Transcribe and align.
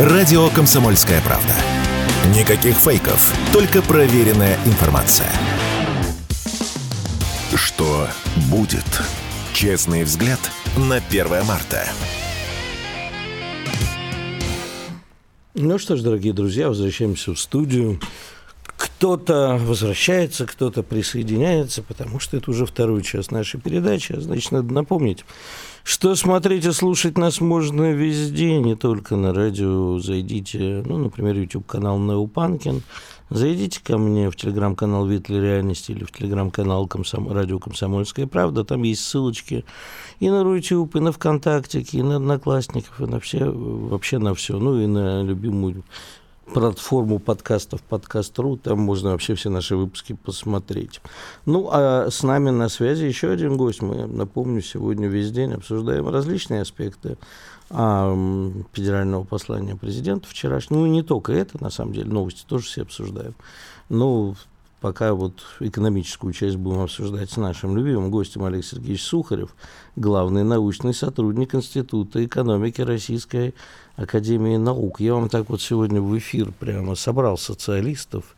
Радио 0.00 0.48
«Комсомольская 0.48 1.20
правда». 1.20 1.52
Никаких 2.34 2.74
фейков, 2.74 3.34
только 3.52 3.82
проверенная 3.82 4.56
информация. 4.64 5.30
Что 7.54 8.08
будет? 8.50 8.86
Честный 9.52 10.04
взгляд 10.04 10.40
на 10.74 10.96
1 10.96 11.44
марта. 11.44 11.86
Ну 15.52 15.78
что 15.78 15.96
ж, 15.96 16.00
дорогие 16.00 16.32
друзья, 16.32 16.68
возвращаемся 16.68 17.34
в 17.34 17.38
студию. 17.38 18.00
Кто-то 19.00 19.58
возвращается, 19.58 20.44
кто-то 20.44 20.82
присоединяется, 20.82 21.82
потому 21.82 22.20
что 22.20 22.36
это 22.36 22.50
уже 22.50 22.66
второй 22.66 23.02
час 23.02 23.30
нашей 23.30 23.58
передачи. 23.58 24.12
А 24.12 24.20
значит, 24.20 24.52
надо 24.52 24.74
напомнить, 24.74 25.24
что 25.84 26.14
смотреть 26.14 26.66
и 26.66 26.72
слушать 26.72 27.16
нас 27.16 27.40
можно 27.40 27.92
везде, 27.92 28.58
не 28.58 28.76
только 28.76 29.16
на 29.16 29.32
радио. 29.32 29.98
Зайдите, 30.00 30.82
ну, 30.84 30.98
например, 30.98 31.34
YouTube-канал 31.34 31.98
Неопанкин. 31.98 32.82
Зайдите 33.30 33.80
ко 33.82 33.96
мне 33.96 34.28
в 34.28 34.36
телеграм-канал 34.36 35.06
«Витли 35.06 35.36
реальности» 35.36 35.92
или 35.92 36.04
в 36.04 36.12
телеграм-канал 36.12 36.86
Комсом... 36.86 37.32
«Радио 37.32 37.58
Комсомольская 37.58 38.26
правда». 38.26 38.64
Там 38.64 38.82
есть 38.82 39.02
ссылочки 39.02 39.64
и 40.18 40.28
на 40.28 40.44
Рутюб, 40.44 40.94
и 40.96 41.00
на 41.00 41.12
ВКонтакте, 41.12 41.80
и 41.80 42.02
на 42.02 42.16
Одноклассников, 42.16 43.00
и 43.00 43.06
на 43.06 43.18
все, 43.18 43.50
вообще 43.50 44.18
на 44.18 44.34
все. 44.34 44.58
Ну, 44.58 44.78
и 44.78 44.86
на 44.86 45.22
любимую 45.22 45.84
платформу 46.52 47.18
подкастов 47.18 47.82
подкаст.ру, 47.82 48.56
там 48.56 48.80
можно 48.80 49.10
вообще 49.10 49.34
все 49.34 49.50
наши 49.50 49.76
выпуски 49.76 50.14
посмотреть. 50.14 51.00
Ну, 51.46 51.68
а 51.70 52.08
с 52.10 52.22
нами 52.22 52.50
на 52.50 52.68
связи 52.68 53.04
еще 53.04 53.30
один 53.30 53.56
гость. 53.56 53.82
Мы, 53.82 54.06
напомню, 54.06 54.60
сегодня 54.60 55.08
весь 55.08 55.30
день 55.30 55.52
обсуждаем 55.52 56.08
различные 56.08 56.62
аспекты 56.62 57.18
а, 57.70 58.14
федерального 58.72 59.24
послания 59.24 59.76
президента 59.76 60.28
вчерашнего. 60.28 60.80
Ну, 60.80 60.86
не 60.86 61.02
только 61.02 61.32
это, 61.32 61.62
на 61.62 61.70
самом 61.70 61.92
деле, 61.92 62.10
новости 62.10 62.44
тоже 62.46 62.64
все 62.66 62.82
обсуждаем. 62.82 63.34
Ну, 63.88 64.34
пока 64.80 65.14
вот 65.14 65.34
экономическую 65.60 66.32
часть 66.32 66.56
будем 66.56 66.80
обсуждать 66.80 67.30
с 67.30 67.36
нашим 67.36 67.76
любимым 67.76 68.10
гостем 68.10 68.44
Олег 68.44 68.64
Сергеевич 68.64 69.04
Сухарев, 69.04 69.54
главный 69.94 70.42
научный 70.42 70.94
сотрудник 70.94 71.54
Института 71.54 72.24
экономики 72.24 72.80
Российской 72.80 73.54
Академии 73.96 74.56
наук. 74.56 75.00
Я 75.00 75.14
вам 75.14 75.28
так 75.28 75.48
вот 75.48 75.60
сегодня 75.60 76.00
в 76.00 76.16
эфир 76.18 76.52
прямо 76.58 76.94
собрал 76.94 77.36
социалистов 77.38 78.36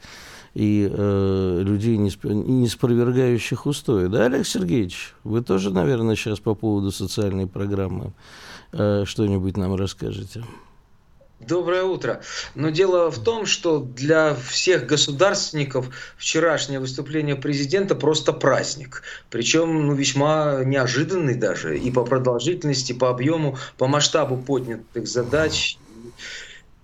и 0.54 0.88
э, 0.90 1.62
людей, 1.62 1.96
не, 1.96 2.68
спровергающих 2.68 3.66
устои. 3.66 4.06
Да, 4.06 4.26
Олег 4.26 4.46
Сергеевич, 4.46 5.14
вы 5.24 5.42
тоже, 5.42 5.70
наверное, 5.70 6.16
сейчас 6.16 6.40
по 6.40 6.54
поводу 6.54 6.90
социальной 6.90 7.46
программы 7.46 8.12
э, 8.72 9.04
что-нибудь 9.06 9.56
нам 9.56 9.74
расскажете? 9.74 10.44
Доброе 11.46 11.82
утро. 11.82 12.20
Но 12.54 12.70
дело 12.70 13.10
в 13.10 13.18
том, 13.22 13.46
что 13.46 13.80
для 13.80 14.34
всех 14.34 14.86
государственников 14.86 15.86
вчерашнее 16.16 16.78
выступление 16.78 17.36
президента 17.36 17.94
просто 17.94 18.32
праздник. 18.32 19.02
Причем 19.28 19.86
ну, 19.86 19.94
весьма 19.94 20.62
неожиданный 20.64 21.34
даже 21.34 21.78
и 21.78 21.90
по 21.90 22.04
продолжительности, 22.04 22.92
по 22.92 23.10
объему, 23.10 23.58
по 23.76 23.88
масштабу 23.88 24.36
поднятых 24.36 25.08
задач 25.08 25.78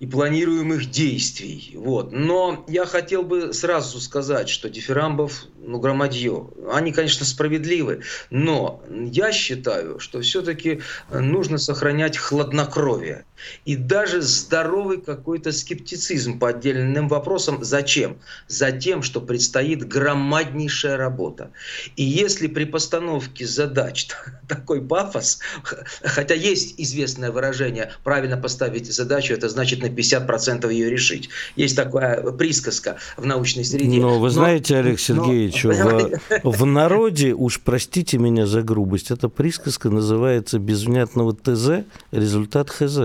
и 0.00 0.06
планируемых 0.06 0.90
действий. 0.90 1.72
Вот. 1.76 2.12
Но 2.12 2.64
я 2.68 2.86
хотел 2.86 3.22
бы 3.22 3.52
сразу 3.52 4.00
сказать, 4.00 4.48
что 4.48 4.70
дифирамбов 4.70 5.46
ну, 5.60 5.80
громадье. 5.80 6.46
Они, 6.72 6.92
конечно, 6.92 7.26
справедливы, 7.26 8.02
но 8.30 8.82
я 8.88 9.32
считаю, 9.32 9.98
что 9.98 10.20
все-таки 10.20 10.80
нужно 11.10 11.58
сохранять 11.58 12.16
хладнокровие 12.16 13.24
и 13.64 13.76
даже 13.76 14.22
здоровый 14.22 15.00
какой-то 15.00 15.52
скептицизм 15.52 16.38
по 16.38 16.48
отдельным 16.48 17.08
вопросам. 17.08 17.64
Зачем? 17.64 18.18
Затем, 18.46 19.02
что 19.02 19.20
предстоит 19.20 19.86
громаднейшая 19.86 20.96
работа. 20.96 21.50
И 21.96 22.02
если 22.02 22.46
при 22.46 22.64
постановке 22.64 23.46
задач 23.46 24.08
такой 24.48 24.80
пафос, 24.80 25.40
хотя 25.62 26.34
есть 26.34 26.74
известное 26.78 27.30
выражение, 27.30 27.92
правильно 28.04 28.36
поставить 28.36 28.90
задачу, 28.92 29.34
это 29.34 29.48
значит 29.48 29.82
на 29.88 29.94
50% 29.94 30.72
ее 30.72 30.90
решить. 30.90 31.28
Есть 31.56 31.76
такая 31.76 32.22
присказка 32.32 32.96
в 33.16 33.26
научной 33.26 33.64
среде. 33.64 34.00
Но 34.00 34.18
вы 34.18 34.30
знаете, 34.30 34.76
Олег 34.76 35.00
Сергеевич, 35.00 35.54
еще 35.54 35.70
в, 36.42 36.42
в 36.44 36.66
народе, 36.66 37.34
уж 37.34 37.60
простите 37.60 38.18
меня 38.18 38.46
за 38.46 38.62
грубость, 38.62 39.10
эта 39.10 39.28
присказка 39.28 39.90
называется 39.90 40.58
без 40.58 40.84
внятного 40.84 41.34
ТЗ 41.34 41.84
результат 42.12 42.70
ХЗ. 42.70 42.98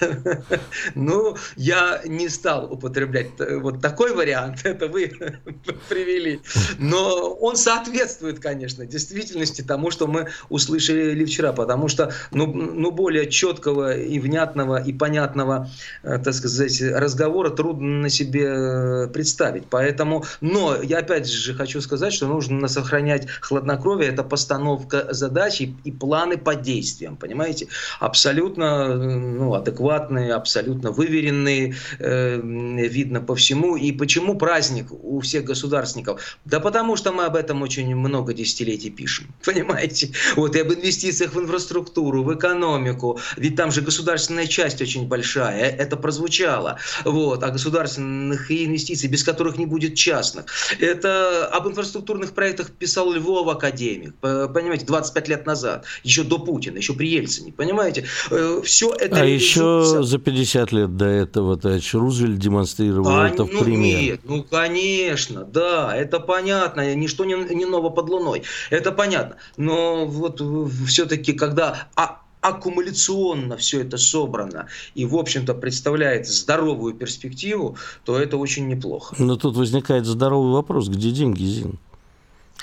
Ну, 0.94 1.36
я 1.56 2.00
не 2.04 2.28
стал 2.28 2.72
употреблять 2.72 3.28
вот 3.38 3.80
такой 3.80 4.14
вариант, 4.14 4.60
это 4.64 4.88
вы 4.88 5.08
привели. 5.88 6.40
Но 6.78 7.34
он 7.34 7.56
соответствует, 7.56 8.40
конечно, 8.40 8.86
действительности 8.86 9.62
тому, 9.62 9.90
что 9.90 10.06
мы 10.06 10.28
услышали 10.48 11.24
вчера, 11.24 11.52
потому 11.52 11.88
что, 11.88 12.12
ну, 12.30 12.46
ну 12.46 12.90
более 12.90 13.30
четкого 13.30 13.96
и 13.96 14.18
внятного 14.18 14.82
и 14.82 14.92
понятного, 14.92 15.70
э, 16.02 16.18
так 16.18 16.34
сказать, 16.34 16.80
разговора 16.80 17.50
трудно 17.50 18.02
на 18.02 18.10
себе 18.10 18.46
э, 18.46 19.08
представить. 19.08 19.64
Поэтому, 19.70 20.24
но 20.40 20.76
я 20.82 20.98
опять 20.98 21.28
же 21.28 21.54
хочу 21.54 21.80
сказать, 21.80 22.12
что 22.12 22.26
нужно 22.26 22.68
сохранять 22.68 23.28
хладнокровие, 23.40 24.10
это 24.10 24.22
постановка 24.22 25.08
задач 25.10 25.60
и, 25.60 25.74
и 25.84 25.92
планы 25.92 26.36
по 26.36 26.54
действиям, 26.54 27.16
понимаете? 27.16 27.68
Абсолютно, 28.00 28.94
ну, 28.96 29.54
адекватные, 29.68 30.34
абсолютно 30.34 30.90
выверенные, 30.90 31.74
э, 31.98 32.40
видно 32.42 33.20
по 33.20 33.34
всему. 33.34 33.76
И 33.76 33.92
почему 33.92 34.36
праздник 34.36 34.86
у 34.90 35.20
всех 35.20 35.44
государственников? 35.44 36.38
Да 36.44 36.60
потому 36.60 36.96
что 36.96 37.12
мы 37.12 37.24
об 37.24 37.36
этом 37.36 37.62
очень 37.62 37.94
много 37.94 38.32
десятилетий 38.32 38.90
пишем, 38.90 39.26
понимаете? 39.44 40.10
Вот 40.36 40.56
и 40.56 40.60
об 40.60 40.72
инвестициях 40.72 41.34
в 41.34 41.40
инфраструктуру, 41.40 42.22
в 42.22 42.34
экономику, 42.34 43.20
ведь 43.36 43.56
там 43.56 43.70
же 43.70 43.80
государственная 43.82 44.46
часть 44.46 44.80
очень 44.82 45.06
большая, 45.06 45.70
это 45.70 45.96
прозвучало. 45.96 46.78
Вот, 47.04 47.42
о 47.42 47.50
государственных 47.50 48.50
инвестиций, 48.50 49.08
без 49.08 49.22
которых 49.24 49.58
не 49.58 49.66
будет 49.66 49.94
частных. 49.94 50.46
Это 50.80 51.46
об 51.46 51.68
инфраструктурных 51.68 52.32
проектах 52.32 52.70
писал 52.70 53.12
Львов 53.12 53.48
академик, 53.48 54.14
понимаете, 54.20 54.86
25 54.86 55.28
лет 55.28 55.46
назад, 55.46 55.84
еще 56.04 56.22
до 56.22 56.38
Путина, 56.38 56.78
еще 56.78 56.94
при 56.94 57.08
Ельцине, 57.08 57.52
понимаете? 57.52 58.04
Э, 58.30 58.60
Все 58.64 58.92
это... 58.92 59.20
А 59.20 59.24
еще 59.24 59.47
еще 59.48 60.02
за 60.02 60.18
50 60.18 60.72
лет 60.72 60.96
до 60.96 61.06
этого 61.06 61.56
Тач 61.56 61.94
Рузвельт 61.94 62.38
демонстрировал 62.38 63.08
а, 63.10 63.28
это 63.28 63.44
в 63.44 63.52
ну, 63.52 63.64
пример. 63.64 64.00
Нет, 64.00 64.20
ну, 64.24 64.42
конечно, 64.42 65.44
да, 65.44 65.94
это 65.96 66.20
понятно, 66.20 66.94
ничто 66.94 67.24
не, 67.24 67.34
не 67.54 67.64
ново 67.64 67.90
под 67.90 68.08
луной, 68.08 68.42
это 68.70 68.92
понятно. 68.92 69.36
Но 69.56 70.06
вот 70.06 70.42
все-таки, 70.86 71.32
когда 71.32 71.88
а, 71.96 72.22
аккумуляционно 72.40 73.56
все 73.56 73.80
это 73.80 73.98
собрано 73.98 74.68
и, 74.94 75.04
в 75.04 75.16
общем-то, 75.16 75.54
представляет 75.54 76.28
здоровую 76.28 76.94
перспективу, 76.94 77.76
то 78.04 78.18
это 78.18 78.36
очень 78.36 78.68
неплохо. 78.68 79.14
Но 79.18 79.36
тут 79.36 79.56
возникает 79.56 80.06
здоровый 80.06 80.52
вопрос, 80.52 80.88
где 80.88 81.10
деньги, 81.10 81.44
Зин? 81.44 81.78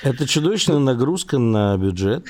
Это 0.02 0.28
чудовищная 0.28 0.80
нагрузка 0.80 1.38
на 1.38 1.78
бюджет. 1.78 2.26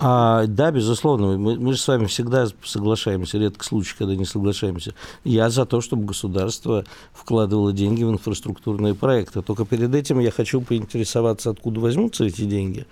А, 0.00 0.46
да, 0.46 0.70
безусловно, 0.70 1.36
мы, 1.36 1.56
мы 1.56 1.72
же 1.72 1.78
с 1.78 1.88
вами 1.88 2.06
всегда 2.06 2.46
соглашаемся, 2.64 3.38
редко 3.38 3.64
случай, 3.64 3.94
когда 3.98 4.14
не 4.14 4.24
соглашаемся. 4.24 4.94
Я 5.24 5.50
за 5.50 5.66
то, 5.66 5.80
чтобы 5.80 6.04
государство 6.04 6.84
вкладывало 7.12 7.72
деньги 7.72 8.04
в 8.04 8.10
инфраструктурные 8.10 8.94
проекты. 8.94 9.42
Только 9.42 9.64
перед 9.64 9.94
этим 9.94 10.20
я 10.20 10.30
хочу 10.30 10.60
поинтересоваться, 10.60 11.50
откуда 11.50 11.80
возьмутся 11.80 12.24
эти 12.24 12.42
деньги. 12.42 12.86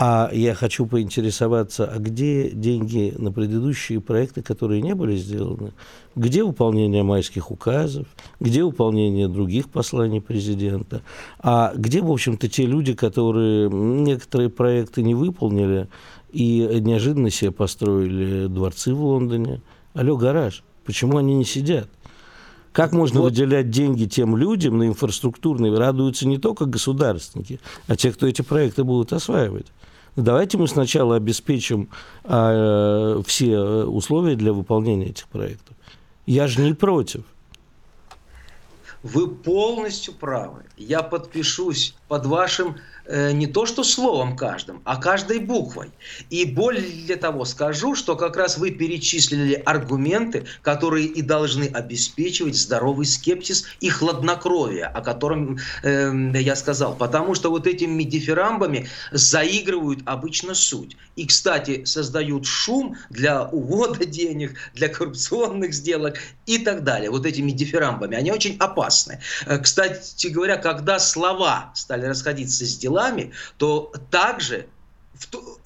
А 0.00 0.30
я 0.32 0.54
хочу 0.54 0.86
поинтересоваться, 0.86 1.84
а 1.84 1.98
где 1.98 2.50
деньги 2.50 3.12
на 3.18 3.32
предыдущие 3.32 4.00
проекты, 4.00 4.42
которые 4.42 4.80
не 4.80 4.94
были 4.94 5.16
сделаны? 5.16 5.72
Где 6.14 6.44
выполнение 6.44 7.02
майских 7.02 7.50
указов? 7.50 8.06
Где 8.38 8.62
выполнение 8.62 9.26
других 9.26 9.68
посланий 9.68 10.20
президента? 10.20 11.02
А 11.40 11.72
где, 11.74 12.00
в 12.00 12.12
общем-то, 12.12 12.48
те 12.48 12.64
люди, 12.64 12.94
которые 12.94 13.68
некоторые 13.68 14.50
проекты 14.50 15.02
не 15.02 15.16
выполнили, 15.16 15.88
и 16.30 16.80
неожиданно 16.80 17.30
себе 17.30 17.50
построили 17.50 18.46
дворцы 18.46 18.94
в 18.94 19.02
Лондоне. 19.02 19.60
Алло, 19.94 20.16
гараж, 20.16 20.62
почему 20.84 21.18
они 21.18 21.34
не 21.34 21.44
сидят? 21.44 21.88
Как 22.72 22.92
можно 22.92 23.20
вот. 23.20 23.30
выделять 23.30 23.70
деньги 23.70 24.04
тем 24.04 24.36
людям 24.36 24.78
на 24.78 24.86
инфраструктурные? 24.86 25.76
Радуются 25.76 26.28
не 26.28 26.38
только 26.38 26.64
государственники, 26.64 27.60
а 27.86 27.96
те, 27.96 28.12
кто 28.12 28.26
эти 28.26 28.42
проекты 28.42 28.84
будут 28.84 29.12
осваивать. 29.12 29.66
Давайте 30.16 30.58
мы 30.58 30.68
сначала 30.68 31.16
обеспечим 31.16 31.88
а, 32.24 33.20
все 33.26 33.58
условия 33.58 34.36
для 34.36 34.52
выполнения 34.52 35.06
этих 35.06 35.28
проектов. 35.28 35.76
Я 36.26 36.46
же 36.46 36.60
не 36.60 36.74
против. 36.74 37.22
Вы 39.02 39.28
полностью 39.28 40.12
правы. 40.12 40.64
Я 40.76 41.02
подпишусь 41.02 41.94
под 42.08 42.26
вашим 42.26 42.68
э, 42.70 42.78
не 43.08 43.46
то 43.46 43.66
что 43.66 43.84
словом 43.84 44.36
каждым, 44.36 44.82
а 44.84 44.96
каждой 44.96 45.38
буквой. 45.38 45.90
И 46.30 46.44
более 46.44 47.16
того 47.16 47.44
скажу, 47.44 47.94
что 47.94 48.16
как 48.16 48.36
раз 48.36 48.58
вы 48.58 48.70
перечислили 48.70 49.54
аргументы, 49.54 50.44
которые 50.62 51.06
и 51.06 51.22
должны 51.22 51.64
обеспечивать 51.64 52.56
здоровый 52.56 53.06
скепсис 53.06 53.64
и 53.80 53.88
хладнокровие, 53.88 54.84
о 54.84 55.00
котором 55.00 55.58
э, 55.82 56.32
я 56.34 56.56
сказал. 56.56 56.94
Потому 56.94 57.34
что 57.34 57.50
вот 57.50 57.66
этими 57.66 58.02
дифирамбами 58.02 58.88
заигрывают 59.12 60.00
обычно 60.04 60.54
суть. 60.54 60.96
И, 61.16 61.26
кстати, 61.26 61.84
создают 61.84 62.46
шум 62.46 62.96
для 63.10 63.44
увода 63.44 64.04
денег, 64.04 64.54
для 64.74 64.88
коррупционных 64.88 65.72
сделок 65.72 66.18
и 66.46 66.58
так 66.58 66.84
далее. 66.84 67.10
Вот 67.10 67.26
этими 67.26 67.50
дифирамбами. 67.50 68.16
Они 68.16 68.30
очень 68.30 68.56
опасны. 68.58 69.20
Э, 69.46 69.58
кстати 69.58 70.28
говоря, 70.28 70.56
когда 70.56 70.98
слова 70.98 71.72
стали 71.74 72.04
расходиться 72.04 72.66
с 72.66 72.76
делами, 72.76 72.97
то 73.56 73.92
также 74.10 74.66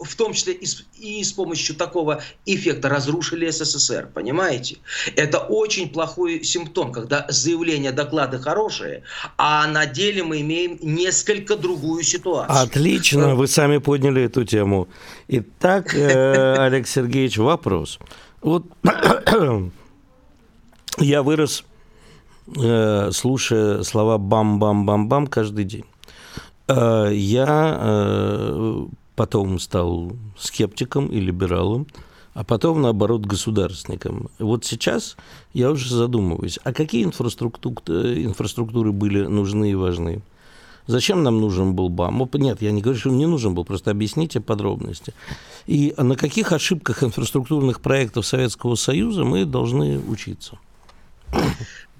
в, 0.00 0.16
том 0.16 0.32
числе 0.32 0.54
и 0.54 0.66
с, 0.66 0.84
и 0.98 1.22
с 1.22 1.32
помощью 1.32 1.76
такого 1.76 2.22
эффекта 2.46 2.88
разрушили 2.88 3.50
СССР, 3.50 4.08
понимаете? 4.12 4.78
Это 5.16 5.38
очень 5.38 5.88
плохой 5.90 6.42
симптом, 6.42 6.92
когда 6.92 7.26
заявления, 7.28 7.92
доклады 7.92 8.38
хорошие, 8.38 9.02
а 9.36 9.66
на 9.66 9.86
деле 9.86 10.24
мы 10.24 10.40
имеем 10.40 10.78
несколько 10.80 11.56
другую 11.56 12.02
ситуацию. 12.02 12.62
Отлично, 12.62 13.34
вы 13.34 13.46
сами 13.46 13.78
подняли 13.78 14.22
эту 14.22 14.44
тему. 14.44 14.88
Итак, 15.28 15.94
э, 15.94 16.54
Олег 16.58 16.86
Сергеевич, 16.86 17.38
вопрос. 17.38 17.98
Вот 18.40 18.64
я 20.98 21.22
вырос, 21.22 21.64
э, 22.56 23.10
слушая 23.12 23.82
слова 23.82 24.18
«бам-бам-бам-бам» 24.18 25.26
каждый 25.26 25.64
день. 25.64 25.84
Э, 26.68 27.10
я 27.12 28.86
потом 29.16 29.58
стал 29.58 30.12
скептиком 30.38 31.06
и 31.06 31.20
либералом, 31.20 31.86
а 32.34 32.44
потом, 32.44 32.80
наоборот, 32.80 33.26
государственником. 33.26 34.30
Вот 34.38 34.64
сейчас 34.64 35.16
я 35.52 35.70
уже 35.70 35.94
задумываюсь, 35.94 36.58
а 36.64 36.72
какие 36.72 37.04
инфраструктуры, 37.04 38.24
инфраструктуры 38.24 38.92
были 38.92 39.26
нужны 39.26 39.70
и 39.70 39.74
важны? 39.74 40.22
Зачем 40.86 41.22
нам 41.22 41.40
нужен 41.40 41.74
был 41.74 41.88
БАМ? 41.88 42.28
Нет, 42.34 42.60
я 42.60 42.72
не 42.72 42.82
говорю, 42.82 42.98
что 42.98 43.10
он 43.10 43.18
не 43.18 43.26
нужен 43.26 43.54
был, 43.54 43.64
просто 43.64 43.90
объясните 43.90 44.40
подробности. 44.40 45.14
И 45.66 45.94
на 45.96 46.16
каких 46.16 46.52
ошибках 46.52 47.04
инфраструктурных 47.04 47.80
проектов 47.80 48.26
Советского 48.26 48.74
Союза 48.74 49.24
мы 49.24 49.44
должны 49.44 50.00
учиться? 50.00 50.58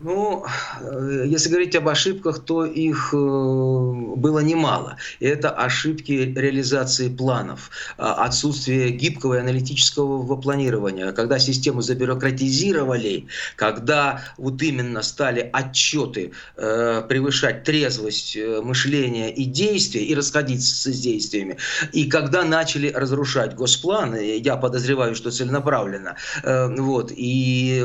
Ну, 0.03 0.45
э, 0.81 1.25
если 1.27 1.49
говорить 1.49 1.77
об 1.77 1.89
ошибках, 1.89 2.41
то 2.41 2.65
их 2.65 3.11
э, 3.13 3.17
было 3.17 4.41
немало. 4.41 4.97
И 5.21 5.27
это 5.27 5.51
ошибки 5.51 6.13
реализации 6.13 7.09
планов, 7.09 7.71
а, 7.99 8.25
отсутствие 8.25 8.91
гибкого 8.91 9.35
и 9.35 9.39
аналитического 9.39 10.37
планирования, 10.37 11.13
когда 11.13 11.39
систему 11.39 11.83
забюрократизировали, 11.83 13.27
когда 13.55 14.25
вот 14.39 14.61
именно 14.63 15.03
стали 15.03 15.49
отчеты 15.53 16.33
э, 16.57 17.03
превышать 17.09 17.63
трезвость 17.63 18.37
мышления 18.63 19.33
и 19.33 19.45
действия 19.45 20.05
и 20.05 20.15
расходиться 20.17 20.93
с 20.93 20.99
действиями, 20.99 21.59
и 21.93 22.07
когда 22.07 22.43
начали 22.43 22.89
разрушать 22.89 23.55
госпланы, 23.55 24.39
я 24.39 24.57
подозреваю, 24.57 25.15
что 25.15 25.31
целенаправленно, 25.31 26.17
вот, 26.43 27.13
и, 27.15 27.85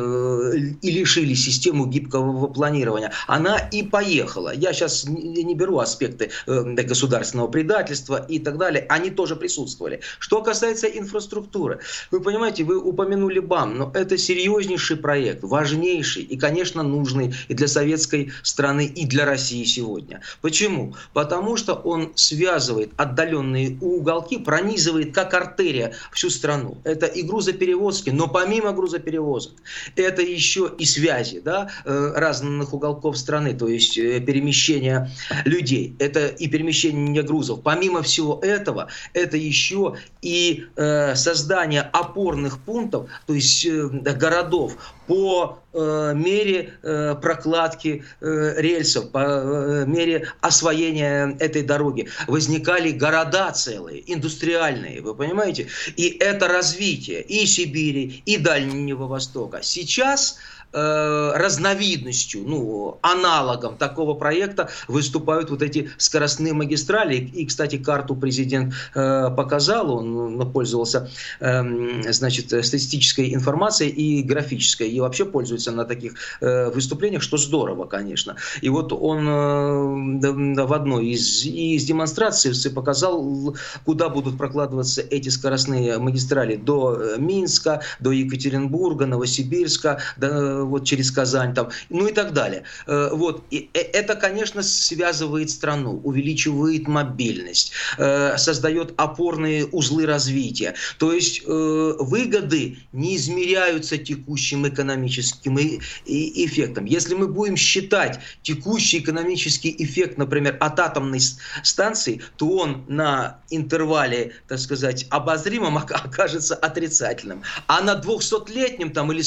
и 0.81 0.91
лишили 0.91 1.35
систему 1.35 1.85
гибкого 1.85 2.06
гибкого 2.07 2.47
планирования, 2.47 3.11
она 3.27 3.57
и 3.57 3.83
поехала. 3.83 4.53
Я 4.53 4.73
сейчас 4.73 5.05
не 5.05 5.55
беру 5.55 5.79
аспекты 5.79 6.31
э, 6.45 6.61
государственного 6.83 7.47
предательства 7.47 8.25
и 8.27 8.39
так 8.39 8.57
далее, 8.57 8.85
они 8.89 9.09
тоже 9.09 9.35
присутствовали. 9.35 9.99
Что 10.19 10.41
касается 10.41 10.87
инфраструктуры, 10.87 11.79
вы 12.11 12.21
понимаете, 12.21 12.63
вы 12.63 12.79
упомянули 12.79 13.39
БАМ, 13.39 13.77
но 13.77 13.91
это 13.93 14.17
серьезнейший 14.17 14.97
проект, 14.97 15.43
важнейший 15.43 16.23
и, 16.23 16.37
конечно, 16.37 16.83
нужный 16.83 17.33
и 17.47 17.53
для 17.53 17.67
советской 17.67 18.31
страны, 18.43 18.85
и 18.85 19.05
для 19.05 19.25
России 19.25 19.63
сегодня. 19.63 20.21
Почему? 20.41 20.95
Потому 21.13 21.57
что 21.57 21.73
он 21.73 22.11
связывает 22.15 22.91
отдаленные 22.97 23.77
уголки, 23.81 24.37
пронизывает 24.37 25.13
как 25.13 25.33
артерия 25.33 25.93
всю 26.11 26.29
страну. 26.29 26.77
Это 26.83 27.05
и 27.05 27.21
грузоперевозки, 27.21 28.09
но 28.09 28.27
помимо 28.27 28.71
грузоперевозок, 28.71 29.53
это 29.95 30.21
еще 30.21 30.71
и 30.77 30.85
связи, 30.85 31.39
да, 31.39 31.69
разных 31.87 32.73
уголков 32.73 33.17
страны, 33.17 33.53
то 33.53 33.67
есть 33.67 33.97
э, 33.97 34.19
перемещение 34.19 35.09
людей, 35.45 35.95
это 35.99 36.27
и 36.27 36.47
перемещение 36.47 37.23
грузов. 37.23 37.61
Помимо 37.63 38.01
всего 38.01 38.39
этого, 38.43 38.89
это 39.13 39.37
еще 39.37 39.95
и 40.21 40.65
э, 40.75 41.15
создание 41.15 41.81
опорных 41.81 42.59
пунктов, 42.59 43.09
то 43.25 43.33
есть 43.33 43.65
э, 43.65 43.87
городов 43.87 44.75
по 45.07 45.59
э, 45.73 46.13
мере 46.15 46.73
э, 46.83 47.15
прокладки 47.21 48.03
э, 48.19 48.53
рельсов, 48.57 49.11
по 49.11 49.19
э, 49.19 49.85
мере 49.87 50.27
освоения 50.41 51.35
этой 51.39 51.61
дороги. 51.61 52.09
Возникали 52.27 52.91
города 52.91 53.51
целые, 53.51 54.03
индустриальные, 54.13 55.01
вы 55.01 55.15
понимаете? 55.15 55.67
И 55.95 56.09
это 56.19 56.49
развитие 56.49 57.21
и 57.21 57.45
Сибири, 57.45 58.21
и 58.25 58.37
Дальнего 58.37 59.07
Востока. 59.07 59.59
Сейчас 59.63 60.37
Э, 60.37 60.56
разновидностью, 60.73 62.43
ну, 62.45 62.99
аналогом 63.01 63.77
такого 63.77 64.13
проекта 64.13 64.69
выступают 64.87 65.49
вот 65.49 65.61
эти 65.61 65.89
скоростные 65.97 66.53
магистрали. 66.53 67.15
И, 67.15 67.45
кстати, 67.45 67.77
карту 67.77 68.15
президент 68.15 68.73
э, 68.93 69.29
показал, 69.35 69.91
он 69.91 70.51
пользовался, 70.51 71.09
э, 71.39 72.11
значит, 72.11 72.47
статистической 72.47 73.33
информацией 73.33 73.91
и 73.91 74.23
графической, 74.23 74.89
и 74.89 74.99
вообще 74.99 75.25
пользуется 75.25 75.71
на 75.71 75.85
таких 75.85 76.15
э, 76.41 76.69
выступлениях, 76.69 77.23
что 77.23 77.37
здорово, 77.37 77.85
конечно. 77.85 78.35
И 78.61 78.69
вот 78.69 78.93
он 78.93 79.27
э, 79.27 80.65
в 80.65 80.73
одной 80.73 81.07
из, 81.07 81.45
из 81.45 81.85
демонстраций 81.85 82.51
показал, 82.73 83.55
куда 83.85 84.09
будут 84.09 84.37
прокладываться 84.37 85.01
эти 85.01 85.29
скоростные 85.29 85.97
магистрали 85.97 86.55
до 86.55 86.95
э, 86.95 87.15
Минска, 87.17 87.81
до 87.99 88.11
Екатеринбурга, 88.11 89.05
Новосибирска, 89.05 89.99
до 90.17 90.56
вот 90.63 90.85
через 90.85 91.11
Казань, 91.11 91.53
там, 91.53 91.69
ну 91.89 92.07
и 92.07 92.13
так 92.13 92.33
далее. 92.33 92.63
Э, 92.85 93.09
вот. 93.13 93.43
И 93.51 93.69
э, 93.73 93.79
это, 93.79 94.15
конечно, 94.15 94.63
связывает 94.63 95.49
страну, 95.49 96.01
увеличивает 96.03 96.87
мобильность, 96.87 97.71
э, 97.97 98.37
создает 98.37 98.93
опорные 98.97 99.65
узлы 99.65 100.05
развития. 100.05 100.73
То 100.97 101.13
есть 101.13 101.43
выгоды 101.45 102.77
не 102.91 103.15
измеряются 103.15 103.97
текущим 103.97 104.67
экономическим 104.67 105.57
эффектом. 106.05 106.85
Если 106.85 107.15
мы 107.15 107.27
будем 107.27 107.55
считать 107.55 108.19
текущий 108.41 108.99
экономический 108.99 109.75
эффект, 109.77 110.17
например, 110.17 110.57
от 110.59 110.79
атомной 110.79 111.19
станции, 111.63 112.21
то 112.37 112.49
он 112.49 112.85
на 112.87 113.39
интервале, 113.49 114.33
так 114.47 114.59
сказать, 114.59 115.05
обозримом 115.09 115.77
окажется 115.77 116.55
отрицательным. 116.55 117.43
А 117.67 117.81
на 117.81 117.95
200-летнем 117.95 118.91
там, 118.91 119.11
или 119.11 119.21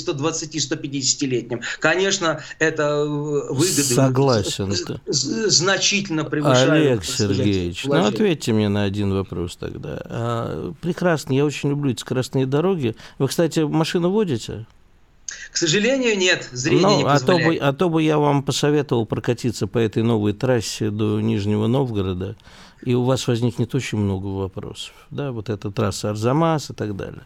120-150-летнем, 1.21 1.61
конечно, 1.79 2.43
это 2.59 2.83
э, 2.83 3.05
выгоды 3.05 3.83
Согласен. 3.83 4.75
значительно 5.07 6.25
превышают. 6.25 6.71
Олег 6.71 7.05
Сергеевич, 7.05 7.85
ну 7.85 8.05
ответьте 8.05 8.53
мне 8.53 8.69
на 8.69 8.85
один 8.85 9.13
вопрос 9.13 9.57
тогда. 9.57 10.01
А, 10.05 10.73
прекрасно, 10.81 11.33
я 11.33 11.45
очень 11.45 11.71
люблю 11.71 11.93
эти 11.93 12.01
скоростные 12.01 12.47
дороги. 12.47 12.97
Вы, 13.19 13.29
кстати, 13.29 13.61
машину 13.61 14.11
водите? 14.11 14.67
К 15.53 15.57
сожалению, 15.57 16.19
нет, 16.19 16.49
зрение 16.53 16.87
ну, 16.87 16.99
не 16.99 17.05
позволяет. 17.05 17.23
А 17.23 17.27
то, 17.27 17.49
бы, 17.49 17.57
а 17.57 17.73
то 17.73 17.89
бы 17.89 18.03
я 18.03 18.19
вам 18.19 18.43
посоветовал 18.43 19.07
прокатиться 19.07 19.67
по 19.67 19.79
этой 19.79 20.03
новой 20.03 20.33
трассе 20.33 20.91
до 20.91 21.21
Нижнего 21.21 21.67
Новгорода 21.67 22.37
и 22.83 22.95
у 22.95 23.05
вас 23.05 23.27
возникнет 23.29 23.75
очень 23.75 23.99
много 23.99 24.27
вопросов. 24.27 24.93
Да, 25.11 25.33
вот 25.33 25.51
эта 25.51 25.71
трасса 25.71 26.11
Арзамас 26.11 26.71
и 26.71 26.75
так 26.75 26.97
далее. 26.97 27.23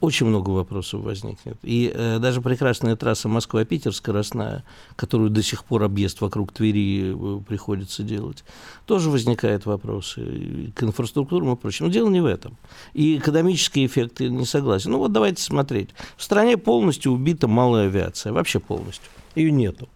Очень 0.00 0.26
много 0.26 0.50
вопросов 0.50 1.00
возникнет. 1.00 1.56
И 1.62 1.90
э, 1.94 2.18
даже 2.18 2.42
прекрасная 2.42 2.96
трасса 2.96 3.28
Москва-Питер 3.28 3.94
скоростная, 3.94 4.62
которую 4.94 5.30
до 5.30 5.42
сих 5.42 5.64
пор 5.64 5.84
объезд 5.84 6.20
вокруг 6.20 6.52
Твери 6.52 7.14
э, 7.14 7.40
приходится 7.40 8.02
делать, 8.02 8.44
тоже 8.84 9.08
возникают 9.08 9.64
вопросы 9.64 10.70
к 10.74 10.82
инфраструктурам 10.82 11.54
и 11.54 11.56
прочему. 11.56 11.88
Но 11.88 11.94
дело 11.94 12.10
не 12.10 12.20
в 12.20 12.26
этом. 12.26 12.58
И 12.92 13.16
экономические 13.16 13.86
эффекты 13.86 14.28
не 14.28 14.44
согласен. 14.44 14.90
Ну 14.90 14.98
вот 14.98 15.12
давайте 15.12 15.42
смотреть. 15.42 15.90
В 16.18 16.22
стране 16.22 16.58
полностью 16.58 17.12
убита 17.12 17.48
малая 17.48 17.86
авиация. 17.86 18.34
Вообще 18.34 18.60
полностью. 18.60 19.10
Ее 19.34 19.50
нету. 19.50 19.88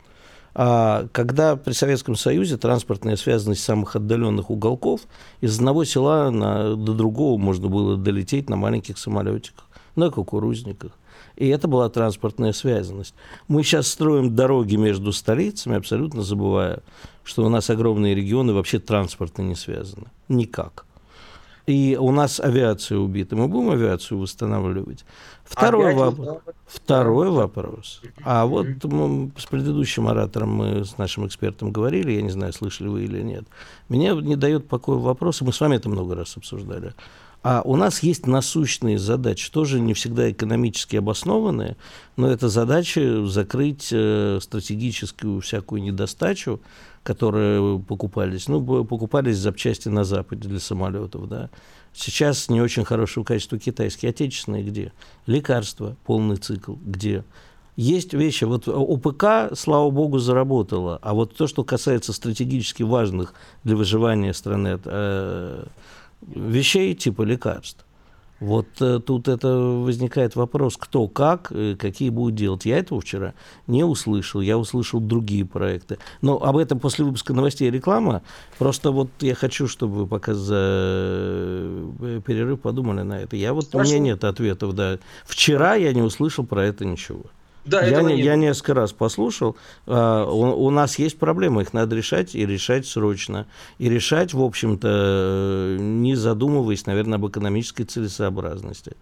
А 0.55 1.09
когда 1.13 1.57
при 1.57 1.73
Советском 1.73 2.15
Союзе 2.15 2.57
транспортная 2.57 3.17
связанность 3.17 3.63
самых 3.63 3.97
отдаленных 3.97 4.51
уголков, 4.51 5.03
из 5.41 5.59
одного 5.59 5.85
села 5.85 6.31
на, 6.31 6.77
до 6.77 6.95
другого 6.95 7.39
можно 7.39 7.69
было 7.69 7.97
долететь 7.97 8.49
на 8.49 8.57
маленьких 8.57 8.97
самолетиках, 8.97 9.67
на 9.97 10.11
кукурузниках. 10.11 10.93
И 11.37 11.49
это 11.49 11.69
была 11.69 11.89
транспортная 11.89 12.53
связанность. 12.53 13.15
Мы 13.49 13.63
сейчас 13.63 13.89
строим 13.89 14.35
дороги 14.35 14.77
между 14.77 15.13
столицами, 15.13 15.77
абсолютно 15.77 16.23
забывая, 16.23 16.81
что 17.25 17.45
у 17.45 17.49
нас 17.49 17.71
огромные 17.71 18.15
регионы 18.15 18.53
вообще 18.53 18.79
транспортно 18.79 19.43
не 19.43 19.55
связаны. 19.55 20.07
Никак. 20.29 20.87
И 21.67 21.97
у 21.99 22.11
нас 22.11 22.41
авиация 22.41 22.99
убита. 22.99 23.37
Мы 23.37 23.49
будем 23.49 23.71
авиацию 23.71 24.19
восстанавливать? 24.19 25.07
Второй, 25.45 25.95
воп... 25.95 26.43
Второй 26.67 27.31
вопрос. 27.31 28.03
А 28.23 28.45
вот 28.45 28.67
мы 28.85 29.33
с 29.39 29.47
предыдущим 29.47 30.07
оратором 30.07 30.55
мы 30.55 30.85
с 30.85 30.99
нашим 30.99 31.27
экспертом 31.27 31.73
говорили, 31.73 32.13
я 32.13 32.23
не 32.23 32.31
знаю, 32.31 32.53
слышали 32.53 32.89
вы 32.89 33.05
или 33.05 33.23
нет. 33.23 33.45
Меня 33.89 34.13
не 34.13 34.37
дает 34.37 34.69
покоя 34.69 34.99
вопрос, 34.99 35.41
и 35.41 35.45
мы 35.45 35.55
с 35.55 35.61
вами 35.61 35.77
это 35.77 35.89
много 35.89 36.15
раз 36.15 36.37
обсуждали. 36.37 36.93
А 37.45 37.61
у 37.63 37.77
нас 37.77 38.03
есть 38.03 38.27
насущные 38.27 38.99
задачи, 38.99 39.51
тоже 39.51 39.79
не 39.79 39.93
всегда 39.93 40.31
экономически 40.31 40.97
обоснованные, 40.97 41.77
но 42.17 42.31
это 42.31 42.49
задача 42.49 43.27
закрыть 43.27 43.91
э, 43.93 44.39
стратегическую 44.41 45.43
всякую 45.43 45.83
недостачу, 45.83 46.63
которые 47.03 47.79
покупались. 47.81 48.49
Ну, 48.49 48.87
покупались 48.87 49.37
запчасти 49.37 49.91
на 49.91 50.05
Западе 50.05 50.49
для 50.49 50.59
самолетов, 50.59 51.29
да. 51.29 51.51
Сейчас 51.93 52.49
не 52.49 52.63
очень 52.63 52.87
хорошего 52.87 53.25
качества 53.25 53.59
китайские. 53.59 54.09
Отечественные 54.09 54.65
где? 54.65 54.93
Лекарства, 55.27 55.97
полный 56.07 56.37
цикл, 56.37 56.73
где? 56.83 57.25
Есть 57.77 58.15
вещи, 58.15 58.45
вот 58.45 58.69
ОПК, 58.69 59.55
слава 59.55 59.91
богу, 59.91 60.19
заработала, 60.19 60.99
а 61.03 61.13
вот 61.13 61.37
то, 61.37 61.47
что 61.47 61.63
касается 61.63 62.15
стратегически 62.15 62.85
важных 62.85 63.35
для 63.65 63.77
выживания 63.77 64.33
страны 64.33 64.81
э, 64.83 65.65
вещей 66.29 66.95
типа 66.95 67.23
лекарств. 67.23 67.85
Вот 68.41 68.67
э, 68.81 68.99
тут 68.99 69.29
это 69.29 69.49
возникает 69.49 70.37
вопрос, 70.37 70.77
кто 70.77 71.09
как, 71.09 71.51
э, 71.51 71.77
какие 71.79 72.11
будут 72.11 72.35
делать. 72.35 72.67
Я 72.67 72.79
этого 72.79 73.01
вчера 73.01 73.33
не 73.67 73.85
услышал, 73.85 74.41
я 74.41 74.59
услышал 74.59 75.01
другие 75.01 75.47
проекты. 75.47 75.99
Но 76.21 76.43
об 76.43 76.57
этом 76.57 76.79
после 76.81 77.05
выпуска 77.05 77.33
новостей 77.33 77.69
и 77.69 77.71
реклама. 77.71 78.23
Просто 78.59 78.91
вот 78.91 79.09
я 79.21 79.35
хочу, 79.35 79.69
чтобы 79.69 79.95
вы 79.95 80.07
пока 80.07 80.35
за 80.35 80.57
э, 80.59 82.21
перерыв 82.27 82.61
подумали 82.61 83.03
на 83.03 83.21
это. 83.21 83.37
Я 83.37 83.55
вот, 83.55 83.71
Хорошо. 83.71 83.91
у 83.91 83.95
меня 83.95 84.05
нет 84.05 84.25
ответов, 84.25 84.75
да. 84.75 84.99
Вчера 85.25 85.75
я 85.77 85.93
не 85.93 86.03
услышал 86.03 86.45
про 86.45 86.65
это 86.65 86.85
ничего. 86.85 87.25
Да, 87.65 87.83
я, 87.85 88.03
не, 88.03 88.21
я 88.21 88.37
несколько 88.37 88.75
раз 88.75 88.93
послушал. 88.93 89.57
А, 89.87 90.27
у, 90.27 90.67
у 90.67 90.71
нас 90.71 90.99
есть 90.99 91.19
проблемы, 91.19 91.63
их 91.63 91.73
надо 91.73 91.97
решать 91.97 92.35
и 92.35 92.45
решать 92.45 92.87
срочно. 92.87 93.47
И 93.79 93.89
решать, 93.89 94.35
в 94.35 94.43
общем-то, 94.43 95.77
не 95.79 96.15
задумываясь, 96.15 96.87
наверное, 96.87 97.17
об 97.19 97.27
экономической 97.27 97.85
целесообразности. 97.85 98.97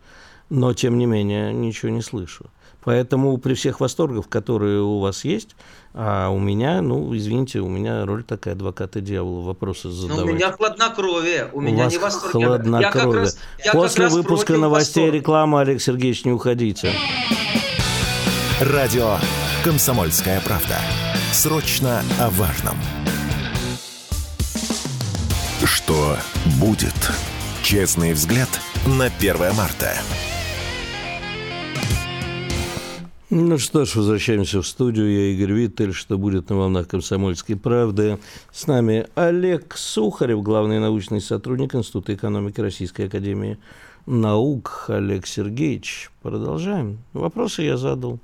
Но, 0.50 0.74
тем 0.74 0.98
не 0.98 1.06
менее, 1.06 1.52
ничего 1.52 1.90
не 1.90 2.02
слышу. 2.02 2.46
Поэтому 2.84 3.38
при 3.38 3.54
всех 3.54 3.80
восторгах, 3.80 4.28
которые 4.28 4.80
у 4.80 4.98
вас 4.98 5.24
есть, 5.24 5.54
а 5.94 6.30
у 6.30 6.38
меня, 6.38 6.82
ну, 6.82 7.16
извините, 7.16 7.60
у 7.60 7.68
меня 7.68 8.04
роль 8.04 8.24
такая 8.24 8.54
адвоката 8.54 9.00
дьявола, 9.00 9.42
вопросы 9.42 9.88
задавать. 9.90 10.24
Но 10.24 10.32
у 10.32 10.34
меня 10.34 10.52
хладнокровие, 10.52 11.48
у, 11.52 11.58
у 11.58 11.60
меня 11.60 11.84
вас 11.84 11.92
не 11.92 11.98
восторг. 11.98 12.32
Хладнокровие. 12.32 13.14
Я 13.14 13.20
раз, 13.20 13.38
я 13.64 13.72
После 13.72 14.08
выпуска 14.08 14.54
новостей 14.54 15.08
и 15.08 15.10
рекламы, 15.12 15.60
Олег 15.60 15.80
Сергеевич, 15.80 16.24
не 16.24 16.32
уходите. 16.32 16.92
Радио 18.70 19.16
«Комсомольская 19.64 20.40
правда». 20.40 20.76
Срочно 21.32 22.00
о 22.20 22.30
важном. 22.30 22.76
Что 25.64 26.16
будет? 26.60 26.94
Честный 27.64 28.12
взгляд 28.12 28.48
на 28.86 29.06
1 29.06 29.36
марта. 29.56 29.94
Ну 33.30 33.58
что 33.58 33.84
ж, 33.84 33.96
возвращаемся 33.96 34.62
в 34.62 34.66
студию. 34.68 35.10
Я 35.10 35.32
Игорь 35.32 35.54
Виттель, 35.54 35.92
что 35.92 36.16
будет 36.16 36.48
на 36.48 36.56
волнах 36.56 36.86
«Комсомольской 36.86 37.56
правды». 37.56 38.20
С 38.52 38.68
нами 38.68 39.08
Олег 39.16 39.76
Сухарев, 39.76 40.40
главный 40.40 40.78
научный 40.78 41.20
сотрудник 41.20 41.74
Института 41.74 42.14
экономики 42.14 42.60
Российской 42.60 43.08
Академии 43.08 43.58
наук. 44.06 44.84
Олег 44.86 45.26
Сергеевич, 45.26 46.12
продолжаем. 46.22 46.98
Вопросы 47.12 47.62
я 47.62 47.76
задал. 47.76 48.20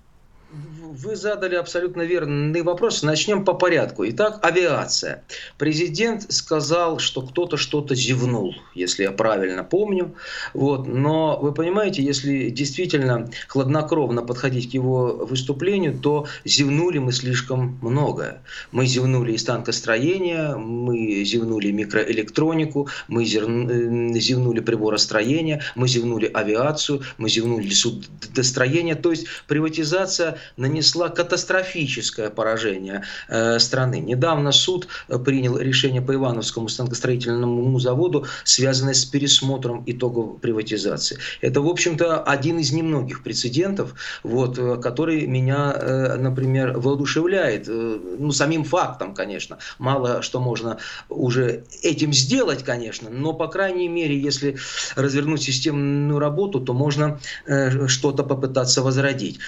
Вы 0.91 1.17
задали 1.17 1.55
абсолютно 1.55 2.01
верный 2.01 2.63
вопрос. 2.63 3.03
Начнем 3.03 3.45
по 3.45 3.53
порядку. 3.53 4.09
Итак, 4.09 4.39
авиация. 4.43 5.23
Президент 5.59 6.33
сказал, 6.33 6.99
что 6.99 7.21
кто-то 7.21 7.59
что-то 7.59 7.95
зевнул, 7.95 8.55
если 8.75 9.03
я 9.03 9.11
правильно 9.13 9.65
помню. 9.65 10.15
Вот. 10.55 10.87
Но 10.87 11.39
вы 11.43 11.53
понимаете, 11.53 12.03
если 12.03 12.49
действительно 12.49 13.29
хладнокровно 13.49 14.23
подходить 14.23 14.71
к 14.71 14.75
его 14.75 15.27
выступлению, 15.29 15.99
то 15.99 16.27
зевнули 16.47 16.97
мы 16.99 17.13
слишком 17.13 17.79
много. 17.83 18.41
Мы 18.73 18.87
зевнули 18.87 19.33
из 19.33 19.45
танкостроения, 19.45 20.57
мы 20.57 21.23
зевнули 21.23 21.71
микроэлектронику, 21.71 22.89
мы 23.09 23.25
э, 23.25 24.19
зевнули 24.19 24.61
приборостроение, 24.61 25.61
мы 25.75 25.87
зевнули 25.87 26.31
авиацию, 26.33 27.03
мы 27.19 27.29
зевнули 27.29 27.69
судостроение. 27.69 28.95
То 28.95 29.11
есть 29.11 29.27
приватизация 29.47 30.39
нанесла 30.79 31.09
катастрофическое 31.09 32.31
поражение 32.31 33.03
э, 33.29 33.59
страны. 33.59 33.99
Недавно 33.99 34.53
суд 34.53 34.87
э, 35.09 35.19
принял 35.19 35.59
решение 35.59 36.01
по 36.01 36.15
Ивановскому 36.15 36.69
станкостроительному 36.69 37.79
заводу, 37.81 38.27
связанное 38.45 38.95
с 38.95 39.05
пересмотром 39.05 39.83
итогов 39.87 40.41
приватизации. 40.41 41.19
Это, 41.41 41.61
в 41.61 41.67
общем-то, 41.67 42.23
один 42.23 42.61
из 42.61 42.73
немногих 42.73 43.25
прецедентов, 43.25 43.95
вот, 44.23 44.59
э, 44.59 44.77
который 44.77 45.27
меня, 45.27 45.75
например, 46.19 46.79
воодушевляет. 46.79 47.67
Ну, 47.69 48.31
самим 48.31 48.65
фактом, 48.65 49.15
конечно. 49.15 49.59
Мало 49.79 50.23
что 50.23 50.41
можно 50.41 50.79
уже 51.09 51.65
этим 51.83 52.13
сделать, 52.13 52.63
конечно, 52.63 53.11
но, 53.11 53.33
по 53.33 53.49
крайней 53.49 53.89
мере, 53.89 54.17
если 54.17 54.59
развернуть 54.97 55.43
системную 55.43 56.19
работу, 56.19 56.61
то 56.61 56.73
можно 56.73 57.19
что-то 57.87 58.23
попытаться 58.23 58.83
возродить. 58.83 59.39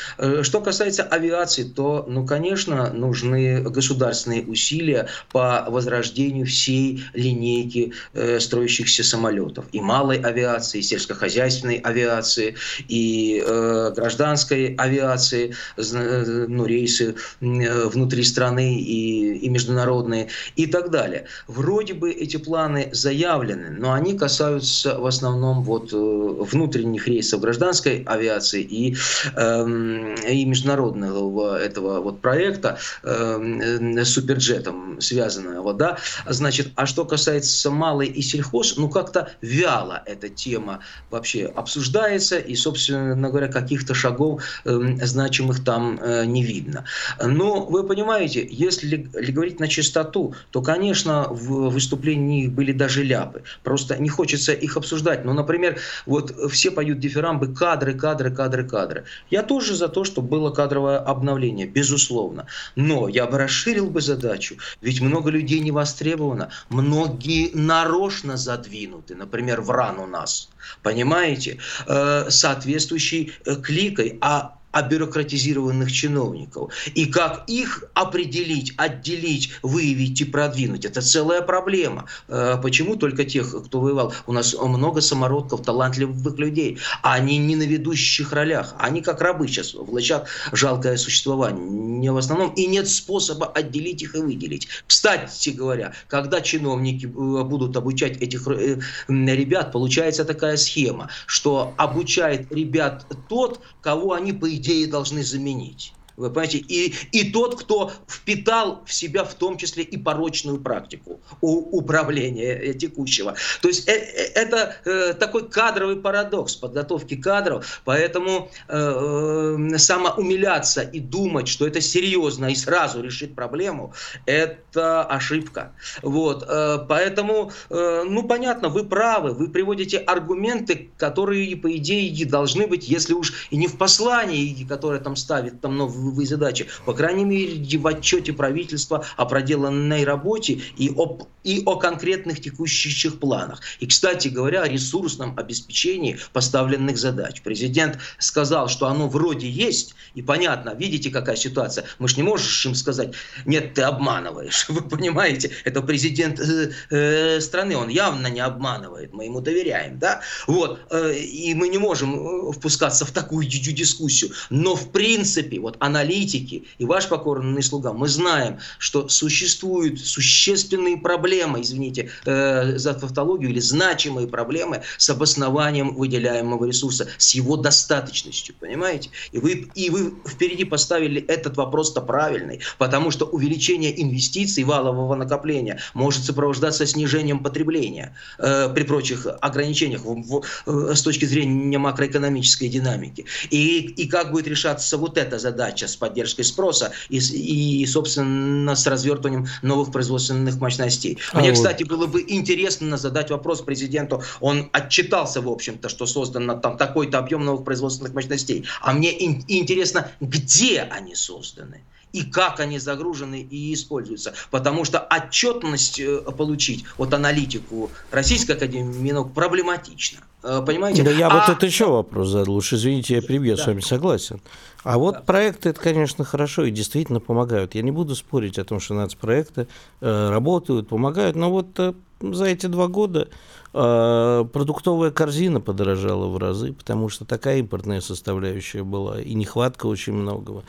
Что 0.42 0.60
касается 0.60 1.02
авиации, 1.20 1.64
то, 1.64 2.04
ну, 2.08 2.26
конечно, 2.26 2.92
нужны 2.92 3.62
государственные 3.62 4.42
усилия 4.44 5.06
по 5.30 5.66
возрождению 5.68 6.46
всей 6.46 7.04
линейки 7.14 7.92
э, 8.14 8.40
строящихся 8.40 9.04
самолетов. 9.04 9.64
И 9.72 9.80
малой 9.80 10.18
авиации, 10.18 10.78
и 10.78 10.82
сельскохозяйственной 10.82 11.76
авиации, 11.76 12.56
и 12.88 13.42
э, 13.46 13.92
гражданской 13.96 14.74
авиации, 14.74 15.54
э, 15.76 16.46
ну, 16.48 16.66
рейсы 16.66 17.14
э, 17.40 17.84
внутри 17.86 18.24
страны 18.24 18.80
и, 18.80 19.36
и 19.36 19.48
международные, 19.48 20.28
и 20.56 20.66
так 20.66 20.90
далее. 20.90 21.26
Вроде 21.46 21.94
бы 21.94 22.10
эти 22.10 22.38
планы 22.38 22.88
заявлены, 22.92 23.70
но 23.78 23.92
они 23.92 24.16
касаются 24.16 24.98
в 24.98 25.06
основном 25.06 25.62
вот 25.62 25.92
э, 25.92 25.96
внутренних 25.96 27.06
рейсов 27.06 27.40
гражданской 27.40 28.02
авиации 28.06 28.62
и, 28.62 28.96
э, 29.36 30.14
и 30.28 30.44
международного 30.44 31.09
этого 31.56 32.00
вот 32.00 32.20
проекта 32.20 32.78
э, 33.02 34.04
суперджетом 34.04 35.00
связанного, 35.00 35.74
да, 35.74 35.98
значит, 36.26 36.72
а 36.76 36.86
что 36.86 37.04
касается 37.04 37.70
малой 37.70 38.06
и 38.06 38.22
сельхоз, 38.22 38.76
ну 38.76 38.88
как-то 38.88 39.30
вяло 39.40 40.02
эта 40.06 40.28
тема 40.28 40.80
вообще 41.10 41.46
обсуждается 41.46 42.38
и, 42.38 42.54
собственно 42.54 43.28
говоря, 43.28 43.48
каких-то 43.48 43.94
шагов 43.94 44.42
э, 44.64 44.80
значимых 45.02 45.64
там 45.64 45.98
э, 46.00 46.24
не 46.26 46.42
видно. 46.42 46.84
Но 47.22 47.64
вы 47.64 47.84
понимаете, 47.84 48.46
если 48.50 48.96
говорить 48.96 49.60
на 49.60 49.68
чистоту, 49.68 50.34
то, 50.50 50.62
конечно, 50.62 51.26
в 51.30 51.70
выступлении 51.70 52.48
были 52.48 52.72
даже 52.72 53.02
ляпы. 53.02 53.42
Просто 53.62 53.96
не 53.96 54.08
хочется 54.08 54.52
их 54.52 54.76
обсуждать. 54.76 55.24
Ну, 55.24 55.32
например, 55.32 55.78
вот 56.06 56.34
все 56.50 56.70
поют 56.70 56.98
дифирамбы 57.00 57.54
кадры, 57.54 57.94
кадры, 57.94 58.30
кадры, 58.30 58.66
кадры. 58.66 59.04
Я 59.30 59.42
тоже 59.42 59.74
за 59.74 59.88
то, 59.88 60.04
чтобы 60.04 60.28
было 60.28 60.50
кадровое 60.50 60.98
обновление, 61.00 61.66
безусловно. 61.66 62.46
Но 62.76 63.08
я 63.08 63.26
бы 63.26 63.38
расширил 63.38 63.90
бы 63.90 64.00
задачу, 64.00 64.56
ведь 64.80 65.00
много 65.00 65.30
людей 65.30 65.60
не 65.60 65.70
востребовано, 65.70 66.50
многие 66.68 67.50
нарочно 67.54 68.36
задвинуты, 68.36 69.14
например, 69.14 69.60
в 69.60 69.70
ран 69.70 69.98
у 69.98 70.06
нас, 70.06 70.48
понимаете, 70.82 71.58
э, 71.86 72.26
соответствующей 72.30 73.32
э, 73.44 73.56
кликой, 73.56 74.18
а 74.20 74.59
обюрократизированных 74.72 75.90
чиновников. 75.90 76.72
И 76.94 77.06
как 77.06 77.44
их 77.48 77.84
определить, 77.94 78.72
отделить, 78.76 79.52
выявить 79.62 80.20
и 80.20 80.24
продвинуть, 80.24 80.84
это 80.84 81.02
целая 81.02 81.42
проблема. 81.42 82.06
Э, 82.28 82.56
почему 82.62 82.96
только 82.96 83.24
тех, 83.24 83.54
кто 83.64 83.80
воевал? 83.80 84.14
У 84.26 84.32
нас 84.32 84.54
много 84.54 85.00
самородков, 85.00 85.62
талантливых 85.62 86.38
людей. 86.38 86.78
Они 87.02 87.38
не 87.38 87.56
на 87.56 87.64
ведущих 87.64 88.32
ролях. 88.32 88.74
Они 88.78 89.02
как 89.02 89.20
рабы 89.20 89.48
сейчас 89.48 89.74
влачат 89.74 90.28
жалкое 90.52 90.96
существование. 90.96 91.68
Не 91.68 92.10
в 92.12 92.16
основном. 92.16 92.50
И 92.54 92.66
нет 92.66 92.88
способа 92.88 93.46
отделить 93.46 94.02
их 94.02 94.14
и 94.14 94.18
выделить. 94.18 94.68
Кстати 94.86 95.50
говоря, 95.50 95.94
когда 96.06 96.40
чиновники 96.40 97.06
э, 97.06 97.08
будут 97.44 97.76
обучать 97.76 98.18
этих 98.18 98.46
э, 98.46 98.78
ребят, 99.08 99.72
получается 99.72 100.24
такая 100.24 100.56
схема, 100.56 101.10
что 101.26 101.74
обучает 101.76 102.52
ребят 102.52 103.06
тот, 103.28 103.60
кого 103.82 104.12
они 104.12 104.32
по 104.32 104.48
идее 104.48 104.59
должны 104.86 105.22
заменить. 105.24 105.99
Вы 106.20 106.30
понимаете, 106.30 106.58
и, 106.58 106.94
и 107.12 107.32
тот, 107.32 107.60
кто 107.60 107.92
впитал 108.06 108.82
в 108.86 108.92
себя 108.92 109.24
в 109.24 109.34
том 109.34 109.56
числе 109.56 109.82
и 109.82 109.96
порочную 109.96 110.60
практику 110.60 111.20
управления 111.40 112.52
э, 112.52 112.74
текущего. 112.74 113.34
То 113.62 113.68
есть 113.68 113.88
э, 113.88 113.92
э, 113.92 114.32
это 114.34 114.76
э, 114.84 115.14
такой 115.14 115.48
кадровый 115.48 115.96
парадокс 115.96 116.56
подготовки 116.56 117.16
кадров, 117.16 117.80
поэтому 117.84 118.50
э, 118.68 119.76
самоумиляться 119.76 120.82
и 120.82 121.00
думать, 121.00 121.48
что 121.48 121.66
это 121.66 121.80
серьезно 121.80 122.46
и 122.46 122.54
сразу 122.54 123.02
решит 123.02 123.34
проблему, 123.34 123.94
это 124.26 125.02
ошибка. 125.04 125.72
Вот, 126.02 126.46
поэтому, 126.88 127.52
э, 127.70 128.04
ну 128.06 128.22
понятно, 128.24 128.68
вы 128.68 128.84
правы, 128.84 129.32
вы 129.32 129.48
приводите 129.48 129.98
аргументы, 129.98 130.90
которые, 130.96 131.56
по 131.56 131.74
идее, 131.76 132.26
должны 132.26 132.66
быть, 132.66 132.88
если 132.88 133.14
уж 133.14 133.48
и 133.50 133.56
не 133.56 133.66
в 133.66 133.78
послании, 133.78 134.66
которое 134.68 135.00
там 135.00 135.16
ставит 135.16 135.60
там, 135.60 135.76
ну, 135.76 135.86
новые 136.10 136.26
задачи. 136.26 136.66
По 136.84 136.92
крайней 136.92 137.24
мере, 137.24 137.78
в 137.78 137.86
отчете 137.86 138.32
правительства 138.32 139.04
о 139.16 139.24
проделанной 139.24 140.04
работе 140.04 140.60
и 140.76 140.90
о, 140.90 141.18
и 141.44 141.62
о 141.64 141.76
конкретных 141.76 142.40
текущих 142.40 143.18
планах. 143.18 143.60
И, 143.78 143.86
кстати 143.86 144.28
говоря, 144.28 144.62
о 144.62 144.68
ресурсном 144.68 145.38
обеспечении 145.38 146.18
поставленных 146.32 146.98
задач. 146.98 147.40
Президент 147.42 147.98
сказал, 148.18 148.68
что 148.68 148.86
оно 148.86 149.08
вроде 149.08 149.48
есть, 149.48 149.94
и 150.14 150.22
понятно, 150.22 150.74
видите, 150.74 151.10
какая 151.10 151.36
ситуация. 151.36 151.84
Мы 151.98 152.08
же 152.08 152.16
не 152.16 152.22
можем 152.22 152.74
сказать, 152.74 153.14
нет, 153.46 153.74
ты 153.74 153.82
обманываешь. 153.82 154.66
Вы 154.68 154.82
понимаете, 154.82 155.50
это 155.64 155.82
президент 155.82 156.40
э, 156.40 156.72
э, 156.90 157.40
страны, 157.40 157.76
он 157.76 157.88
явно 157.88 158.26
не 158.26 158.40
обманывает, 158.40 159.12
мы 159.12 159.24
ему 159.24 159.40
доверяем, 159.40 159.98
да? 159.98 160.20
Вот, 160.46 160.80
э, 160.90 161.14
и 161.14 161.54
мы 161.54 161.68
не 161.68 161.78
можем 161.78 162.52
впускаться 162.52 163.04
в 163.04 163.12
такую 163.12 163.46
дискуссию. 163.46 164.32
Но, 164.50 164.74
в 164.74 164.90
принципе, 164.90 165.60
вот 165.60 165.76
она 165.80 165.99
аналитики 166.00 166.64
и 166.78 166.84
ваш 166.84 167.08
покорный 167.08 167.62
слуга, 167.62 167.92
мы 167.92 168.08
знаем, 168.08 168.58
что 168.78 169.08
существуют 169.08 170.00
существенные 170.00 170.96
проблемы, 170.96 171.60
извините 171.60 172.10
э, 172.24 172.76
за 172.78 172.94
тавтологию, 172.94 173.50
или 173.50 173.60
значимые 173.60 174.26
проблемы 174.26 174.82
с 174.98 175.10
обоснованием 175.10 175.94
выделяемого 175.94 176.64
ресурса, 176.64 177.08
с 177.18 177.34
его 177.34 177.56
достаточностью, 177.56 178.54
понимаете? 178.58 179.10
И 179.32 179.38
вы, 179.38 179.68
и 179.74 179.90
вы 179.90 180.14
впереди 180.26 180.64
поставили 180.64 181.22
этот 181.22 181.56
вопрос-то 181.56 182.00
правильный, 182.00 182.60
потому 182.78 183.10
что 183.10 183.26
увеличение 183.26 184.00
инвестиций 184.02 184.64
валового 184.64 185.14
накопления 185.14 185.80
может 185.94 186.24
сопровождаться 186.24 186.86
снижением 186.86 187.40
потребления 187.42 188.16
э, 188.38 188.68
при 188.74 188.84
прочих 188.84 189.26
ограничениях 189.40 190.04
в, 190.04 190.22
в, 190.22 190.42
э, 190.66 190.94
с 190.94 191.02
точки 191.02 191.24
зрения 191.24 191.78
макроэкономической 191.78 192.68
динамики. 192.68 193.26
И, 193.50 193.80
и 193.80 194.08
как 194.08 194.32
будет 194.32 194.46
решаться 194.46 194.96
вот 194.96 195.18
эта 195.18 195.38
задача 195.38 195.79
с 195.88 195.96
поддержкой 195.96 196.44
спроса 196.44 196.92
и, 197.08 197.18
и 197.18 197.86
собственно, 197.86 198.74
с 198.74 198.86
развертыванием 198.86 199.46
новых 199.62 199.92
производственных 199.92 200.58
мощностей. 200.60 201.18
А 201.32 201.40
Мне, 201.40 201.50
вот. 201.50 201.56
кстати, 201.56 201.84
было 201.84 202.06
бы 202.06 202.24
интересно 202.26 202.96
задать 202.96 203.30
вопрос 203.30 203.62
президенту. 203.62 204.22
Он 204.40 204.68
отчитался, 204.72 205.40
в 205.40 205.48
общем-то, 205.48 205.88
что 205.88 206.06
создано 206.06 206.54
там 206.54 206.76
такой-то 206.76 207.18
объем 207.18 207.44
новых 207.44 207.64
производственных 207.64 208.14
мощностей. 208.14 208.66
А 208.80 208.92
мне 208.92 209.10
ин- 209.10 209.44
интересно, 209.48 210.10
где 210.20 210.80
они 210.82 211.14
созданы 211.14 211.82
и 212.12 212.22
как 212.24 212.60
они 212.60 212.78
загружены 212.78 213.46
и 213.48 213.72
используются. 213.72 214.34
Потому 214.50 214.84
что 214.84 214.98
отчетность 214.98 216.00
э, 216.00 216.18
получить 216.36 216.84
от 216.98 217.14
аналитику 217.14 217.90
Российской 218.10 218.52
Академии 218.52 218.96
Минок 218.96 219.32
проблематично. 219.32 220.20
Э, 220.42 220.62
понимаете? 220.64 221.02
Да 221.02 221.10
я 221.10 221.28
а... 221.28 221.46
вот 221.46 221.56
это 221.56 221.66
еще 221.66 221.86
вопрос 221.86 222.28
задал. 222.28 222.56
Уж 222.56 222.72
извините, 222.72 223.14
я 223.14 223.22
прибью, 223.22 223.56
да. 223.56 223.62
с 223.62 223.66
вами 223.66 223.80
согласен. 223.80 224.40
А 224.82 224.98
вот 224.98 225.14
да. 225.14 225.20
проекты, 225.20 225.70
это, 225.70 225.80
конечно, 225.80 226.24
хорошо 226.24 226.64
и 226.64 226.70
действительно 226.70 227.20
помогают. 227.20 227.74
Я 227.74 227.82
не 227.82 227.90
буду 227.90 228.14
спорить 228.14 228.58
о 228.58 228.64
том, 228.64 228.80
что 228.80 228.94
нацпроекты 228.94 229.66
э, 230.00 230.30
работают, 230.30 230.88
помогают, 230.88 231.36
но 231.36 231.50
вот 231.50 231.78
э, 231.78 231.92
за 232.20 232.46
эти 232.46 232.66
два 232.66 232.88
года 232.88 233.28
э, 233.74 234.44
продуктовая 234.52 235.10
корзина 235.10 235.60
подорожала 235.60 236.28
в 236.28 236.38
разы, 236.38 236.72
потому 236.72 237.10
что 237.10 237.26
такая 237.26 237.58
импортная 237.58 238.00
составляющая 238.00 238.82
была, 238.82 239.20
и 239.20 239.34
нехватка 239.34 239.86
очень 239.86 240.14
многого. 240.14 240.62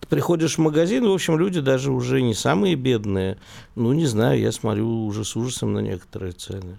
Ты 0.00 0.06
приходишь 0.06 0.54
в 0.56 0.60
магазин, 0.60 1.06
в 1.06 1.12
общем, 1.12 1.38
люди 1.38 1.60
даже 1.60 1.92
уже 1.92 2.22
не 2.22 2.34
самые 2.34 2.74
бедные, 2.74 3.36
ну, 3.74 3.92
не 3.92 4.06
знаю, 4.06 4.40
я 4.40 4.52
смотрю 4.52 5.04
уже 5.04 5.24
с 5.24 5.36
ужасом 5.36 5.74
на 5.74 5.80
некоторые 5.80 6.32
цены. 6.32 6.78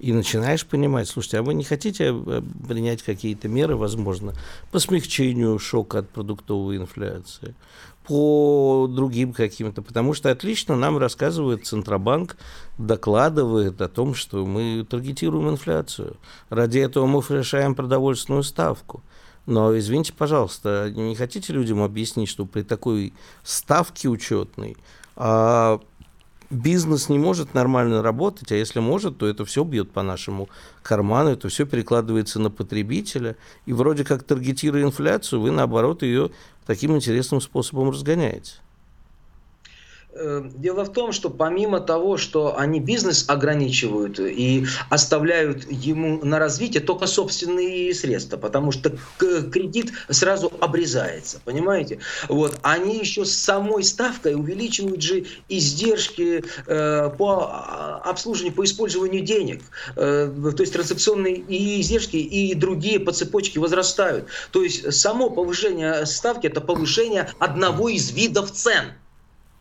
И 0.00 0.12
начинаешь 0.12 0.66
понимать, 0.66 1.08
слушайте, 1.08 1.38
а 1.38 1.42
вы 1.42 1.54
не 1.54 1.62
хотите 1.62 2.12
э, 2.12 2.42
принять 2.66 3.02
какие-то 3.02 3.48
меры, 3.48 3.76
возможно, 3.76 4.34
по 4.72 4.80
смягчению 4.80 5.58
шока 5.58 6.00
от 6.00 6.10
продуктовой 6.10 6.76
инфляции, 6.76 7.54
по 8.04 8.88
другим 8.90 9.32
каким-то, 9.32 9.82
потому 9.82 10.12
что 10.12 10.30
отлично 10.30 10.74
нам 10.74 10.98
рассказывает 10.98 11.66
Центробанк, 11.66 12.36
докладывает 12.76 13.80
о 13.80 13.88
том, 13.88 14.14
что 14.14 14.44
мы 14.44 14.84
таргетируем 14.88 15.50
инфляцию. 15.50 16.16
Ради 16.50 16.80
этого 16.80 17.06
мы 17.06 17.22
решаем 17.28 17.76
продовольственную 17.76 18.42
ставку. 18.42 19.02
Но 19.46 19.76
извините, 19.78 20.12
пожалуйста, 20.12 20.90
не 20.94 21.14
хотите 21.14 21.52
людям 21.52 21.82
объяснить, 21.82 22.28
что 22.28 22.46
при 22.46 22.62
такой 22.62 23.12
ставке 23.44 24.08
учетной 24.08 24.76
а 25.16 25.80
бизнес 26.54 27.08
не 27.08 27.18
может 27.18 27.54
нормально 27.54 28.02
работать, 28.02 28.50
а 28.52 28.54
если 28.54 28.80
может, 28.80 29.18
то 29.18 29.26
это 29.26 29.44
все 29.44 29.64
бьет 29.64 29.90
по 29.90 30.02
нашему 30.02 30.48
карману, 30.82 31.30
это 31.30 31.48
все 31.48 31.66
перекладывается 31.66 32.40
на 32.40 32.50
потребителя, 32.50 33.36
и 33.66 33.72
вроде 33.72 34.04
как 34.04 34.22
таргетируя 34.22 34.82
инфляцию, 34.84 35.40
вы 35.40 35.50
наоборот 35.50 36.02
ее 36.02 36.30
таким 36.66 36.96
интересным 36.96 37.40
способом 37.40 37.90
разгоняете. 37.90 38.63
Э, 40.16 40.42
дело 40.54 40.84
в 40.84 40.92
том, 40.92 41.10
что 41.12 41.28
помимо 41.28 41.80
того, 41.80 42.16
что 42.16 42.56
они 42.56 42.78
бизнес 42.78 43.24
ограничивают 43.28 44.20
и 44.20 44.64
оставляют 44.88 45.70
ему 45.70 46.24
на 46.24 46.38
развитие 46.38 46.82
только 46.82 47.06
собственные 47.06 47.92
средства, 47.94 48.36
потому 48.36 48.70
что 48.70 48.96
кредит 49.18 49.92
сразу 50.08 50.52
обрезается, 50.60 51.40
понимаете? 51.44 51.98
Вот. 52.28 52.58
Они 52.62 52.98
еще 52.98 53.24
с 53.24 53.36
самой 53.36 53.82
ставкой 53.82 54.34
увеличивают 54.34 55.02
же 55.02 55.24
издержки 55.48 56.44
э, 56.66 57.10
по 57.18 58.00
обслуживанию, 58.04 58.54
по 58.54 58.64
использованию 58.64 59.22
денег. 59.22 59.62
Э, 59.96 60.32
то 60.56 60.60
есть 60.60 60.72
транзакционные 60.72 61.36
и 61.36 61.80
издержки, 61.80 62.16
и 62.16 62.54
другие 62.54 63.00
по 63.00 63.10
цепочке 63.10 63.58
возрастают. 63.58 64.26
То 64.52 64.62
есть 64.62 64.92
само 64.92 65.30
повышение 65.30 66.06
ставки– 66.06 66.46
это 66.48 66.60
повышение 66.60 67.30
одного 67.40 67.88
из 67.88 68.12
видов 68.12 68.52
цен– 68.52 68.92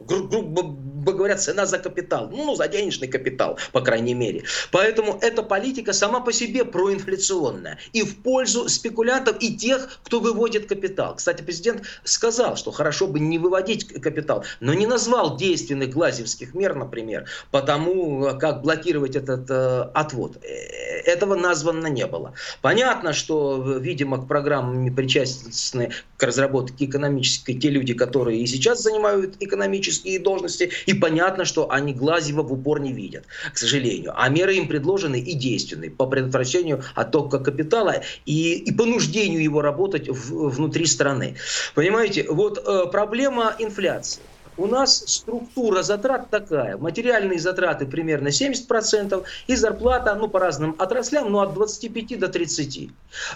грубо 0.08 1.12
говоря, 1.12 1.38
цена 1.38 1.66
за 1.66 1.80
капитал, 1.80 2.30
ну, 2.32 2.56
за 2.56 2.68
денежный 2.68 3.08
капитал, 3.08 3.58
по 3.72 3.82
крайней 3.82 4.14
мере. 4.14 4.44
Поэтому 4.72 5.18
эта 5.22 5.44
политика 5.44 5.94
сама 5.94 6.22
по 6.22 6.32
себе 6.32 6.66
проинфляционная 6.66 7.80
и 7.92 8.04
в 8.04 8.22
пользу 8.22 8.70
спекулянтов 8.70 9.38
и 9.40 9.56
тех, 9.56 10.00
кто 10.04 10.20
выводит 10.20 10.68
капитал. 10.68 11.16
Кстати, 11.16 11.42
президент 11.42 11.84
сказал, 12.04 12.56
что 12.56 12.72
хорошо 12.72 13.08
бы 13.08 13.20
не 13.20 13.38
выводить 13.38 13.88
капитал, 14.02 14.46
но 14.60 14.74
не 14.74 14.88
назвал 14.88 15.38
действенных 15.38 15.90
глазевских 15.90 16.54
мер, 16.54 16.76
например, 16.76 17.26
потому 17.52 18.38
как 18.40 18.62
блокировать 18.62 19.16
этот 19.16 19.50
э, 19.50 19.90
отвод. 19.94 20.38
Э, 20.42 20.84
этого 21.06 21.36
названо 21.36 21.88
не 21.88 22.06
было. 22.08 22.34
Понятно, 22.62 23.14
что, 23.14 23.78
видимо, 23.80 24.24
к 24.24 24.28
программам 24.28 24.94
причастны 24.96 25.92
к 26.18 26.24
разработке 26.24 26.86
экономической 26.86 27.54
те 27.54 27.70
люди, 27.70 27.94
которые 27.94 28.40
и 28.40 28.48
сейчас 28.48 28.82
занимают 28.82 29.36
экономические 29.40 29.93
политические 29.94 30.20
должности, 30.20 30.72
и 30.86 30.94
понятно, 30.94 31.46
что 31.46 31.72
они 31.72 31.94
Глазева 31.94 32.44
в 32.44 32.52
упор 32.54 32.80
не 32.80 32.94
видят, 32.94 33.26
к 33.54 33.58
сожалению. 33.58 34.14
А 34.16 34.30
меры 34.30 34.56
им 34.56 34.68
предложены 34.68 35.20
и 35.20 35.34
действенны 35.34 35.90
по 35.90 36.08
предотвращению 36.08 36.84
оттока 36.96 37.40
капитала 37.40 38.02
и, 38.26 38.54
и 38.56 38.74
понуждению 38.74 39.44
его 39.44 39.62
работать 39.62 40.10
в, 40.10 40.50
внутри 40.50 40.86
страны. 40.86 41.36
Понимаете, 41.76 42.26
вот 42.30 42.58
э, 42.58 42.86
проблема 42.92 43.56
инфляции. 43.60 44.22
У 44.58 44.68
нас 44.68 45.04
структура 45.08 45.84
затрат 45.84 46.30
такая. 46.30 46.78
Материальные 46.78 47.40
затраты 47.40 47.86
примерно 47.86 48.30
70%, 48.30 49.24
и 49.48 49.56
зарплата, 49.56 50.16
ну, 50.16 50.28
по 50.28 50.40
разным 50.40 50.76
отраслям, 50.78 51.32
ну, 51.32 51.40
от 51.40 51.54
25 51.54 52.20
до 52.20 52.28
30. 52.28 52.90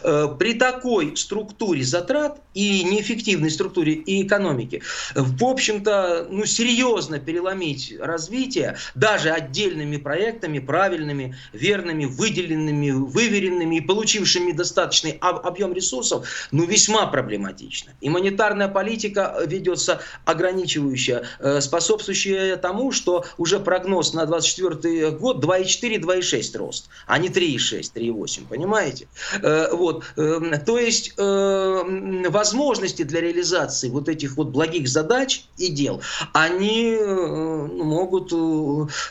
Э, 0.04 0.28
при 0.38 0.54
такой 0.54 1.16
структуре 1.16 1.84
затрат 1.84 2.40
и 2.54 2.84
неэффективной 2.84 3.52
структуре 3.52 3.94
и 3.94 4.26
экономики, 4.26 4.82
в 5.16 5.44
общем-то, 5.44 6.28
ну, 6.30 6.46
серьезно 6.46 7.20
переломить 7.20 7.94
развитие 8.00 8.78
даже 8.96 9.30
отдельными 9.30 9.98
проектами, 9.98 10.60
правильными, 10.60 11.36
верными, 11.54 12.06
выделенными, 12.06 12.92
выверенными 12.92 13.78
и 13.78 13.82
получившими 13.82 14.52
достаточный 14.52 15.18
объем 15.22 15.74
ресурсов, 15.74 16.28
ну, 16.52 16.66
весьма 16.66 17.08
проблематично. 17.08 17.94
И 18.02 18.10
монетарная 18.10 18.68
политика 18.68 19.38
ведется 19.46 20.02
ограничивающая, 20.26 21.07
э, 21.10 21.62
способствующая 21.62 22.58
тому, 22.58 22.92
что 22.92 23.26
уже 23.38 23.60
прогноз 23.60 24.14
на 24.14 24.26
2024 24.26 25.12
год 25.12 25.44
2,4-2,6 25.44 26.58
рост, 26.58 26.90
а 27.06 27.18
не 27.18 27.30
3,6, 27.30 27.92
3,8, 27.94 28.48
понимаете? 28.48 29.08
Э, 29.42 29.70
вот, 29.72 30.04
эм, 30.18 30.54
то 30.66 30.78
есть 30.78 31.14
э, 31.18 32.30
возможности 32.30 33.04
для 33.04 33.22
реализации 33.22 33.90
вот 33.90 34.10
этих 34.10 34.38
вот 34.38 34.48
благих 34.50 34.88
задач 34.88 35.46
и 35.58 35.68
дел, 35.70 36.02
они 36.34 36.98
могут 36.98 38.32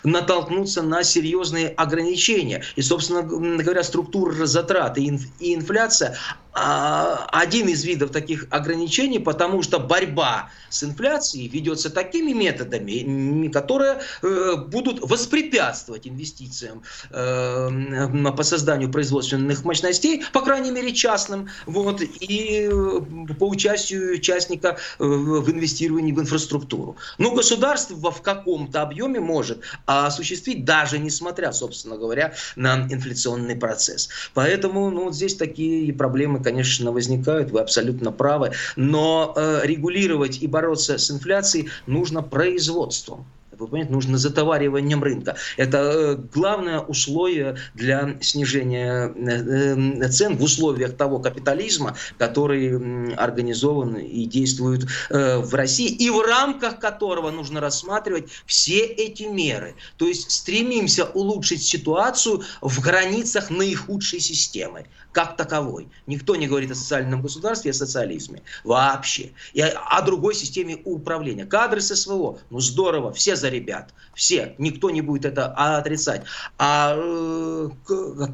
натолкнуться 0.04 0.82
на 0.82 1.02
серьезные 1.02 1.68
ограничения. 1.68 2.62
И, 2.76 2.82
собственно 2.82 3.22
говоря, 3.22 3.82
структура 3.82 4.46
затрат 4.46 4.98
и 4.98 5.08
инфляция 5.40 6.16
один 6.56 7.68
из 7.68 7.84
видов 7.84 8.10
таких 8.10 8.46
ограничений, 8.50 9.18
потому 9.18 9.62
что 9.62 9.78
борьба 9.78 10.50
с 10.70 10.82
инфляцией 10.82 11.48
ведется 11.48 11.90
такими 11.90 12.32
методами, 12.32 13.48
которые 13.48 13.98
э, 14.22 14.56
будут 14.56 15.00
воспрепятствовать 15.02 16.06
инвестициям 16.08 16.82
э, 17.10 18.30
по 18.36 18.42
созданию 18.42 18.90
производственных 18.90 19.64
мощностей, 19.64 20.24
по 20.32 20.40
крайней 20.40 20.70
мере 20.70 20.92
частным, 20.92 21.48
вот, 21.66 22.00
и 22.00 22.70
э, 22.70 23.00
по 23.38 23.48
участию 23.48 24.14
участника 24.14 24.78
в 24.98 25.50
инвестировании 25.50 26.12
в 26.12 26.20
инфраструктуру. 26.20 26.96
Но 27.18 27.34
государство 27.34 28.10
в 28.10 28.22
каком-то 28.22 28.80
объеме 28.80 29.20
может 29.20 29.60
осуществить, 29.84 30.64
даже 30.64 30.98
несмотря, 30.98 31.52
собственно 31.52 31.98
говоря, 31.98 32.34
на 32.56 32.86
инфляционный 32.90 33.56
процесс. 33.56 34.08
Поэтому 34.32 34.90
ну, 34.90 35.04
вот 35.04 35.14
здесь 35.14 35.34
такие 35.34 35.92
проблемы, 35.92 36.45
конечно, 36.46 36.92
возникают, 36.92 37.50
вы 37.50 37.58
абсолютно 37.58 38.12
правы. 38.12 38.52
Но 38.76 39.34
э, 39.34 39.62
регулировать 39.64 40.40
и 40.42 40.46
бороться 40.46 40.96
с 40.96 41.10
инфляцией 41.10 41.70
нужно 41.86 42.22
производством. 42.22 43.26
Вы 43.58 43.68
понимаете, 43.68 43.92
нужно 43.92 44.18
затовариванием 44.18 45.02
рынка. 45.02 45.36
Это 45.56 45.78
э, 45.78 46.16
главное 46.34 46.80
условие 46.80 47.56
для 47.74 48.16
снижения 48.20 49.12
э, 49.14 50.04
э, 50.04 50.08
цен 50.08 50.36
в 50.36 50.42
условиях 50.42 50.96
того 50.96 51.18
капитализма, 51.18 51.96
который 52.18 53.14
организован 53.14 53.96
и 53.96 54.26
действует 54.26 54.86
в 55.10 55.54
России, 55.54 55.88
и 55.88 56.10
в 56.10 56.20
рамках 56.20 56.78
которого 56.78 57.30
нужно 57.30 57.60
рассматривать 57.60 58.28
все 58.46 58.80
эти 58.80 59.24
меры. 59.24 59.74
То 59.96 60.06
есть 60.06 60.30
стремимся 60.30 61.04
улучшить 61.04 61.62
ситуацию 61.62 62.42
в 62.60 62.80
границах 62.80 63.50
наихудшей 63.50 64.20
системы 64.20 64.86
как 65.16 65.34
таковой. 65.34 65.88
Никто 66.06 66.36
не 66.36 66.46
говорит 66.46 66.70
о 66.70 66.74
социальном 66.74 67.22
государстве, 67.22 67.70
о 67.70 67.74
социализме. 67.74 68.42
Вообще. 68.64 69.30
И 69.54 69.62
о, 69.62 70.02
другой 70.02 70.34
системе 70.34 70.76
управления. 70.84 71.46
Кадры 71.46 71.80
СВО. 71.80 72.38
Ну 72.50 72.60
здорово, 72.60 73.14
все 73.14 73.34
за 73.34 73.45
ребят. 73.48 73.92
Все. 74.16 74.54
Никто 74.56 74.88
не 74.90 75.02
будет 75.02 75.26
это 75.26 75.48
отрицать. 75.48 76.22
А 76.58 76.94
э, 76.96 77.68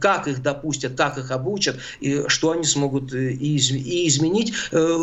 как 0.01 0.29
их 0.29 0.41
допустят, 0.41 0.97
как 0.97 1.19
их 1.19 1.33
обучат, 1.33 1.77
и 2.01 2.23
что 2.29 2.53
они 2.53 2.63
смогут 2.63 3.13
э, 3.13 3.33
и, 3.33 3.57
из, 3.57 3.73
и 3.73 4.07
изменить, 4.07 4.55
э, 4.71 4.99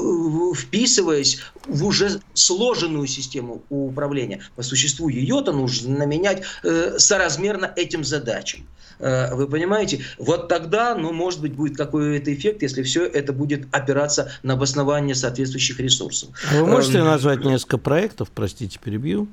вписываясь 0.55 1.41
в 1.67 1.85
уже 1.85 2.21
сложенную 2.33 3.07
систему 3.07 3.61
управления. 3.69 4.41
По 4.55 4.63
существу 4.63 5.09
ее-то 5.09 5.51
нужно 5.51 6.05
менять 6.05 6.43
э, 6.63 6.97
соразмерно 6.97 7.71
этим 7.75 8.03
задачам. 8.03 8.61
Вы 8.99 9.47
понимаете? 9.47 10.03
Вот 10.17 10.49
тогда, 10.49 10.93
ну, 10.93 11.13
может 11.13 11.39
быть, 11.39 11.53
будет 11.53 11.77
какой-то 11.77 12.33
эффект, 12.33 12.63
если 12.63 12.83
все 12.83 13.05
это 13.05 13.31
будет 13.31 13.65
опираться 13.73 14.33
на 14.43 14.55
обоснование 14.55 15.15
соответствующих 15.15 15.79
ресурсов. 15.79 16.31
Вы 16.51 16.65
можете 16.65 16.97
эм, 16.97 17.05
назвать 17.05 17.45
несколько 17.45 17.77
проектов, 17.77 18.29
простите, 18.35 18.77
перебью, 18.77 19.29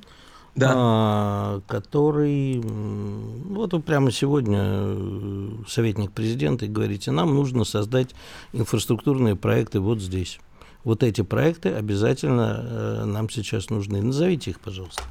да. 0.56 0.72
а, 0.74 1.60
который, 1.66 2.60
вот 2.60 3.72
вы 3.72 3.80
прямо 3.80 4.10
сегодня 4.10 4.60
э, 4.62 5.48
советник 5.68 6.12
президента 6.12 6.64
и 6.64 6.68
говорите, 6.68 7.10
нам 7.10 7.34
нужно 7.34 7.64
создать 7.64 8.14
инфраструктурные 8.52 9.36
проекты 9.36 9.80
вот 9.80 10.00
здесь. 10.00 10.40
Вот 10.82 11.02
эти 11.02 11.22
проекты 11.22 11.70
обязательно 11.70 12.60
э, 12.62 13.04
нам 13.04 13.28
сейчас 13.28 13.70
нужны. 13.70 14.00
Назовите 14.02 14.50
их, 14.50 14.60
пожалуйста. 14.60 15.02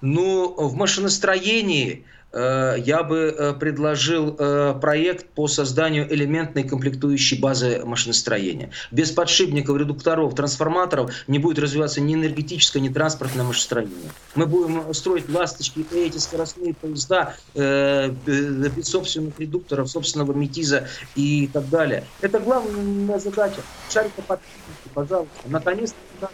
Ну, 0.00 0.54
в 0.56 0.74
машиностроении 0.74 2.04
я 2.34 3.02
бы 3.02 3.34
э, 3.36 3.52
предложил 3.54 4.34
э, 4.38 4.74
проект 4.80 5.26
по 5.30 5.46
созданию 5.46 6.12
элементной 6.12 6.64
комплектующей 6.64 7.38
базы 7.38 7.82
машиностроения. 7.84 8.70
Без 8.90 9.10
подшипников, 9.12 9.76
редукторов, 9.78 10.34
трансформаторов 10.34 11.12
не 11.28 11.38
будет 11.38 11.58
развиваться 11.58 12.00
ни 12.00 12.14
энергетическое, 12.14 12.82
ни 12.82 12.88
транспортное 12.88 13.44
машиностроение. 13.44 14.10
Мы 14.34 14.46
будем 14.46 14.92
строить 14.94 15.28
ласточки 15.28 15.84
эти 15.94 16.18
скоростные 16.18 16.74
поезда 16.74 17.36
без 17.54 18.88
собственных 18.88 19.38
редукторов, 19.38 19.88
собственного 19.88 20.32
метиза 20.32 20.88
и 21.14 21.48
так 21.52 21.68
далее. 21.68 22.04
Это 22.20 22.40
главная 22.40 23.18
задача. 23.18 23.60
Шарика 23.90 24.22
подшипники, 24.22 24.90
пожалуйста. 24.92 25.32
Наконец-то 25.46 26.30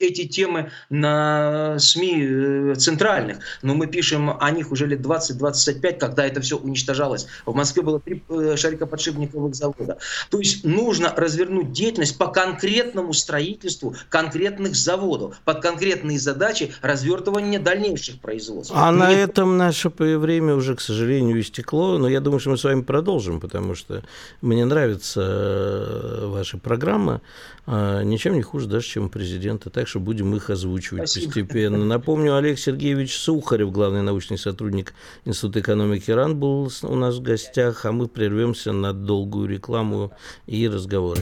эти 0.00 0.26
темы 0.26 0.70
на 0.88 1.78
СМИ 1.78 2.26
э, 2.26 2.74
центральных, 2.76 3.38
но 3.62 3.74
мы 3.74 3.86
пишем 3.86 4.36
о 4.40 4.50
них 4.50 4.72
уже 4.72 4.86
лет 4.86 5.00
20-25, 5.00 5.98
когда 5.98 6.26
это 6.26 6.40
все 6.40 6.56
уничтожалось. 6.56 7.26
В 7.46 7.54
Москве 7.54 7.82
было 7.82 8.00
три 8.00 8.22
э, 8.28 8.56
шарикоподшипниковых 8.56 9.54
завода. 9.54 9.98
То 10.30 10.38
есть 10.38 10.64
нужно 10.64 11.12
развернуть 11.14 11.72
деятельность 11.72 12.16
по 12.18 12.28
конкретному 12.28 13.12
строительству 13.12 13.94
конкретных 14.08 14.74
заводов, 14.74 15.38
под 15.44 15.60
конкретные 15.60 16.18
задачи 16.18 16.72
развертывания 16.80 17.60
дальнейших 17.60 18.20
производств. 18.20 18.72
А 18.74 18.90
на 18.90 19.12
этом 19.12 19.58
наше 19.58 19.90
время 19.98 20.54
уже, 20.54 20.74
к 20.74 20.80
сожалению, 20.80 21.40
истекло, 21.40 21.98
но 21.98 22.08
я 22.08 22.20
думаю, 22.20 22.40
что 22.40 22.50
мы 22.50 22.56
с 22.56 22.64
вами 22.64 22.82
продолжим, 22.82 23.38
потому 23.38 23.74
что 23.74 24.02
мне 24.40 24.64
нравится 24.64 25.20
э, 25.22 26.26
ваша 26.26 26.56
программа, 26.56 27.20
а, 27.66 28.02
ничем 28.02 28.34
не 28.34 28.42
хуже 28.42 28.66
даже, 28.66 28.86
чем 28.86 29.06
у 29.06 29.08
президента. 29.08 29.70
Так 29.70 29.86
что 29.90 30.00
будем 30.00 30.34
их 30.34 30.50
озвучивать 30.50 31.10
Спасибо. 31.10 31.26
постепенно. 31.26 31.84
Напомню, 31.84 32.36
Олег 32.36 32.58
Сергеевич 32.58 33.16
Сухарев, 33.16 33.72
главный 33.72 34.02
научный 34.02 34.38
сотрудник 34.38 34.94
Института 35.24 35.60
экономики 35.60 36.10
РАН, 36.10 36.38
был 36.38 36.70
у 36.82 36.94
нас 36.94 37.16
в 37.16 37.22
гостях, 37.22 37.84
а 37.84 37.92
мы 37.92 38.06
прервемся 38.06 38.72
на 38.72 38.92
долгую 38.92 39.48
рекламу 39.48 40.12
и 40.46 40.68
разговоры. 40.68 41.20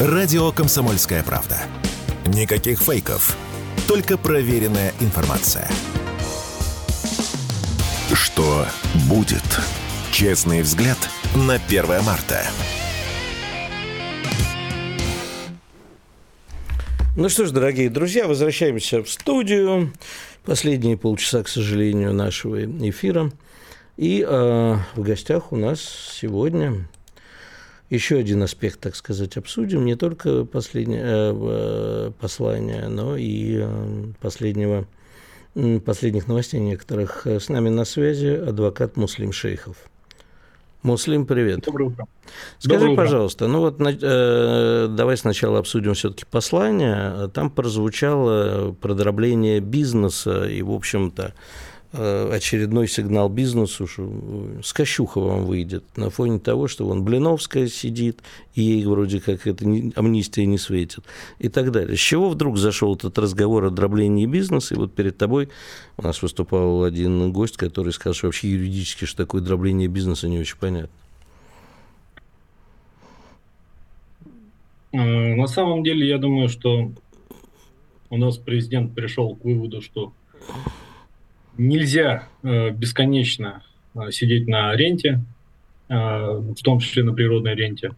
Радио 0.00 0.50
«Комсомольская 0.50 1.22
правда». 1.22 1.58
Никаких 2.26 2.80
фейков, 2.80 3.36
только 3.86 4.16
проверенная 4.16 4.94
информация. 5.00 5.68
Что 8.14 8.66
будет? 9.08 9.42
Честный 10.10 10.62
взгляд 10.62 10.98
на 11.34 11.54
1 11.54 12.02
марта. 12.02 12.46
Ну 17.16 17.28
что 17.28 17.44
ж, 17.44 17.50
дорогие 17.50 17.90
друзья, 17.90 18.28
возвращаемся 18.28 19.02
в 19.02 19.10
студию. 19.10 19.92
Последние 20.44 20.96
полчаса, 20.96 21.42
к 21.42 21.48
сожалению, 21.48 22.14
нашего 22.14 22.64
эфира. 22.64 23.32
И 23.96 24.24
э, 24.26 24.76
в 24.94 25.02
гостях 25.02 25.50
у 25.50 25.56
нас 25.56 25.80
сегодня 25.80 26.88
еще 27.90 28.16
один 28.16 28.44
аспект, 28.44 28.78
так 28.78 28.94
сказать, 28.94 29.36
обсудим. 29.36 29.84
Не 29.84 29.96
только 29.96 30.44
последнее 30.44 31.02
э, 31.02 31.34
э 31.34 32.12
послание, 32.20 32.86
но 32.86 33.16
и 33.16 33.58
э, 33.60 34.04
последнего, 34.20 34.86
последних 35.84 36.28
новостей 36.28 36.60
некоторых. 36.60 37.26
С 37.26 37.48
нами 37.48 37.70
на 37.70 37.84
связи 37.84 38.28
адвокат 38.28 38.96
Муслим 38.96 39.32
Шейхов. 39.32 39.76
Муслим, 40.82 41.26
привет. 41.26 41.60
Доброе 41.66 41.90
утро. 41.90 42.06
Скажи, 42.58 42.78
Доброе 42.78 42.92
утро. 42.92 43.04
пожалуйста, 43.04 43.46
ну 43.48 43.60
вот 43.60 43.80
э, 43.80 44.86
давай 44.90 45.16
сначала 45.16 45.58
обсудим 45.58 45.94
все-таки 45.94 46.24
послание. 46.30 47.28
Там 47.28 47.50
прозвучало 47.50 48.72
продробление 48.72 49.60
бизнеса 49.60 50.44
и, 50.44 50.62
в 50.62 50.70
общем-то, 50.70 51.22
Э, 51.22 51.32
очередной 51.92 52.86
сигнал 52.86 53.28
бизнесу, 53.28 53.88
что 53.88 54.08
э, 54.08 54.60
скощуха 54.62 55.18
вам 55.18 55.44
выйдет 55.44 55.84
на 55.96 56.08
фоне 56.10 56.38
того, 56.38 56.68
что 56.68 56.86
вон 56.86 57.02
Блиновская 57.02 57.66
сидит, 57.66 58.20
и 58.54 58.62
ей 58.62 58.84
вроде 58.84 59.20
как 59.20 59.46
это 59.46 59.64
амнистия 59.96 60.46
не 60.46 60.56
светит, 60.56 61.04
и 61.40 61.48
так 61.48 61.72
далее. 61.72 61.96
С 61.96 62.00
чего 62.00 62.28
вдруг 62.28 62.58
зашел 62.58 62.94
этот 62.94 63.18
разговор 63.18 63.64
о 63.64 63.70
дроблении 63.70 64.26
бизнеса, 64.26 64.74
и 64.74 64.78
вот 64.78 64.94
перед 64.94 65.18
тобой 65.18 65.48
у 65.96 66.02
нас 66.02 66.22
выступал 66.22 66.84
один 66.84 67.32
гость, 67.32 67.56
который 67.56 67.92
сказал, 67.92 68.14
что 68.14 68.26
вообще 68.28 68.50
юридически, 68.50 69.04
что 69.04 69.16
такое 69.16 69.40
дробление 69.40 69.88
бизнеса, 69.88 70.28
не 70.28 70.38
очень 70.38 70.58
понятно. 70.58 70.90
Э, 74.92 75.34
на 75.34 75.46
самом 75.48 75.82
деле, 75.82 76.06
я 76.06 76.18
думаю, 76.18 76.48
что 76.48 76.92
у 78.10 78.16
нас 78.16 78.38
президент 78.38 78.94
пришел 78.94 79.34
к 79.34 79.44
выводу, 79.44 79.80
что 79.82 80.12
нельзя 81.60 82.28
э, 82.42 82.70
бесконечно 82.70 83.62
э, 83.94 84.10
сидеть 84.10 84.48
на 84.48 84.74
ренте, 84.74 85.20
э, 85.88 85.94
в 85.94 86.62
том 86.62 86.80
числе 86.80 87.04
на 87.04 87.12
природной 87.12 87.54
ренте. 87.54 87.92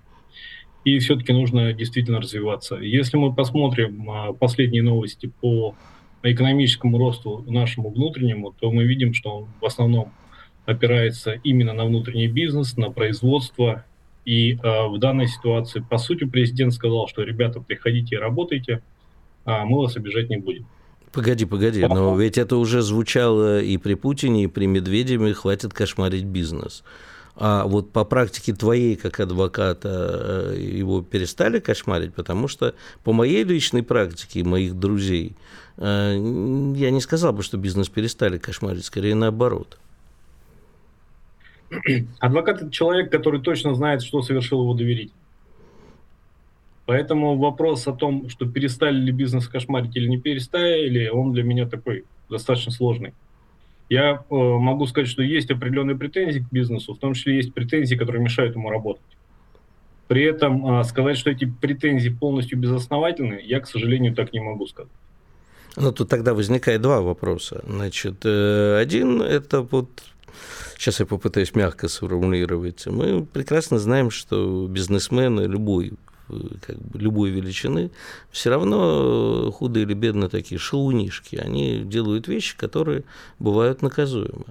И 0.85 0.98
все-таки 0.98 1.33
нужно 1.33 1.72
действительно 1.72 2.20
развиваться. 2.20 2.77
Если 2.77 3.16
мы 3.16 3.33
посмотрим 3.33 4.11
э, 4.11 4.35
последние 4.35 4.83
новости 4.83 5.31
по 5.40 5.77
экономическому 6.25 6.98
росту 6.98 7.44
нашему 7.46 7.90
внутреннему, 7.90 8.53
то 8.59 8.70
мы 8.72 8.85
видим, 8.85 9.14
что 9.14 9.38
он 9.38 9.48
в 9.61 9.64
основном 9.64 10.12
опирается 10.66 11.33
именно 11.44 11.72
на 11.72 11.85
внутренний 11.85 12.29
бизнес, 12.29 12.77
на 12.77 12.90
производство. 12.90 13.85
И 14.25 14.55
э, 14.55 14.87
в 14.88 14.98
данной 14.98 15.29
ситуации, 15.29 15.85
по 15.88 15.98
сути, 15.98 16.25
президент 16.25 16.72
сказал, 16.72 17.07
что 17.07 17.22
ребята, 17.22 17.61
приходите 17.61 18.16
и 18.16 18.18
работайте, 18.18 18.83
а 19.44 19.64
мы 19.64 19.79
вас 19.79 19.96
обижать 19.96 20.31
не 20.31 20.37
будем. 20.37 20.66
Погоди, 21.12 21.44
погоди, 21.44 21.85
но 21.87 22.16
ведь 22.16 22.38
это 22.38 22.57
уже 22.57 22.81
звучало 22.81 23.61
и 23.61 23.77
при 23.77 23.94
Путине, 23.94 24.44
и 24.44 24.46
при 24.46 24.66
Медведеве, 24.66 25.35
хватит 25.35 25.75
кошмарить 25.75 26.25
бизнес. 26.25 26.83
А 27.35 27.64
вот 27.66 27.90
по 27.92 28.05
практике 28.05 28.55
твоей, 28.55 28.96
как 28.96 29.20
адвоката, 29.20 30.53
э, 30.55 30.61
его 30.61 31.03
перестали 31.03 31.61
кошмарить, 31.61 32.14
потому 32.14 32.46
что 32.46 32.75
по 33.05 33.12
моей 33.12 33.42
личной 33.42 33.83
практике, 33.83 34.44
моих 34.44 34.75
друзей, 34.75 35.35
э, 35.79 36.12
я 36.77 36.90
не 36.90 37.01
сказал 37.01 37.33
бы, 37.33 37.42
что 37.42 37.57
бизнес 37.57 37.88
перестали 37.88 38.37
кошмарить, 38.37 38.85
скорее 38.85 39.14
наоборот. 39.14 39.79
Адвокат– 42.18 42.62
это 42.62 42.70
человек, 42.70 43.11
который 43.11 43.40
точно 43.40 43.75
знает, 43.75 44.03
что 44.03 44.20
совершил 44.22 44.61
его 44.61 44.75
доверитель. 44.75 45.12
Поэтому 46.87 47.38
вопрос 47.38 47.87
о 47.87 47.92
том, 47.92 48.29
что 48.29 48.47
перестали 48.47 48.97
ли 48.97 49.12
бизнес 49.12 49.47
кошмарить 49.49 49.95
или 49.97 50.09
не 50.09 50.18
перестали, 50.18 51.09
он 51.09 51.33
для 51.33 51.45
меня 51.45 51.66
такой 51.66 52.05
достаточно 52.29 52.73
сложный. 52.73 53.14
Я 53.88 54.25
э, 54.29 54.35
могу 54.35 54.87
сказать, 54.87 55.09
что 55.09 55.23
есть 55.23 55.51
определенные 55.51 55.97
претензии 55.97 56.40
к 56.40 56.51
бизнесу, 56.51 56.95
в 56.95 56.99
том 56.99 57.14
числе 57.14 57.37
есть 57.37 57.53
претензии, 57.55 57.95
которые 57.95 58.23
мешают 58.23 58.57
ему 58.57 58.71
работать. 58.71 59.03
При 60.09 60.25
этом 60.25 60.81
э, 60.81 60.85
сказать, 60.85 61.18
что 61.18 61.31
эти 61.31 61.45
претензии 61.45 62.09
полностью 62.09 62.59
безосновательны, 62.59 63.40
я, 63.45 63.61
к 63.61 63.68
сожалению, 63.68 64.14
так 64.14 64.33
не 64.33 64.40
могу 64.40 64.66
сказать. 64.66 64.90
Ну, 65.77 65.92
тут 65.92 66.09
тогда 66.09 66.35
возникает 66.35 66.81
два 66.81 67.01
вопроса. 67.01 67.62
Значит, 67.66 68.25
э, 68.25 68.79
один– 68.79 69.23
это 69.23 69.61
вот 69.61 69.88
сейчас 70.77 71.01
я 71.01 71.07
попытаюсь 71.07 71.55
мягко 71.55 71.88
сформулировать. 71.88 72.87
Мы 72.87 73.25
прекрасно 73.25 73.79
знаем, 73.79 74.11
что 74.11 74.66
бизнесмены, 74.68 75.42
любой 75.42 75.92
как 76.29 76.79
бы 76.79 76.99
любой 76.99 77.31
величины, 77.31 77.91
все 78.31 78.51
равно 78.51 79.51
худые 79.53 79.85
или 79.85 79.95
бедные 79.95 80.29
такие 80.29 80.59
шелунишки, 80.59 81.37
они 81.37 81.83
делают 81.85 82.29
вещи, 82.29 82.57
которые 82.57 83.05
бывают 83.39 83.83
наказуемы. 83.83 84.47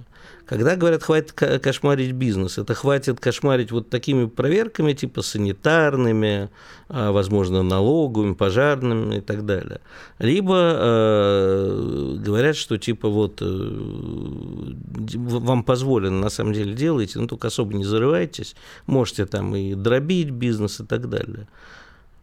Когда 0.51 0.75
говорят, 0.75 1.01
хватит 1.01 1.31
кошмарить 1.31 2.11
бизнес, 2.11 2.57
это 2.57 2.73
хватит 2.73 3.21
кошмарить 3.21 3.71
вот 3.71 3.89
такими 3.89 4.25
проверками, 4.25 4.91
типа 4.91 5.21
санитарными, 5.21 6.49
а, 6.89 7.13
возможно, 7.13 7.63
налоговыми, 7.63 8.33
пожарными 8.33 9.19
и 9.19 9.21
так 9.21 9.45
далее. 9.45 9.79
Либо 10.19 10.73
э, 10.75 12.15
говорят, 12.17 12.57
что 12.57 12.77
типа 12.77 13.07
вот 13.07 13.41
э, 13.41 13.45
вам 13.45 15.63
позволено 15.63 16.19
на 16.19 16.29
самом 16.29 16.51
деле 16.51 16.73
делаете, 16.73 17.19
но 17.19 17.27
только 17.27 17.47
особо 17.47 17.73
не 17.73 17.85
зарывайтесь, 17.85 18.57
можете 18.87 19.27
там 19.27 19.55
и 19.55 19.73
дробить 19.73 20.31
бизнес 20.31 20.81
и 20.81 20.85
так 20.85 21.07
далее 21.07 21.47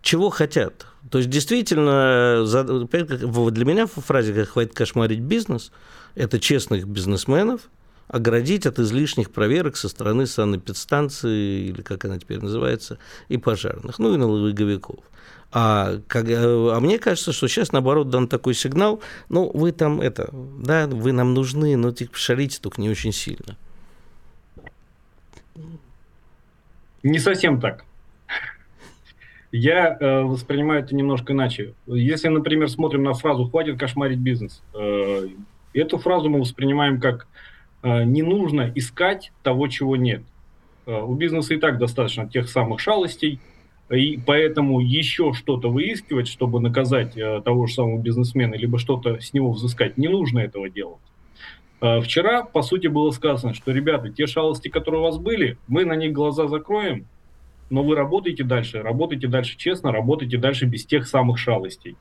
чего 0.03 0.31
хотят. 0.31 0.87
То 1.11 1.19
есть 1.19 1.31
действительно, 1.31 2.45
для 3.51 3.65
меня 3.65 3.87
в 3.87 3.95
фразе 3.95 4.33
как 4.33 4.51
«хватит 4.51 4.75
кошмарить 4.75 5.21
бизнес» 5.21 5.73
это 6.15 6.39
честных 6.39 6.87
бизнесменов, 6.87 7.63
оградить 8.09 8.67
от 8.67 8.79
излишних 8.79 9.31
проверок 9.31 9.77
со 9.77 9.89
стороны 9.89 10.27
санэпидстанции, 10.27 11.69
или 11.69 11.83
как 11.83 12.05
она 12.05 12.19
теперь 12.19 12.41
называется, 12.41 12.99
и 13.29 13.37
пожарных, 13.37 13.99
ну 13.99 14.15
и 14.15 14.17
налоговиков. 14.17 15.05
А, 15.51 16.01
как, 16.09 16.27
а 16.29 16.79
мне 16.81 16.99
кажется, 16.99 17.33
что 17.33 17.49
сейчас, 17.49 17.73
наоборот, 17.73 18.11
дан 18.11 18.29
такой 18.29 18.55
сигнал, 18.55 19.01
ну, 19.29 19.51
вы 19.55 19.73
там 19.73 20.01
это, 20.01 20.29
да, 20.33 20.87
вы 20.87 21.13
нам 21.13 21.33
нужны, 21.33 21.77
но 21.77 21.91
типа 21.91 22.17
шалите 22.17 22.59
только 22.61 22.81
не 22.81 22.91
очень 22.91 23.13
сильно. 23.13 23.57
Не 27.03 27.19
совсем 27.19 27.61
так. 27.61 27.85
Я 29.51 29.97
э, 29.99 30.23
воспринимаю 30.23 30.83
это 30.83 30.95
немножко 30.95 31.33
иначе. 31.33 31.73
Если, 31.87 32.29
например, 32.29 32.69
смотрим 32.69 33.03
на 33.03 33.15
фразу 33.15 33.49
«хватит 33.49 33.79
кошмарить 33.79 34.19
бизнес», 34.19 34.63
э, 34.75 35.29
эту 35.73 35.97
фразу 35.97 36.29
мы 36.29 36.41
воспринимаем 36.41 37.01
как 37.01 37.23
э, 37.23 37.27
«не 37.83 38.23
нужно 38.23 38.73
искать 38.75 39.33
того, 39.43 39.69
чего 39.69 39.97
нет». 39.97 40.23
Э, 40.89 41.03
у 41.03 41.15
бизнеса 41.15 41.53
и 41.53 41.59
так 41.59 41.79
достаточно 41.79 42.27
тех 42.27 42.49
самых 42.49 42.81
шалостей, 42.81 43.41
и 43.91 44.19
поэтому 44.25 44.81
еще 44.81 45.35
что-то 45.35 45.69
выискивать, 45.69 46.29
чтобы 46.29 46.61
наказать 46.61 47.15
э, 47.17 47.43
того 47.45 47.67
же 47.67 47.75
самого 47.75 47.99
бизнесмена, 48.01 48.55
либо 48.55 48.79
что-то 48.79 49.21
с 49.21 49.35
него 49.35 49.53
взыскать, 49.53 49.99
не 49.99 50.09
нужно 50.09 50.39
этого 50.39 50.71
делать. 50.71 51.03
Э, 51.83 52.01
вчера, 52.01 52.43
по 52.43 52.63
сути, 52.63 52.87
было 52.87 53.11
сказано, 53.11 53.53
что, 53.53 53.71
ребята, 53.71 54.09
те 54.09 54.27
шалости, 54.27 54.69
которые 54.69 55.03
у 55.03 55.05
вас 55.05 55.19
были, 55.19 55.59
мы 55.69 55.85
на 55.85 55.95
них 55.95 56.13
глаза 56.13 56.49
закроем, 56.49 57.07
но 57.69 57.83
вы 57.83 57.95
работаете 57.95 58.43
дальше, 58.43 58.81
работаете 58.81 59.29
дальше 59.29 59.59
честно, 59.59 59.93
работаете 59.93 60.39
дальше 60.39 60.65
без 60.65 60.87
тех 60.87 61.07
самых 61.07 61.39
шалостей. 61.39 61.97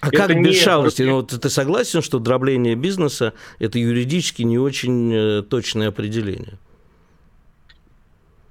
А 0.00 0.08
это 0.08 0.16
как 0.16 0.28
без 0.42 0.54
не... 0.54 0.60
шалости? 0.60 1.02
Ну, 1.02 1.16
вот 1.16 1.28
ты 1.28 1.50
согласен, 1.50 2.02
что 2.02 2.18
дробление 2.18 2.74
бизнеса– 2.74 3.32
это 3.58 3.78
юридически 3.78 4.42
не 4.42 4.58
очень 4.58 5.12
э, 5.12 5.42
точное 5.42 5.88
определение? 5.88 6.58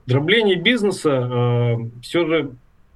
Дробление 0.05 0.55
бизнеса 0.55 1.09
э, 1.09 2.01
все 2.01 2.25
же 2.27 2.51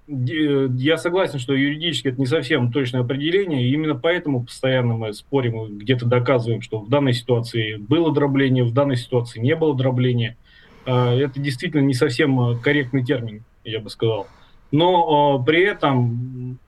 э, 0.07 0.67
я 0.77 0.97
согласен, 0.97 1.39
что 1.39 1.53
юридически 1.53 2.09
это 2.09 2.19
не 2.19 2.27
совсем 2.27 2.71
точное 2.71 3.01
определение, 3.01 3.67
и 3.67 3.73
именно 3.73 3.95
поэтому 3.95 4.43
постоянно 4.43 4.95
мы 4.95 5.13
спорим 5.13 5.65
и 5.65 5.71
где-то 5.77 6.05
доказываем, 6.05 6.61
что 6.61 6.79
в 6.79 6.89
данной 6.89 7.13
ситуации 7.13 7.77
было 7.77 8.13
дробление, 8.13 8.63
в 8.63 8.73
данной 8.73 8.97
ситуации 8.97 9.39
не 9.39 9.55
было 9.55 9.75
дробления. 9.75 10.37
Э, 10.85 11.17
это 11.17 11.39
действительно 11.39 11.81
не 11.81 11.93
совсем 11.93 12.59
корректный 12.59 13.03
термин 13.03 13.43
я 13.63 13.79
бы 13.79 13.89
сказал. 13.89 14.27
Но 14.71 15.41
при 15.43 15.63
этом, 15.63 16.59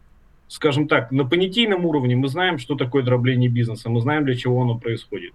скажем 0.51 0.89
так, 0.89 1.11
на 1.11 1.23
понятийном 1.23 1.85
уровне 1.85 2.17
мы 2.17 2.27
знаем, 2.27 2.57
что 2.57 2.75
такое 2.75 3.03
дробление 3.03 3.49
бизнеса, 3.49 3.89
мы 3.89 4.01
знаем, 4.01 4.25
для 4.25 4.35
чего 4.35 4.61
оно 4.61 4.77
происходит. 4.77 5.31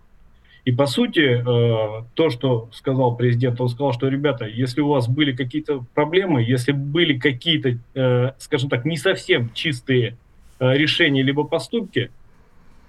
И 0.67 0.73
по 0.73 0.85
сути, 0.85 1.41
э, 1.41 2.05
то, 2.13 2.29
что 2.29 2.69
сказал 2.73 3.17
президент, 3.17 3.59
он 3.59 3.71
сказал, 3.71 3.95
что, 3.95 4.09
ребята, 4.09 4.45
если 4.45 4.83
у 4.83 4.89
вас 4.89 5.09
были 5.09 5.35
какие-то 5.35 5.87
проблемы, 5.95 6.43
если 6.43 6.73
были 6.73 7.19
какие-то, 7.19 7.79
э, 7.95 8.33
скажем 8.39 8.69
так, 8.69 8.85
не 8.85 8.99
совсем 8.99 9.51
чистые 9.55 10.19
э, 10.59 10.77
решения 10.77 11.23
либо 11.23 11.45
поступки, 11.45 12.11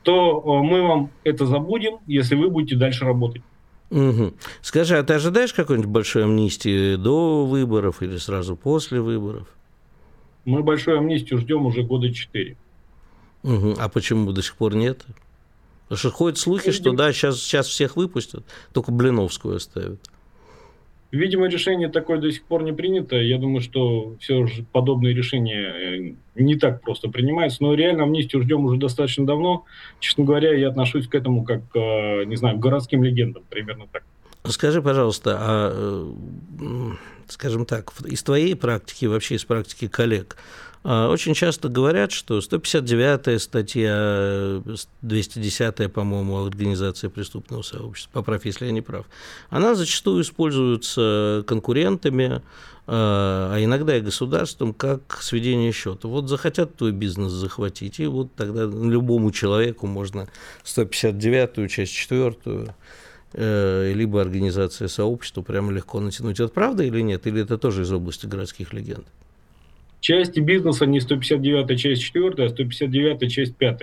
то 0.03 0.61
мы 0.63 0.81
вам 0.81 1.11
это 1.23 1.45
забудем, 1.45 1.99
если 2.07 2.35
вы 2.35 2.49
будете 2.49 2.75
дальше 2.75 3.05
работать. 3.05 3.41
Угу. 3.89 4.33
Скажи, 4.61 4.97
а 4.97 5.03
ты 5.03 5.13
ожидаешь 5.13 5.53
какой-нибудь 5.53 5.89
большой 5.89 6.25
амнистии 6.25 6.97
до 6.97 7.45
выборов 7.45 8.01
или 8.01 8.17
сразу 8.17 8.57
после 8.57 8.99
выборов? 8.99 9.47
Мы 10.47 10.63
большой 10.63 10.97
амнистию 10.97 11.41
ждем 11.41 11.65
уже 11.65 11.83
года 11.83 12.11
четыре. 12.13 12.55
Угу. 13.43 13.75
А 13.77 13.89
почему 13.89 14.31
до 14.31 14.41
сих 14.41 14.55
пор 14.55 14.75
нет? 14.75 15.05
Потому 15.83 15.97
что 15.99 16.09
ходят 16.09 16.37
слухи, 16.37 16.71
что 16.71 16.93
да, 16.93 17.11
сейчас, 17.11 17.41
сейчас 17.41 17.67
всех 17.67 17.97
выпустят, 17.97 18.45
только 18.73 18.93
Блиновскую 18.93 19.57
оставят. 19.57 19.99
Видимо, 21.11 21.49
решение 21.49 21.89
такое 21.89 22.19
до 22.19 22.31
сих 22.31 22.43
пор 22.43 22.63
не 22.63 22.71
принято. 22.71 23.17
Я 23.17 23.37
думаю, 23.37 23.59
что 23.59 24.15
все 24.21 24.45
же 24.45 24.63
подобные 24.71 25.13
решения 25.13 26.15
э, 26.15 26.15
не 26.35 26.55
так 26.55 26.81
просто 26.81 27.09
принимаются. 27.09 27.61
Но 27.61 27.73
реально 27.73 28.03
амнистию 28.03 28.41
ждем 28.41 28.63
уже 28.63 28.77
достаточно 28.77 29.25
давно. 29.25 29.65
Честно 29.99 30.23
говоря, 30.23 30.53
я 30.53 30.69
отношусь 30.69 31.09
к 31.09 31.15
этому 31.15 31.43
как, 31.43 31.61
э, 31.75 32.23
не 32.23 32.37
знаю, 32.37 32.55
к 32.55 32.61
городским 32.61 33.03
легендам, 33.03 33.43
примерно 33.49 33.87
так. 33.91 34.03
Скажи, 34.49 34.81
пожалуйста, 34.81 35.37
а, 35.39 36.15
скажем 37.27 37.65
так, 37.65 37.91
из 38.05 38.23
твоей 38.23 38.55
практики, 38.55 39.05
вообще 39.05 39.35
из 39.35 39.43
практики 39.43 39.87
коллег, 39.87 40.37
а, 40.83 41.09
очень 41.09 41.33
часто 41.33 41.67
говорят, 41.69 42.11
что 42.11 42.39
159-я 42.39 43.39
статья, 43.39 44.61
210-я, 45.01 45.89
по-моему, 45.89 46.45
Организация 46.45 47.09
преступного 47.09 47.61
сообщества, 47.61 48.11
поправь, 48.13 48.45
если 48.45 48.67
я 48.67 48.71
не 48.71 48.81
прав, 48.81 49.05
она 49.49 49.75
зачастую 49.75 50.21
используется 50.23 51.43
конкурентами, 51.45 52.41
а, 52.89 53.51
а 53.53 53.61
иногда 53.61 53.97
и 53.97 54.01
государством, 54.01 54.73
как 54.73 55.21
сведение 55.21 55.73
счета. 55.73 56.07
Вот 56.07 56.29
захотят 56.29 56.77
твой 56.77 56.93
бизнес 56.93 57.33
захватить, 57.33 57.99
и 57.99 58.05
вот 58.05 58.33
тогда 58.35 58.63
любому 58.63 59.31
человеку 59.31 59.87
можно 59.87 60.29
159-ю, 60.63 61.67
часть 61.67 61.91
4 61.91 62.37
э, 62.45 62.67
либо 63.33 64.21
организация 64.21 64.87
сообщества 64.87 65.41
прямо 65.41 65.71
легко 65.71 65.99
натянуть. 65.99 66.39
Это 66.39 66.49
правда 66.49 66.83
или 66.83 67.01
нет? 67.01 67.27
Или 67.27 67.41
это 67.41 67.57
тоже 67.57 67.83
из 67.83 67.91
области 67.91 68.25
городских 68.25 68.73
легенд? 68.73 69.05
Части 69.99 70.39
бизнеса 70.39 70.85
не 70.85 70.99
159 70.99 71.79
часть 71.79 72.03
4, 72.03 72.45
а 72.45 72.49
159 72.49 73.31
часть 73.31 73.55
5. 73.55 73.81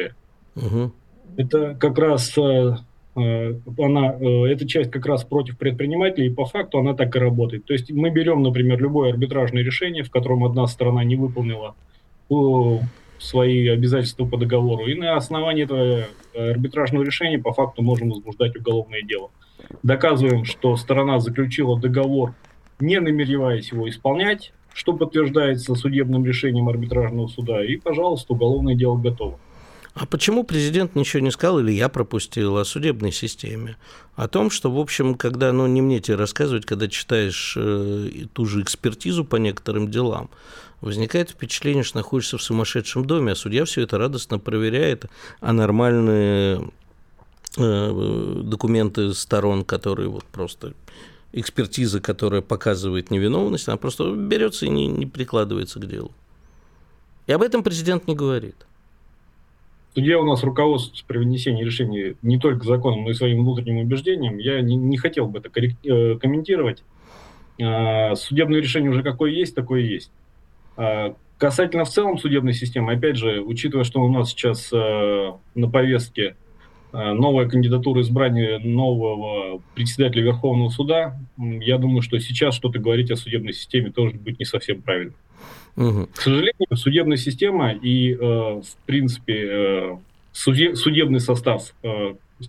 Угу. 0.57 0.92
Это 1.37 1.76
как 1.78 1.98
раз 1.98 2.37
э, 2.38 2.76
э, 3.16 3.54
она, 3.78 4.14
э, 4.14 4.46
эта 4.46 4.66
часть 4.66 4.90
как 4.90 5.07
раз 5.07 5.24
против 5.24 5.59
предпринимателей, 5.59 6.28
и 6.28 6.35
по 6.35 6.44
факту 6.44 6.78
она 6.78 6.94
так 6.94 7.14
и 7.16 7.18
работает. 7.18 7.64
То 7.64 7.72
есть 7.72 7.90
мы 7.90 8.11
берем, 8.11 8.42
например, 8.42 8.80
любое 8.80 9.11
арбитражное 9.11 9.62
решение, 9.62 10.04
в 10.04 10.11
котором 10.11 10.44
одна 10.44 10.66
сторона 10.66 11.02
не 11.04 11.16
выполнила 11.16 11.74
свои 13.18 13.68
обязательства 13.68 14.24
по 14.24 14.37
договору, 14.37 14.87
и 14.87 14.94
на 14.94 15.16
основании 15.16 15.64
этого 15.64 16.07
арбитражного 16.35 17.05
решения 17.05 17.38
по 17.38 17.53
факту 17.53 17.83
можем 17.83 18.11
возбуждать 18.11 18.57
уголовное 18.57 19.03
дело. 19.03 19.31
Доказываем, 19.83 20.44
что 20.44 20.77
сторона 20.77 21.20
заключила 21.20 21.79
договор, 21.79 22.35
не 22.81 23.00
намереваясь 23.00 23.72
его 23.72 23.88
исполнять, 23.88 24.53
что 24.72 24.92
подтверждается 24.92 25.74
судебным 25.74 26.27
решением 26.27 26.68
арбитражного 26.68 27.29
суда, 27.29 27.64
и, 27.64 27.77
пожалуйста, 27.77 28.33
уголовное 28.33 28.74
дело 28.74 28.96
готово. 28.96 29.38
А 29.94 30.07
почему 30.07 30.42
президент 30.42 30.96
ничего 30.96 31.22
не 31.22 31.31
сказал, 31.31 31.61
или 31.61 31.70
я 31.70 31.88
пропустил, 31.88 32.59
о 32.59 32.64
судебной 32.64 33.12
системе? 33.12 33.77
О 34.16 34.27
том, 34.27 34.50
что, 34.50 34.68
в 34.68 34.79
общем, 34.79 35.14
когда, 35.14 35.53
ну, 35.53 35.68
не 35.68 35.83
мне 35.83 36.00
тебе 36.00 36.16
рассказывать, 36.16 36.66
когда 36.66 36.88
читаешь 36.88 37.55
э, 37.57 38.09
ту 38.33 38.44
же 38.44 38.62
экспертизу 38.62 39.24
по 39.24 39.37
некоторым 39.37 39.88
делам, 39.88 40.31
возникает 40.85 41.31
впечатление, 41.31 41.83
что 41.83 41.99
находишься 41.99 42.37
в 42.37 42.42
сумасшедшем 42.42 43.05
доме, 43.07 43.33
а 43.33 43.35
судья 43.35 43.64
все 43.64 43.83
это 43.83 43.99
радостно 43.99 44.38
проверяет, 44.38 45.07
а 45.40 45.53
нормальные 45.53 46.68
э, 47.57 48.40
документы 48.44 49.14
сторон, 49.14 49.64
которые 49.64 50.09
вот 50.09 50.25
просто 50.25 50.75
экспертиза, 51.33 52.01
которая 52.01 52.42
показывает 52.42 53.11
невиновность, 53.11 53.66
она 53.66 53.79
просто 53.79 54.14
берется 54.14 54.66
и 54.66 54.68
не, 54.68 54.87
не 54.87 55.07
прикладывается 55.07 55.81
к 55.81 55.88
делу. 55.88 56.12
И 57.27 57.33
об 57.33 57.42
этом 57.42 57.62
президент 57.62 58.07
не 58.07 58.14
говорит. 58.14 58.66
Судья 59.94 60.18
у 60.18 60.25
нас 60.25 60.42
руководствуется 60.42 61.05
при 61.07 61.18
вынесении 61.18 61.64
решений 61.64 62.16
не 62.20 62.38
только 62.38 62.66
законом, 62.66 63.05
но 63.05 63.11
и 63.11 63.14
своим 63.14 63.40
внутренним 63.40 63.79
убеждением. 63.79 64.38
Я 64.38 64.61
не, 64.61 64.77
не 64.77 64.99
хотел 64.99 65.29
бы 65.29 65.38
это 65.38 65.49
э, 65.49 66.18
комментировать. 66.18 66.83
А, 67.62 68.14
судебное 68.16 68.61
решение 68.61 68.90
уже 68.90 69.03
какое 69.03 69.31
есть, 69.31 69.55
такое 69.55 69.81
есть. 69.81 70.11
А, 70.77 71.15
касательно 71.39 71.85
в 71.85 71.91
целом 71.91 72.19
судебной 72.19 72.55
системы, 72.55 72.93
опять 72.95 73.17
же, 73.17 73.41
учитывая, 73.41 73.85
что 73.85 74.01
у 74.03 74.11
нас 74.11 74.31
сейчас 74.31 74.71
э, 74.73 75.33
на 75.55 75.71
повестке 75.71 76.37
Э, 76.95 77.13
новая 77.13 77.49
кандидатура 77.49 78.03
избрания 78.03 78.61
нового 78.61 79.61
председателя 79.75 80.23
Верховного 80.23 80.69
суда, 80.69 81.19
я 81.37 81.77
думаю, 81.77 82.03
что 82.03 82.21
сейчас 82.21 82.55
что-то 82.55 82.79
говорить 82.79 83.11
о 83.11 83.17
судебной 83.17 83.53
системе 83.53 83.91
тоже 83.91 84.15
будет 84.15 84.39
не 84.39 84.45
совсем 84.45 84.81
правильно. 84.81 85.13
Угу. 85.77 86.09
К 86.15 86.21
сожалению, 86.21 86.77
судебная 86.77 87.17
система 87.17 87.73
и, 87.73 88.13
э, 88.13 88.17
в 88.17 88.77
принципе, 88.87 89.99
судебный 90.33 91.19
состав 91.19 91.75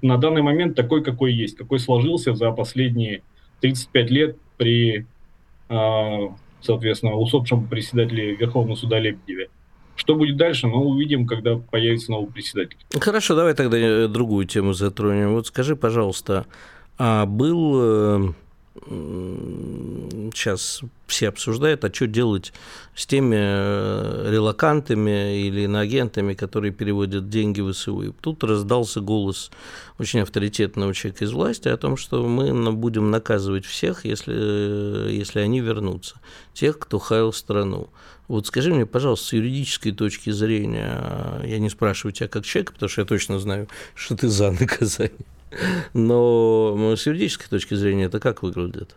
на 0.02 0.18
данный 0.18 0.42
момент 0.44 0.76
такой, 0.76 1.04
какой 1.04 1.34
есть, 1.34 1.58
какой 1.58 1.80
сложился 1.80 2.36
за 2.36 2.52
последние 2.52 3.22
35 3.62 4.12
лет 4.12 4.38
при, 4.58 5.06
соответственно, 6.66 7.16
усопшем 7.16 7.68
председателе 7.68 8.36
Верховного 8.36 8.76
суда 8.76 9.00
Лебедеве. 9.00 9.50
Что 9.96 10.16
будет 10.16 10.36
дальше, 10.36 10.68
мы 10.68 10.78
увидим, 10.78 11.26
когда 11.26 11.56
появится 11.58 12.12
новый 12.12 12.30
председатель. 12.30 12.78
Хорошо, 13.00 13.36
давай 13.36 13.54
тогда 13.54 13.78
э, 13.78 14.08
другую 14.08 14.46
тему 14.46 14.74
затронем. 14.74 15.34
Вот 15.34 15.48
скажи, 15.48 15.76
пожалуйста, 15.76 16.46
а 16.98 17.26
был 17.26 18.30
э, 18.30 18.34
сейчас 20.36 20.82
все 21.08 21.30
обсуждают, 21.30 21.86
а 21.86 21.94
что 21.94 22.08
делать 22.08 22.52
с 22.94 23.06
теми 23.06 23.38
э, 23.38 24.30
релакантами 24.32 25.48
или 25.48 25.62
иноагентами, 25.62 26.34
которые 26.34 26.74
переводят 26.74 27.30
деньги 27.30 27.62
в 27.62 27.72
СУ. 27.74 28.02
И 28.02 28.12
тут 28.12 28.44
раздался 28.44 29.00
голос 29.00 29.50
очень 29.98 30.22
авторитетного 30.22 30.94
человека 30.94 31.24
из 31.24 31.32
власти 31.32 31.70
о 31.70 31.78
том, 31.78 31.96
что 31.96 32.28
мы 32.28 32.72
будем 32.74 33.12
наказывать 33.12 33.66
всех, 33.66 34.04
если, 34.04 35.10
если 35.12 35.40
они 35.40 35.62
вернутся, 35.62 36.20
тех, 36.54 36.78
кто 36.78 37.00
хаял 37.00 37.32
страну. 37.32 37.90
Вот 38.28 38.48
скажи 38.48 38.74
мне, 38.74 38.86
пожалуйста, 38.86 39.28
с 39.28 39.34
юридической 39.34 39.92
точки 39.92 40.32
зрения, 40.32 41.42
я 41.46 41.60
не 41.60 41.70
спрашиваю 41.70 42.12
тебя 42.12 42.28
как 42.28 42.44
человека, 42.44 42.74
потому 42.74 42.90
что 42.90 43.02
я 43.02 43.06
точно 43.06 43.40
знаю, 43.40 43.68
что 43.94 44.18
ты 44.18 44.28
за 44.28 44.52
наказание, 44.52 45.26
но 45.94 46.96
с 46.96 47.06
юридической 47.06 47.50
точки 47.50 47.74
зрения 47.74 48.06
это 48.06 48.20
как 48.20 48.44
выглядит? 48.44 48.96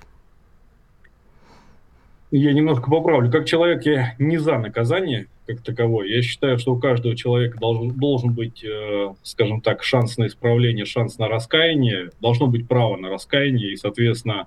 Я 2.30 2.52
немножко 2.52 2.90
поправлю. 2.90 3.30
Как 3.30 3.46
человек 3.46 3.86
я 3.86 4.14
не 4.18 4.38
за 4.38 4.58
наказание 4.58 5.28
как 5.46 5.62
таковое. 5.62 6.08
Я 6.08 6.20
считаю, 6.20 6.58
что 6.58 6.74
у 6.74 6.78
каждого 6.78 7.16
человека 7.16 7.58
должен, 7.58 7.90
должен 7.92 8.34
быть, 8.34 8.62
э, 8.62 9.14
скажем 9.22 9.62
так, 9.62 9.82
шанс 9.82 10.18
на 10.18 10.26
исправление, 10.26 10.84
шанс 10.84 11.16
на 11.16 11.26
раскаяние. 11.26 12.10
Должно 12.20 12.48
быть 12.48 12.68
право 12.68 12.98
на 12.98 13.08
раскаяние 13.08 13.72
и, 13.72 13.76
соответственно, 13.76 14.46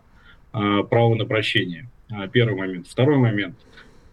э, 0.54 0.84
право 0.88 1.16
на 1.16 1.26
прощение. 1.26 1.90
Э, 2.12 2.28
первый 2.32 2.56
момент. 2.56 2.86
Второй 2.88 3.18
момент– 3.18 3.56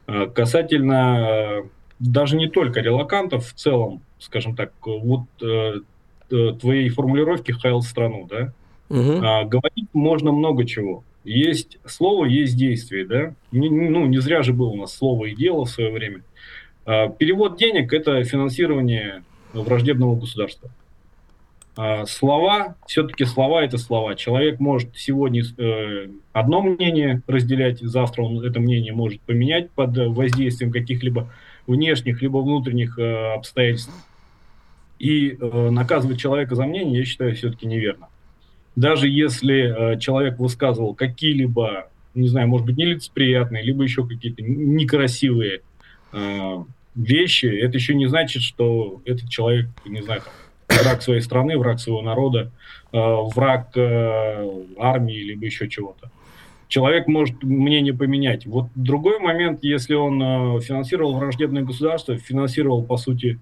Э, 0.09 0.27
касательно 0.27 1.19
э, 1.29 1.63
даже 1.99 2.37
не 2.37 2.49
только 2.49 2.81
релакантов 2.81 3.47
в 3.47 3.53
целом, 3.53 4.01
скажем 4.19 4.57
так, 4.57 4.73
вот 4.85 5.27
э, 5.43 5.81
твоей 6.29 6.89
формулировки 6.89 7.53
«хайл 7.53 7.83
страну», 7.83 8.27
да, 8.29 8.53
угу. 8.89 9.49
говорить 9.49 9.89
можно 9.93 10.33
много 10.33 10.65
чего. 10.65 11.05
Есть 11.25 11.79
слово, 11.85 12.25
есть 12.25 12.57
действие, 12.57 13.05
да. 13.05 13.35
Ну, 13.53 14.07
не 14.07 14.19
зря 14.19 14.43
же 14.43 14.53
было 14.53 14.69
у 14.69 14.77
нас 14.77 14.97
слово 14.97 15.27
и 15.27 15.35
дело 15.35 15.65
в 15.65 15.71
свое 15.71 15.91
время. 15.91 16.21
Перевод 16.85 17.59
денег– 17.59 17.93
это 17.95 18.25
финансирование 18.25 19.23
враждебного 19.53 20.17
государства. 20.17 20.71
А, 21.81 22.07
слова, 22.07 22.75
все-таки 22.89 23.25
слова 23.25 23.63
это 23.63 23.79
слова. 23.79 24.17
Человек 24.17 24.59
может 24.59 24.97
сегодня 24.97 25.45
э, 25.59 26.09
одно 26.33 26.61
мнение 26.61 27.23
разделять, 27.29 27.79
завтра 27.79 28.23
он 28.23 28.45
это 28.45 28.59
мнение 28.59 28.93
может 28.93 29.21
поменять 29.21 29.71
под 29.71 29.97
воздействием 29.97 30.73
каких-либо 30.73 31.31
внешних 31.69 32.21
либо 32.21 32.39
внутренних 32.39 32.99
э, 32.99 33.35
обстоятельств. 33.35 33.93
И 34.99 35.31
э, 35.31 35.71
наказывать 35.71 36.19
человека 36.19 36.55
за 36.55 36.65
мнение, 36.65 37.01
я 37.01 37.05
считаю, 37.05 37.35
все-таки 37.35 37.67
неверно. 37.67 38.09
Даже 38.77 39.09
если 39.09 39.95
э, 39.95 39.99
человек 39.99 40.39
высказывал 40.39 40.95
какие-либо, 40.95 41.89
не 42.15 42.29
знаю, 42.29 42.49
может 42.49 42.67
быть, 42.67 42.77
нелицеприятные, 42.77 43.63
либо 43.63 43.83
еще 43.83 44.07
какие-то 44.07 44.43
некрасивые 44.43 45.63
э, 46.13 46.57
вещи, 46.95 47.47
это 47.47 47.77
еще 47.77 47.95
не 47.95 48.07
значит, 48.07 48.43
что 48.43 49.01
этот 49.05 49.29
человек, 49.29 49.67
не 49.85 50.03
знаю, 50.03 50.23
враг 50.69 51.03
своей 51.03 51.21
страны, 51.21 51.59
враг 51.59 51.81
своего 51.81 52.03
народа, 52.03 52.51
э, 52.93 52.99
враг 53.35 53.77
э, 53.77 54.65
армии, 54.79 55.23
либо 55.23 55.45
еще 55.45 55.69
чего-то. 55.69 56.11
Человек 56.69 57.07
может 57.07 57.43
мнение 57.43 57.95
поменять. 57.95 58.47
Вот 58.47 58.67
другой 58.75 59.19
момент, 59.21 59.65
если 59.65 59.95
он 59.95 60.23
э, 60.23 60.61
финансировал 60.61 61.15
враждебное 61.15 61.63
государство, 61.63 62.17
финансировал, 62.17 62.83
по 62.83 62.97
сути, 62.97 63.39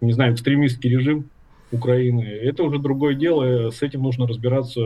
не 0.00 0.12
знаю, 0.12 0.34
экстремистский 0.34 0.90
режим 0.90 1.26
Украины, 1.72 2.22
это 2.22 2.62
уже 2.62 2.78
другое 2.78 3.14
дело, 3.14 3.70
с 3.70 3.82
этим 3.82 4.02
нужно 4.02 4.26
разбираться. 4.26 4.80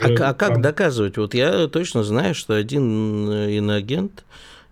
А, 0.00 0.30
а 0.30 0.34
как 0.34 0.60
доказывать? 0.60 1.16
Вот 1.16 1.34
я 1.34 1.66
точно 1.68 2.04
знаю, 2.04 2.34
что 2.34 2.54
один 2.54 3.30
иноагент, 3.30 4.24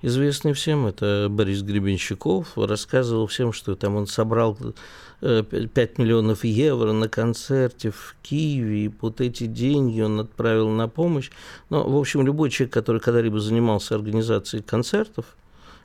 известный 0.03 0.53
всем, 0.53 0.87
это 0.87 1.29
Борис 1.29 1.63
Гребенщиков, 1.63 2.57
рассказывал 2.57 3.27
всем, 3.27 3.53
что 3.53 3.75
там 3.75 3.97
он 3.97 4.07
собрал 4.07 4.57
5 4.57 4.73
э, 5.21 5.89
миллионов 5.99 6.45
евро 6.45 6.93
на 6.93 7.09
концерте 7.09 7.91
в 7.91 8.17
Киеве, 8.23 8.87
и 8.87 8.91
вот 9.01 9.21
эти 9.21 9.47
деньги 9.47 10.01
он 10.01 10.21
отправил 10.21 10.71
на 10.71 10.89
помощь. 10.89 11.31
Но, 11.69 11.89
в 11.89 11.97
общем, 11.97 12.25
любой 12.25 12.51
человек, 12.51 12.73
который 12.73 13.01
когда-либо 13.01 13.41
занимался 13.41 13.95
организацией 13.95 14.63
концертов, 14.63 15.25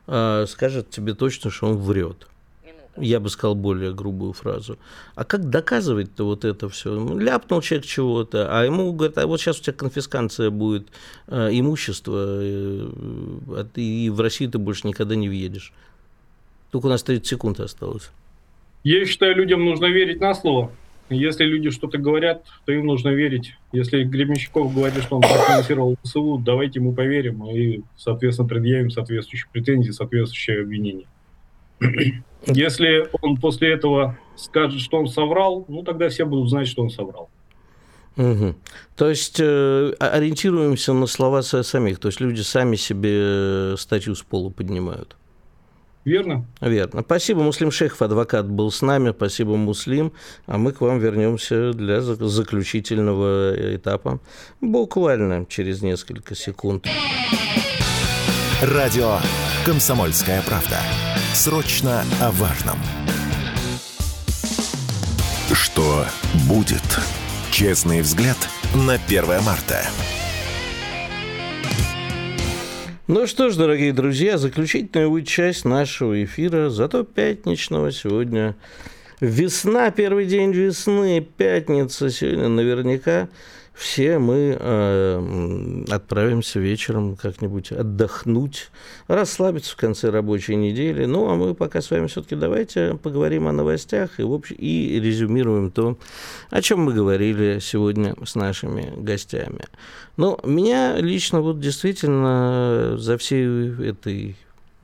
э, 0.08 0.46
скажет 0.48 0.90
тебе 0.90 1.14
точно, 1.14 1.50
что 1.50 1.68
он 1.68 1.78
врет. 1.78 2.28
Я 2.98 3.20
бы 3.20 3.30
сказал 3.30 3.56
более 3.56 3.94
грубую 3.94 4.34
фразу. 4.34 4.78
А 5.16 5.26
как 5.26 5.50
доказывать-то 5.50 6.26
вот 6.26 6.46
это 6.46 6.70
все? 6.70 6.94
Ну, 6.94 7.18
ляпнул 7.18 7.62
человек 7.62 7.86
чего-то, 7.86 8.48
а 8.50 8.64
ему 8.64 8.94
говорят, 8.94 9.18
а 9.18 9.28
вот 9.28 9.42
сейчас 9.42 9.60
у 9.60 9.64
тебя 9.64 9.74
конфискация 9.74 10.50
будет 10.50 10.88
э, 11.28 11.50
имущества, 11.52 12.40
э, 12.42 13.66
и 13.76 14.10
в 14.10 14.22
Россию 14.22 14.52
ты 14.52 14.60
больше 14.60 14.88
никогда 14.88 15.16
не 15.16 15.28
въедешь. 15.28 15.74
Только 16.72 16.86
у 16.86 16.90
нас 16.90 17.04
30 17.04 17.28
секунд 17.28 17.60
осталось. 17.60 18.12
Я 18.84 19.06
считаю, 19.06 19.36
людям 19.36 19.66
нужно 19.66 19.88
верить 19.88 20.22
на 20.22 20.34
слово. 20.34 20.72
Если 21.10 21.44
люди 21.44 21.70
что-то 21.70 22.00
говорят, 22.00 22.46
то 22.66 22.72
им 22.72 22.88
нужно 22.88 23.10
верить. 23.10 23.54
Если 23.72 24.04
Гребенщиков 24.04 24.74
говорит, 24.74 25.04
что 25.04 25.18
он 25.18 25.22
профинансировал 25.22 25.96
ВСУ, 26.04 26.42
давайте 26.44 26.80
ему 26.80 26.94
поверим 26.94 27.46
и, 27.46 27.82
соответственно, 27.96 28.48
предъявим 28.48 28.90
соответствующие 28.90 29.50
претензии, 29.52 29.92
соответствующие 29.92 30.62
обвинения. 30.62 31.06
Если 32.48 33.10
он 33.22 33.38
после 33.38 33.74
этого 33.74 34.18
скажет, 34.36 34.82
что 34.82 34.98
он 34.98 35.08
соврал, 35.08 35.66
ну 35.68 35.84
тогда 35.84 36.10
все 36.10 36.26
будут 36.26 36.50
знать, 36.50 36.68
что 36.68 36.84
он 36.84 36.90
соврал. 36.90 37.30
Угу. 38.18 38.56
То 38.96 39.10
есть 39.10 39.40
э, 39.40 39.94
ориентируемся 40.00 40.94
на 40.94 41.06
слова 41.06 41.42
самих, 41.42 42.00
то 42.00 42.08
есть 42.08 42.22
люди 42.22 42.42
сами 42.42 42.76
себе 42.78 43.76
статью 43.78 44.16
с 44.16 44.22
пола 44.22 44.50
поднимают. 44.50 45.18
Верно? 46.06 46.46
Верно. 46.62 47.02
Спасибо, 47.02 47.42
Муслим 47.42 47.72
Шейхов, 47.72 48.04
адвокат, 48.04 48.48
был 48.48 48.72
с 48.72 48.84
нами. 48.84 49.12
Спасибо, 49.12 49.56
Муслим. 49.56 50.14
А 50.46 50.60
мы 50.60 50.72
к 50.72 50.82
вам 50.82 51.00
вернемся 51.00 51.74
для 51.74 52.00
заключительного 52.02 53.76
этапа 53.76 54.20
буквально 54.62 55.48
через 55.48 55.82
несколько 55.82 56.36
секунд. 56.36 56.88
Радио 58.62 59.18
«Комсомольская 59.66 60.44
правда». 60.44 60.78
Срочно 61.36 62.02
о 62.22 62.32
важном. 62.32 62.78
Что 65.52 66.06
будет? 66.48 66.82
Честный 67.52 68.00
взгляд 68.00 68.38
на 68.74 68.94
1 68.94 69.26
марта. 69.44 69.82
Ну 73.08 73.28
что 73.28 73.50
ж, 73.50 73.58
дорогие 73.58 73.92
друзья, 73.92 74.38
заключительная 74.38 75.22
часть 75.24 75.66
нашего 75.66 76.24
эфира, 76.24 76.70
зато 76.70 77.04
пятничного 77.04 77.92
сегодня. 77.92 78.56
Весна, 79.20 79.92
первый 79.92 80.28
день 80.28 80.54
весны, 80.54 81.20
пятница 81.20 82.12
сегодня 82.12 82.48
наверняка 82.48 83.28
все 83.76 84.20
мы 84.20 84.58
э, 84.58 85.84
отправимся 85.90 86.60
вечером 86.60 87.18
как-нибудь 87.18 87.74
отдохнуть, 87.74 88.70
расслабиться 89.08 89.74
в 89.74 89.76
конце 89.76 90.10
рабочей 90.10 90.56
недели. 90.56 91.06
Ну, 91.06 91.30
а 91.30 91.36
мы 91.36 91.54
пока 91.54 91.82
с 91.82 91.92
вами 91.92 92.08
все-таки 92.08 92.36
давайте 92.36 92.98
поговорим 93.02 93.48
о 93.48 93.52
новостях 93.52 94.20
и, 94.20 94.24
в 94.24 94.32
общем, 94.32 94.56
и 94.58 95.00
резюмируем 95.02 95.72
то, 95.72 95.98
о 96.50 96.62
чем 96.62 96.82
мы 96.82 96.94
говорили 96.94 97.60
сегодня 97.62 98.16
с 98.26 98.36
нашими 98.36 98.94
гостями. 98.96 99.66
Ну, 100.16 100.40
меня 100.44 100.96
лично 100.98 101.42
вот 101.42 101.60
действительно 101.60 102.96
за 102.98 103.18
всей 103.18 103.74
этой 103.90 104.38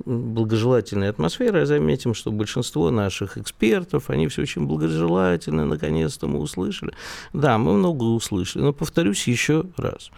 благожелательной 0.05 1.09
атмосферой, 1.09 1.65
заметим, 1.65 2.13
что 2.13 2.31
большинство 2.31 2.91
наших 2.91 3.37
экспертов, 3.37 4.09
они 4.09 4.27
все 4.27 4.43
очень 4.43 4.65
благожелательны, 4.65 5.65
наконец-то 5.65 6.27
мы 6.27 6.39
услышали. 6.39 6.93
Да, 7.33 7.57
мы 7.57 7.73
много 7.73 8.03
услышали, 8.03 8.63
но 8.63 8.73
повторюсь 8.73 9.27
еще 9.27 9.65
раз. 9.77 10.11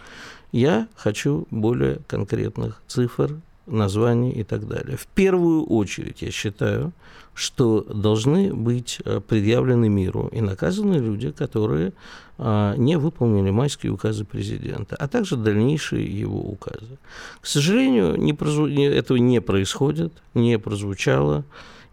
Я 0.52 0.88
хочу 0.96 1.46
более 1.50 1.98
конкретных 2.06 2.80
цифр, 2.86 3.40
названий 3.66 4.30
и 4.30 4.44
так 4.44 4.66
далее. 4.66 4.96
В 4.96 5.06
первую 5.06 5.64
очередь, 5.64 6.22
я 6.22 6.30
считаю, 6.30 6.92
что 7.34 7.82
должны 7.82 8.54
быть 8.54 9.00
э, 9.04 9.20
предъявлены 9.20 9.88
миру 9.88 10.28
и 10.32 10.40
наказаны 10.40 10.94
люди, 10.94 11.30
которые 11.32 11.92
а, 12.36 12.74
не 12.76 12.96
выполнили 12.96 13.50
майские 13.50 13.92
указы 13.92 14.24
президента, 14.24 14.96
а 14.96 15.06
также 15.06 15.36
дальнейшие 15.36 16.04
его 16.04 16.40
указы. 16.40 16.98
К 17.40 17.46
сожалению, 17.46 18.16
не 18.16 18.32
прозв... 18.32 18.66
этого 18.66 19.18
не 19.18 19.40
происходит, 19.40 20.12
не 20.34 20.58
прозвучало, 20.58 21.44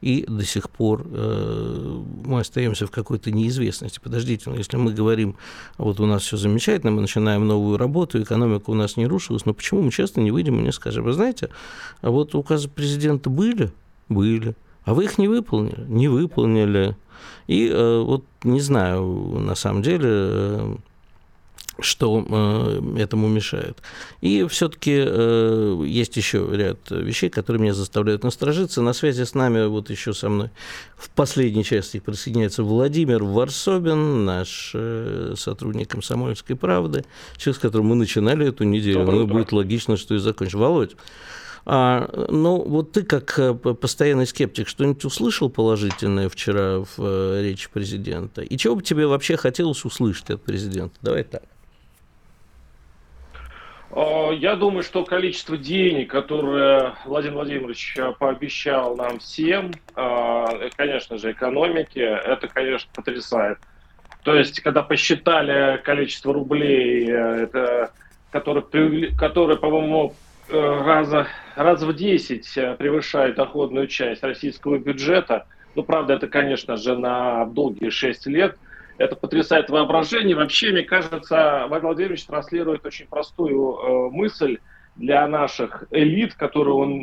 и 0.01 0.25
до 0.27 0.43
сих 0.43 0.69
пор 0.69 1.05
э, 1.05 2.01
мы 2.25 2.39
остаемся 2.39 2.87
в 2.87 2.91
какой-то 2.91 3.31
неизвестности. 3.31 3.99
Подождите, 4.03 4.49
но 4.49 4.55
если 4.55 4.77
мы 4.77 4.93
говорим, 4.93 5.37
вот 5.77 5.99
у 5.99 6.05
нас 6.05 6.23
все 6.23 6.37
замечательно, 6.37 6.91
мы 6.91 7.01
начинаем 7.01 7.47
новую 7.47 7.77
работу, 7.77 8.21
экономика 8.21 8.69
у 8.71 8.73
нас 8.73 8.97
не 8.97 9.05
рушилась, 9.05 9.45
но 9.45 9.53
почему 9.53 9.83
мы 9.83 9.91
честно 9.91 10.21
не 10.21 10.31
выйдем 10.31 10.59
и 10.59 10.63
не 10.63 10.71
скажем, 10.71 11.03
вы 11.03 11.13
знаете, 11.13 11.49
а 12.01 12.09
вот 12.09 12.33
указы 12.35 12.67
президента 12.67 13.29
были? 13.29 13.71
Были. 14.09 14.55
А 14.83 14.93
вы 14.93 15.05
их 15.05 15.17
не 15.17 15.27
выполнили? 15.27 15.85
Не 15.87 16.07
выполнили. 16.07 16.97
И 17.47 17.67
э, 17.67 18.01
вот 18.01 18.25
не 18.43 18.61
знаю, 18.61 19.03
на 19.05 19.55
самом 19.55 19.83
деле, 19.83 20.09
э, 20.09 20.75
что 21.79 22.25
э, 22.27 22.99
этому 22.99 23.27
мешает. 23.27 23.77
И 24.21 24.45
все-таки 24.47 25.03
э, 25.05 25.83
есть 25.85 26.15
еще 26.17 26.47
ряд 26.51 26.77
вещей, 26.89 27.29
которые 27.29 27.61
меня 27.61 27.73
заставляют 27.73 28.23
насторожиться. 28.23 28.81
На 28.81 28.93
связи 28.93 29.23
с 29.23 29.33
нами, 29.33 29.65
вот 29.65 29.89
еще 29.89 30.13
со 30.13 30.29
мной 30.29 30.49
в 30.95 31.09
последней 31.09 31.63
части 31.63 31.99
присоединяется 31.99 32.63
Владимир 32.63 33.23
Варсобин, 33.23 34.25
наш 34.25 34.71
э, 34.73 35.33
сотрудник 35.37 35.89
«Комсомольской 35.89 36.55
правды», 36.55 37.05
человек, 37.37 37.59
с 37.59 37.61
которым 37.61 37.87
мы 37.87 37.95
начинали 37.95 38.47
эту 38.47 38.63
неделю. 38.63 39.03
Ну, 39.05 39.25
будет 39.27 39.51
логично, 39.51 39.97
что 39.97 40.15
и 40.15 40.19
закончим. 40.19 40.59
Володь, 40.59 40.95
а, 41.65 42.27
ну, 42.29 42.61
вот 42.61 42.91
ты 42.91 43.03
как 43.03 43.37
э, 43.37 43.53
постоянный 43.53 44.25
скептик, 44.25 44.67
что-нибудь 44.67 45.03
услышал 45.05 45.49
положительное 45.49 46.27
вчера 46.27 46.79
в 46.79 46.95
э, 46.97 47.41
речи 47.43 47.69
президента? 47.71 48.41
И 48.41 48.57
чего 48.57 48.75
бы 48.75 48.83
тебе 48.83 49.05
вообще 49.05 49.37
хотелось 49.37 49.85
услышать 49.85 50.29
от 50.31 50.41
президента? 50.41 50.95
Давай 51.01 51.23
так. 51.23 51.43
А, 53.93 54.31
я 54.31 54.55
думаю, 54.55 54.83
что 54.83 55.03
количество 55.03 55.57
денег, 55.57 56.11
которое 56.11 56.95
Владимир 57.05 57.35
Владимирович 57.35 57.95
э, 57.97 58.13
пообещал 58.17 58.95
нам 58.95 59.19
всем, 59.19 59.71
конечно 60.75 61.17
же, 61.17 61.31
экономике, 61.31 62.01
это, 62.01 62.47
конечно, 62.47 62.89
потрясает. 62.93 63.57
То 64.23 64.35
есть, 64.35 64.61
когда 64.61 64.83
посчитали 64.83 65.77
количество 65.77 66.33
рублей, 66.33 67.09
это, 67.09 67.91
которые, 68.31 69.15
которые 69.15 69.57
по-моему, 69.57 70.13
раза 70.51 71.27
раз 71.55 71.81
в 71.81 71.93
10 71.93 72.57
э, 72.57 72.75
превышает 72.75 73.35
доходную 73.35 73.87
часть 73.87 74.23
российского 74.23 74.77
бюджета. 74.77 75.45
Ну, 75.75 75.83
правда, 75.83 76.13
это, 76.13 76.27
конечно 76.27 76.77
же, 76.77 76.97
на 76.97 77.45
долгие 77.45 77.89
6 77.89 78.27
лет. 78.27 78.57
Это 79.01 79.15
потрясает 79.15 79.69
воображение. 79.69 80.35
Вообще, 80.35 80.71
мне 80.71 80.83
кажется, 80.83 81.65
Владимир 81.67 81.87
Владимирович 81.87 82.25
транслирует 82.25 82.85
очень 82.85 83.07
простую 83.07 83.73
э, 83.73 84.09
мысль 84.11 84.59
для 84.95 85.27
наших 85.27 85.85
элит, 85.89 86.35
которую 86.35 86.77
он 86.77 86.99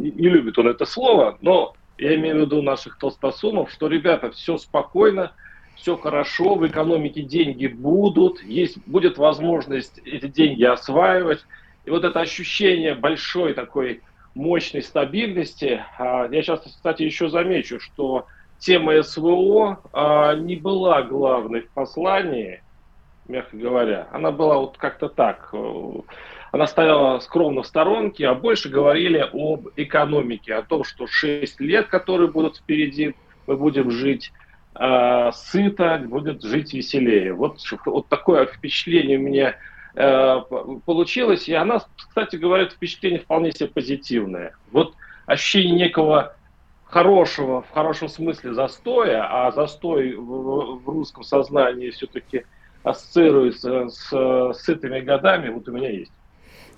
не 0.00 0.28
любит, 0.28 0.58
он 0.58 0.68
это 0.68 0.84
слово, 0.84 1.38
но 1.40 1.74
я 1.96 2.14
имею 2.16 2.36
в 2.36 2.40
виду 2.40 2.60
наших 2.60 2.98
толстосумов, 2.98 3.70
что, 3.70 3.88
ребята, 3.88 4.30
все 4.30 4.58
спокойно, 4.58 5.32
все 5.76 5.96
хорошо, 5.96 6.56
в 6.56 6.66
экономике 6.66 7.22
деньги 7.22 7.66
будут, 7.66 8.42
есть, 8.42 8.76
будет 8.86 9.16
возможность 9.16 9.98
эти 10.04 10.26
деньги 10.26 10.64
осваивать. 10.64 11.46
И 11.86 11.90
вот 11.90 12.04
это 12.04 12.20
ощущение 12.20 12.94
большой 12.94 13.54
такой 13.54 14.02
мощной 14.34 14.82
стабильности, 14.82 15.82
а, 15.98 16.28
я 16.30 16.42
сейчас, 16.42 16.60
кстати, 16.60 17.04
еще 17.04 17.30
замечу, 17.30 17.80
что 17.80 18.26
тема 18.58 19.02
СВО 19.02 19.80
а, 19.92 20.34
не 20.34 20.56
была 20.56 21.02
главной 21.02 21.62
в 21.62 21.70
послании, 21.70 22.62
мягко 23.26 23.56
говоря. 23.56 24.08
Она 24.12 24.30
была 24.30 24.58
вот 24.58 24.76
как-то 24.78 25.08
так. 25.08 25.50
Э, 25.52 25.92
она 26.52 26.66
стояла 26.66 27.18
скромно 27.20 27.62
в 27.62 27.66
сторонке, 27.66 28.26
а 28.26 28.34
больше 28.34 28.68
говорили 28.68 29.18
об 29.18 29.68
экономике, 29.76 30.54
о 30.54 30.62
том, 30.62 30.84
что 30.84 31.06
6 31.06 31.60
лет, 31.60 31.88
которые 31.88 32.30
будут 32.30 32.56
впереди, 32.56 33.14
мы 33.46 33.56
будем 33.56 33.90
жить 33.90 34.32
э, 34.74 35.30
сыто, 35.32 36.02
будет 36.04 36.42
жить 36.42 36.72
веселее. 36.72 37.34
Вот, 37.34 37.58
вот 37.86 38.08
такое 38.08 38.46
впечатление 38.46 39.18
у 39.18 39.22
меня 39.22 39.54
Э, 40.00 40.42
получилось. 40.86 41.48
И 41.48 41.54
она, 41.54 41.80
кстати 41.96 42.36
говоря, 42.36 42.68
впечатление 42.68 43.18
вполне 43.18 43.50
себе 43.50 43.68
позитивное. 43.68 44.54
Вот 44.70 44.94
ощущение 45.26 45.86
некого 45.86 46.36
хорошего, 46.90 47.62
в 47.62 47.70
хорошем 47.70 48.08
смысле 48.08 48.54
застоя, 48.54 49.26
а 49.28 49.52
застой 49.52 50.14
в, 50.14 50.80
в 50.84 50.88
русском 50.88 51.22
сознании 51.22 51.90
все-таки 51.90 52.44
ассоциируется 52.82 53.88
с, 53.88 54.52
сытыми 54.54 55.00
годами, 55.00 55.50
вот 55.50 55.68
у 55.68 55.72
меня 55.72 55.90
есть. 55.90 56.12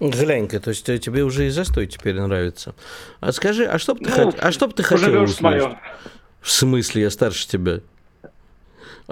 Глянь-ка, 0.00 0.60
то 0.60 0.70
есть 0.70 0.86
тебе 0.86 1.22
уже 1.22 1.46
и 1.46 1.50
застой 1.50 1.86
теперь 1.86 2.18
нравится. 2.18 2.74
А 3.20 3.32
скажи, 3.32 3.66
а 3.66 3.78
что 3.78 3.94
бы 3.94 4.04
ты, 4.04 4.10
ну, 4.10 4.30
хот... 4.30 4.36
а 4.40 4.50
что 4.50 4.66
бы 4.66 4.72
ты 4.72 4.82
хотел 4.82 5.22
услышать? 5.22 5.76
В 6.40 6.50
смысле, 6.50 7.02
я 7.02 7.10
старше 7.10 7.46
тебя? 7.46 7.80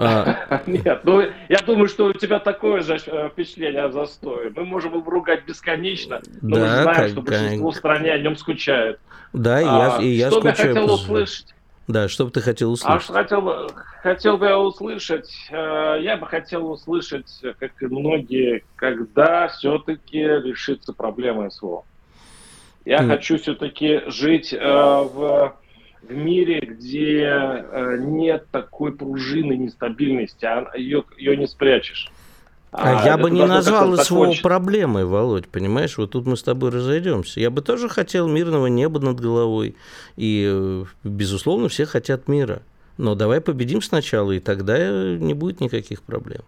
А... 0.01 0.61
Нет, 0.65 1.01
ну 1.03 1.21
я 1.49 1.59
думаю, 1.65 1.89
что 1.89 2.05
у 2.05 2.13
тебя 2.13 2.39
такое 2.39 2.81
же 2.81 2.97
э, 3.05 3.29
впечатление 3.29 3.83
о 3.83 3.91
застое. 3.91 4.49
Мы 4.55 4.63
можем 4.63 4.93
его 4.93 5.11
ругать 5.11 5.45
бесконечно, 5.45 6.21
но 6.41 6.55
да, 6.55 6.61
мы 6.61 6.67
знаем, 6.69 6.95
как, 6.95 7.09
что 7.09 7.21
большинство 7.21 7.69
как... 7.69 7.77
стране 7.77 8.11
о 8.13 8.17
нем 8.17 8.37
скучает. 8.37 8.99
Да, 9.33 9.59
и 9.59 9.65
я, 9.65 9.95
а, 9.97 10.01
и 10.01 10.07
я 10.07 10.31
что 10.31 10.39
скучаю. 10.39 10.55
Что 10.55 10.67
я 10.67 10.73
хотел 10.73 10.93
услышать? 10.93 11.55
Да, 11.89 12.07
что 12.07 12.25
бы 12.25 12.31
ты 12.31 12.39
хотел 12.39 12.71
услышать? 12.71 12.97
А 12.97 13.03
что 13.03 13.13
хотел 13.13 13.41
бы, 13.41 13.67
хотел 14.01 14.37
бы 14.37 14.45
я 14.45 14.57
услышать, 14.57 15.29
э, 15.51 15.97
я 16.01 16.15
бы 16.15 16.27
хотел 16.27 16.71
услышать, 16.71 17.41
как 17.59 17.71
и 17.81 17.85
многие, 17.87 18.63
когда 18.77 19.49
все-таки 19.49 20.19
решится 20.19 20.93
проблема 20.93 21.49
СВО. 21.49 21.83
Я 22.85 22.99
mm. 22.99 23.07
хочу 23.07 23.37
все-таки 23.37 24.03
жить 24.07 24.53
э, 24.53 24.57
в, 24.59 25.55
в 26.01 26.13
мире, 26.13 26.59
где 26.59 27.23
э, 27.23 27.97
нет 27.99 28.47
такой 28.51 28.91
пружины 28.91 29.53
нестабильности, 29.53 30.45
а 30.45 30.71
ее, 30.75 31.03
ее 31.17 31.37
не 31.37 31.47
спрячешь. 31.47 32.11
А, 32.71 33.01
а 33.01 33.05
я 33.05 33.17
бы 33.17 33.31
не 33.31 33.45
назвал 33.45 33.97
СВО 33.97 34.33
проблемой, 34.43 35.05
Володь, 35.05 35.47
понимаешь? 35.47 35.97
Вот 35.97 36.11
тут 36.11 36.27
мы 36.27 36.37
с 36.37 36.43
тобой 36.43 36.69
разойдемся. 36.69 37.39
Я 37.39 37.49
бы 37.49 37.61
тоже 37.61 37.89
хотел 37.89 38.27
мирного 38.27 38.67
неба 38.67 38.99
над 38.99 39.19
головой. 39.19 39.75
И, 40.17 40.47
э, 40.47 40.85
безусловно, 41.03 41.67
все 41.69 41.85
хотят 41.85 42.27
мира. 42.27 42.61
Но 42.97 43.15
давай 43.15 43.41
победим 43.41 43.81
сначала, 43.81 44.33
и 44.33 44.39
тогда 44.39 44.77
не 45.17 45.33
будет 45.33 45.61
никаких 45.61 46.03
проблем. 46.03 46.41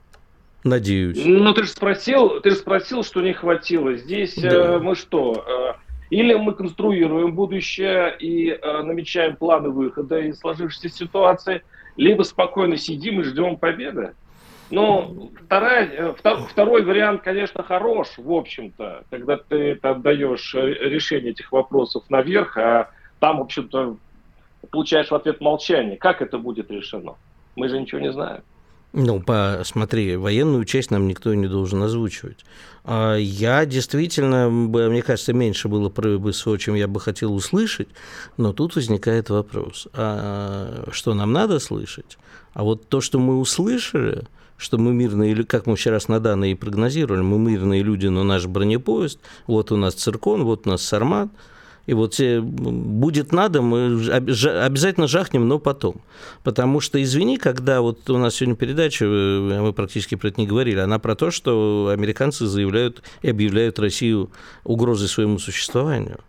Надеюсь. 0.64 1.18
Ну, 1.26 1.54
ты 1.54 1.64
же 1.64 1.70
спросил, 1.70 2.40
ты 2.42 2.52
же 2.52 2.58
спросил, 2.58 3.04
что 3.04 3.22
не 3.22 3.34
хватило. 3.34 3.96
Здесь 3.96 4.36
да. 4.36 4.76
э, 4.76 4.80
мы 4.80 4.96
что? 4.96 5.78
Или 6.12 6.34
мы 6.34 6.54
конструируем 6.54 7.34
будущее 7.34 8.14
и 8.20 8.50
э, 8.50 8.82
намечаем 8.84 9.38
планы 9.38 9.70
выхода 9.70 10.20
из 10.20 10.40
сложившейся 10.40 10.90
ситуации, 10.90 11.64
либо 11.96 12.24
спокойно 12.24 12.76
сидим 12.76 13.22
и 13.22 13.24
ждем 13.24 13.56
победы. 13.56 14.14
Ну, 14.72 15.32
вторая, 15.46 15.90
э, 15.90 16.14
второй 16.50 16.84
вариант, 16.84 17.22
конечно, 17.22 17.64
хорош, 17.64 18.10
в 18.18 18.30
общем-то, 18.30 19.06
когда 19.10 19.38
ты 19.38 19.80
отдаешь 19.82 20.54
э, 20.54 20.60
решение 20.90 21.32
этих 21.32 21.50
вопросов 21.54 22.04
наверх, 22.10 22.58
а 22.58 22.90
там, 23.22 23.38
в 23.38 23.44
общем-то, 23.44 23.96
получаешь 24.70 25.12
в 25.12 25.16
ответ 25.16 25.40
молчание. 25.40 25.96
Как 25.96 26.22
это 26.22 26.38
будет 26.38 26.70
решено? 26.72 27.16
Мы 27.56 27.70
же 27.70 27.80
ничего 27.80 28.02
не 28.02 28.12
знаем. 28.12 28.42
Ну, 28.94 29.22
посмотри, 29.22 30.18
военную 30.18 30.66
часть 30.66 30.92
нам 30.92 31.08
никто 31.08 31.34
не 31.34 31.48
должен 31.48 31.82
озвучивать. 31.82 32.44
А 32.84 33.16
я 33.16 33.66
действительно, 33.66 34.50
мне 34.50 35.02
кажется, 35.02 35.34
меньше 35.34 35.70
было 35.70 35.90
про 35.90 36.18
БСО, 36.18 36.58
чем 36.58 36.76
я 36.76 36.88
бы 36.88 37.00
хотел 37.00 37.34
услышать, 37.34 37.88
но 38.38 38.54
тут 38.54 38.76
возникает 38.76 39.30
вопрос, 39.30 39.88
а 39.94 40.90
что 40.92 41.14
нам 41.14 41.32
надо 41.32 41.60
слышать? 41.60 42.18
А 42.54 42.64
вот 42.64 42.90
то, 42.90 43.00
что 43.00 43.20
мы 43.20 43.40
услышали, 43.40 44.24
что 44.58 44.78
мы 44.78 44.94
мирные, 44.94 45.44
как 45.46 45.68
мы 45.68 45.76
вчера 45.76 46.00
с 46.00 46.08
Наданой 46.08 46.52
и 46.52 46.56
прогнозировали, 46.56 47.22
мы 47.22 47.38
мирные 47.38 47.84
люди, 47.84 48.08
но 48.08 48.24
наш 48.24 48.46
бронепоезд, 48.46 49.20
вот 49.48 49.72
у 49.72 49.78
нас 49.78 49.94
циркон, 49.94 50.44
вот 50.44 50.68
у 50.68 50.70
нас 50.70 50.82
сармат, 50.82 51.30
и 51.86 51.94
вот 51.94 52.20
будет 52.20 53.32
надо, 53.32 53.62
мы 53.62 54.08
обязательно 54.10 55.08
жахнем, 55.08 55.48
но 55.48 55.60
потом. 55.60 55.96
Потому 56.44 56.80
что, 56.80 57.02
извини, 57.02 57.38
когда 57.38 57.82
вот 57.82 58.10
у 58.10 58.18
нас 58.18 58.36
сегодня 58.36 58.56
передача, 58.56 59.06
э, 59.06 59.62
мы 59.62 59.74
практически 59.74 60.16
про 60.16 60.30
это 60.30 60.40
не 60.40 60.48
говорили, 60.48 60.80
она 60.80 61.00
про 61.00 61.16
то, 61.16 61.32
что 61.32 61.90
американцы 61.92 62.46
заявляют 62.46 63.02
и 63.22 63.30
объявляют 63.30 63.80
Россию 63.80 64.30
угрозой 64.64 65.08
своему 65.08 65.40
существованию. 65.40 66.20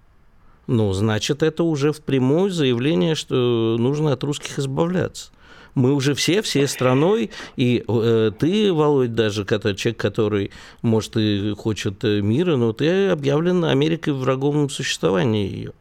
Ну, 0.67 0.93
значит, 0.93 1.43
это 1.43 1.65
уже 1.65 1.93
впрямую 1.93 2.51
заявление, 2.51 3.15
что 3.15 3.77
нужно 3.79 4.13
от 4.13 4.25
русских 4.25 4.59
избавляться 4.59 5.31
мы 5.75 5.93
уже 5.93 6.15
все, 6.15 6.43
все 6.43 6.67
страной, 6.67 7.31
и 7.57 7.85
э, 7.87 8.31
ты, 8.39 8.73
Володь, 8.73 9.15
даже 9.15 9.45
который, 9.45 9.77
человек, 9.77 10.01
который, 10.01 10.51
может, 10.83 11.17
и 11.17 11.55
хочет 11.57 12.05
э, 12.05 12.21
мира, 12.21 12.57
но 12.57 12.73
ты 12.73 13.09
объявлен 13.09 13.65
Америкой 13.65 14.13
врагом 14.13 14.69
существования 14.69 15.47
ее. 15.47 15.73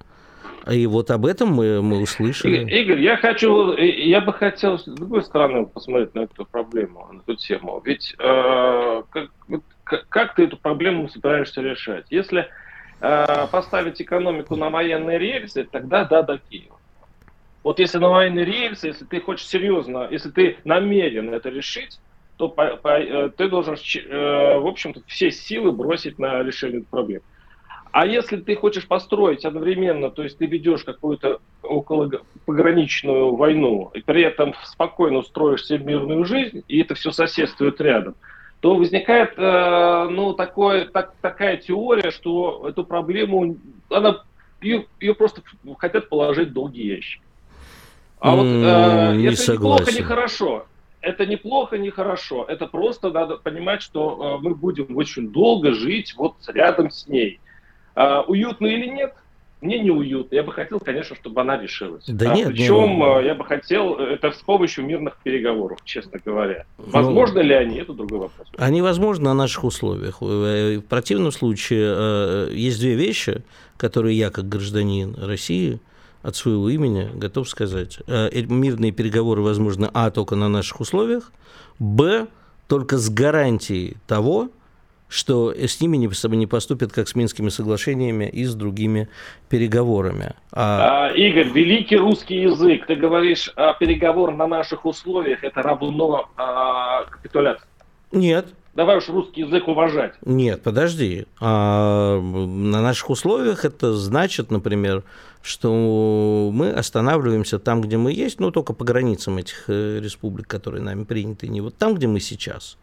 И 0.69 0.85
вот 0.85 1.09
об 1.09 1.25
этом 1.25 1.49
мы, 1.49 1.81
мы 1.81 2.01
услышали. 2.01 2.69
Игорь, 2.69 3.01
я 3.01 3.17
хочу, 3.17 3.75
я 3.75 4.21
бы 4.21 4.31
хотел 4.31 4.77
с 4.77 4.85
другой 4.85 5.23
стороны 5.23 5.65
посмотреть 5.65 6.13
на 6.13 6.21
эту 6.21 6.45
проблему, 6.45 7.07
на 7.11 7.19
эту 7.19 7.35
тему. 7.35 7.81
Ведь 7.83 8.15
э, 8.19 9.03
как, 9.09 10.07
как 10.09 10.35
ты 10.35 10.43
эту 10.43 10.57
проблему 10.57 11.09
собираешься 11.09 11.61
решать? 11.61 12.05
Если 12.11 12.47
э, 13.01 13.47
поставить 13.51 14.01
экономику 14.01 14.55
на 14.55 14.69
военные 14.69 15.17
рельсы, 15.17 15.63
тогда 15.63 16.05
да, 16.05 16.21
до 16.21 16.37
Киева. 16.37 16.77
Вот 17.63 17.79
если 17.79 17.99
на 17.99 18.09
военные 18.09 18.45
рельсы, 18.45 18.87
если 18.87 19.05
ты 19.05 19.21
хочешь 19.21 19.47
серьезно, 19.47 20.07
если 20.09 20.29
ты 20.29 20.57
намерен 20.63 21.33
это 21.33 21.49
решить, 21.49 21.99
то 22.37 22.49
по, 22.49 22.75
по, 22.77 22.99
э, 22.99 23.29
ты 23.29 23.49
должен, 23.49 23.75
э, 23.75 24.57
в 24.57 24.65
общем-то, 24.65 25.01
все 25.05 25.29
силы 25.31 25.71
бросить 25.71 26.17
на 26.17 26.41
решение 26.41 26.79
этой 26.79 26.89
проблемы. 26.89 27.23
А 27.91 28.05
если 28.05 28.37
ты 28.37 28.55
хочешь 28.55 28.87
построить 28.87 29.45
одновременно, 29.45 30.09
то 30.09 30.23
есть 30.23 30.37
ты 30.37 30.45
ведешь 30.45 30.83
какую-то 30.83 31.39
около 31.61 32.09
пограничную 32.45 33.35
войну, 33.35 33.91
и 33.93 34.01
при 34.01 34.23
этом 34.23 34.55
спокойно 34.63 35.19
устроишь 35.19 35.65
себе 35.65 35.83
мирную 35.83 36.25
жизнь, 36.25 36.63
и 36.67 36.81
это 36.81 36.95
все 36.95 37.11
соседствует 37.11 37.79
рядом, 37.81 38.15
то 38.61 38.75
возникает 38.75 39.33
э, 39.37 40.07
ну, 40.09 40.33
такое, 40.33 40.85
так, 40.85 41.13
такая 41.21 41.57
теория, 41.57 42.11
что 42.11 42.65
эту 42.67 42.85
проблему, 42.85 43.57
она, 43.89 44.23
ее, 44.61 44.87
ее 44.99 45.13
просто 45.13 45.41
хотят 45.77 46.09
положить 46.09 46.49
в 46.49 46.53
долгий 46.53 46.87
ящик. 46.87 47.21
А 48.21 48.35
вот 48.35 48.45
э, 48.45 49.15
не 49.17 49.27
это 49.27 49.35
согласен. 49.35 49.85
неплохо, 49.85 49.99
не 49.99 50.03
хорошо. 50.03 50.65
Это 51.01 51.25
неплохо, 51.25 51.77
не 51.79 51.89
хорошо. 51.89 52.45
Это 52.47 52.67
просто 52.67 53.09
надо 53.09 53.37
понимать, 53.37 53.81
что 53.81 54.37
э, 54.39 54.43
мы 54.43 54.53
будем 54.53 54.95
очень 54.95 55.31
долго 55.31 55.73
жить 55.73 56.13
вот 56.15 56.35
рядом 56.47 56.91
с 56.91 57.07
ней. 57.07 57.39
Э, 57.95 58.21
уютно 58.27 58.67
или 58.67 58.85
нет? 58.85 59.15
Мне 59.61 59.79
не 59.79 59.89
уютно. 59.89 60.35
Я 60.35 60.43
бы 60.43 60.51
хотел, 60.51 60.79
конечно, 60.79 61.15
чтобы 61.15 61.41
она 61.41 61.59
решилась. 61.59 62.03
Да 62.07 62.31
а 62.31 62.35
нет, 62.35 62.49
причем 62.49 62.97
не... 62.97 63.21
Э, 63.21 63.25
я 63.25 63.33
бы 63.33 63.43
хотел 63.43 63.95
это 63.95 64.31
с 64.31 64.41
помощью 64.43 64.85
мирных 64.85 65.17
переговоров, 65.23 65.79
честно 65.83 66.19
говоря. 66.23 66.65
Ну, 66.77 66.85
возможно 66.91 67.41
ну, 67.41 67.49
ли 67.49 67.55
они? 67.55 67.77
Это 67.77 67.93
другой 67.93 68.19
вопрос. 68.19 68.47
Они 68.57 68.83
возможны 68.83 69.25
на 69.25 69.33
наших 69.33 69.63
условиях. 69.63 70.17
Э, 70.21 70.77
в 70.77 70.81
противном 70.81 71.31
случае 71.31 71.91
э, 71.95 72.51
есть 72.53 72.79
две 72.79 72.93
вещи, 72.93 73.43
которые 73.77 74.15
я, 74.15 74.29
как 74.29 74.47
гражданин 74.47 75.15
России, 75.19 75.79
от 76.21 76.35
своего 76.35 76.69
имени 76.69 77.09
готов 77.13 77.49
сказать. 77.49 77.99
Э, 78.07 78.29
мирные 78.47 78.91
переговоры 78.91 79.41
возможны, 79.41 79.89
а, 79.93 80.11
только 80.11 80.35
на 80.35 80.49
наших 80.49 80.79
условиях, 80.79 81.31
б, 81.79 82.27
только 82.67 82.97
с 82.97 83.09
гарантией 83.09 83.97
того, 84.07 84.49
что 85.11 85.51
с 85.53 85.81
ними 85.81 85.97
не, 85.97 86.37
не 86.37 86.47
поступят 86.47 86.93
как 86.93 87.09
с 87.09 87.15
Минскими 87.15 87.49
соглашениями 87.49 88.29
и 88.31 88.45
с 88.45 88.55
другими 88.55 89.09
переговорами. 89.49 90.35
А... 90.53 91.09
А, 91.09 91.13
Игорь, 91.13 91.49
великий 91.49 91.97
русский 91.97 92.43
язык, 92.43 92.85
ты 92.85 92.95
говоришь, 92.95 93.51
а 93.57 93.73
переговор 93.73 94.33
на 94.33 94.47
наших 94.47 94.85
условиях 94.85 95.43
это 95.43 95.61
равно 95.61 96.29
а, 96.37 97.03
капитуляции. 97.03 97.67
Нет, 98.13 98.47
Давай 98.73 98.97
уж 98.97 99.09
русский 99.09 99.41
язык 99.41 99.67
уважать. 99.67 100.13
Нет, 100.23 100.63
подожди. 100.63 101.25
А 101.41 102.21
на 102.21 102.81
наших 102.81 103.09
условиях 103.09 103.65
это 103.65 103.93
значит, 103.93 104.49
например, 104.49 105.03
что 105.41 106.49
мы 106.53 106.71
останавливаемся 106.71 107.59
там, 107.59 107.81
где 107.81 107.97
мы 107.97 108.13
есть, 108.13 108.39
но 108.39 108.51
только 108.51 108.73
по 108.73 108.85
границам 108.85 109.37
этих 109.37 109.65
э, 109.67 109.99
республик, 109.99 110.47
которые 110.47 110.81
нами 110.81 111.03
приняты, 111.03 111.47
не 111.47 111.61
вот 111.61 111.77
там, 111.77 111.95
где 111.95 112.07
мы 112.07 112.19
сейчас, 112.19 112.77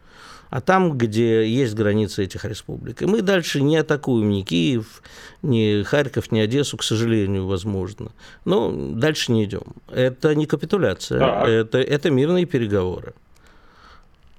а 0.49 0.61
там, 0.61 0.97
где 0.97 1.47
есть 1.47 1.75
границы 1.75 2.23
этих 2.23 2.43
республик. 2.45 3.01
И 3.01 3.05
мы 3.05 3.21
дальше 3.21 3.61
не 3.61 3.77
атакуем 3.77 4.29
ни 4.29 4.41
Киев, 4.41 5.01
ни 5.41 5.83
Харьков, 5.83 6.31
ни 6.31 6.39
Одессу, 6.39 6.77
к 6.77 6.83
сожалению, 6.83 7.47
возможно. 7.47 8.11
Но 8.45 8.71
дальше 8.71 9.31
не 9.31 9.45
идем. 9.45 9.75
Это 9.87 10.35
не 10.35 10.45
капитуляция, 10.45 11.45
это, 11.45 11.77
это 11.77 12.09
мирные 12.09 12.45
переговоры. 12.45 13.13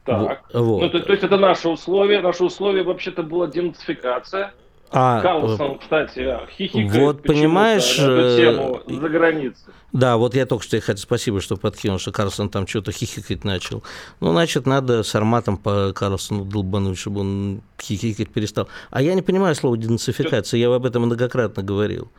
Так. 0.05 0.43
Вот. 0.53 0.83
Ну, 0.83 0.91
то, 0.91 1.01
то 1.01 1.13
есть 1.13 1.25
это 1.25 1.37
наше 1.37 1.69
условие. 1.69 2.21
Наше 2.21 2.45
условие 2.45 2.83
вообще-то 2.83 3.23
была 3.23 3.47
денацификация. 3.47 4.53
А, 4.93 5.21
Карлсон, 5.21 5.79
кстати, 5.79 6.37
хихикает 6.57 6.93
вот 6.93 7.23
понимаешь, 7.23 7.99
на 7.99 8.03
эту 8.03 8.37
тему 8.37 8.83
э, 8.87 8.95
за 8.95 9.09
границей. 9.09 9.73
Да, 9.93 10.17
вот 10.17 10.35
я 10.35 10.47
только 10.47 10.65
что 10.65 10.81
хотел, 10.81 10.97
спасибо, 10.97 11.41
что 11.41 11.57
подкинул, 11.57 11.99
что 11.99 12.11
Карлсон 12.11 12.49
там 12.49 12.67
что-то 12.67 12.91
хихикать 12.91 13.45
начал. 13.45 13.85
Ну, 14.19 14.33
значит, 14.33 14.67
надо 14.67 15.05
с 15.05 15.15
арматом 15.15 15.59
по 15.59 15.93
Карлсону 15.93 16.45
долбануть, 16.45 16.99
чтобы 16.99 17.21
он 17.21 17.63
хихикать 17.81 18.31
перестал. 18.31 18.69
А 18.91 19.01
я 19.01 19.15
не 19.15 19.23
понимаю 19.23 19.55
слово 19.55 19.77
денацификация, 19.77 20.59
я 20.59 20.75
об 20.75 20.85
этом 20.85 21.03
многократно 21.03 21.63
говорил. 21.63 22.11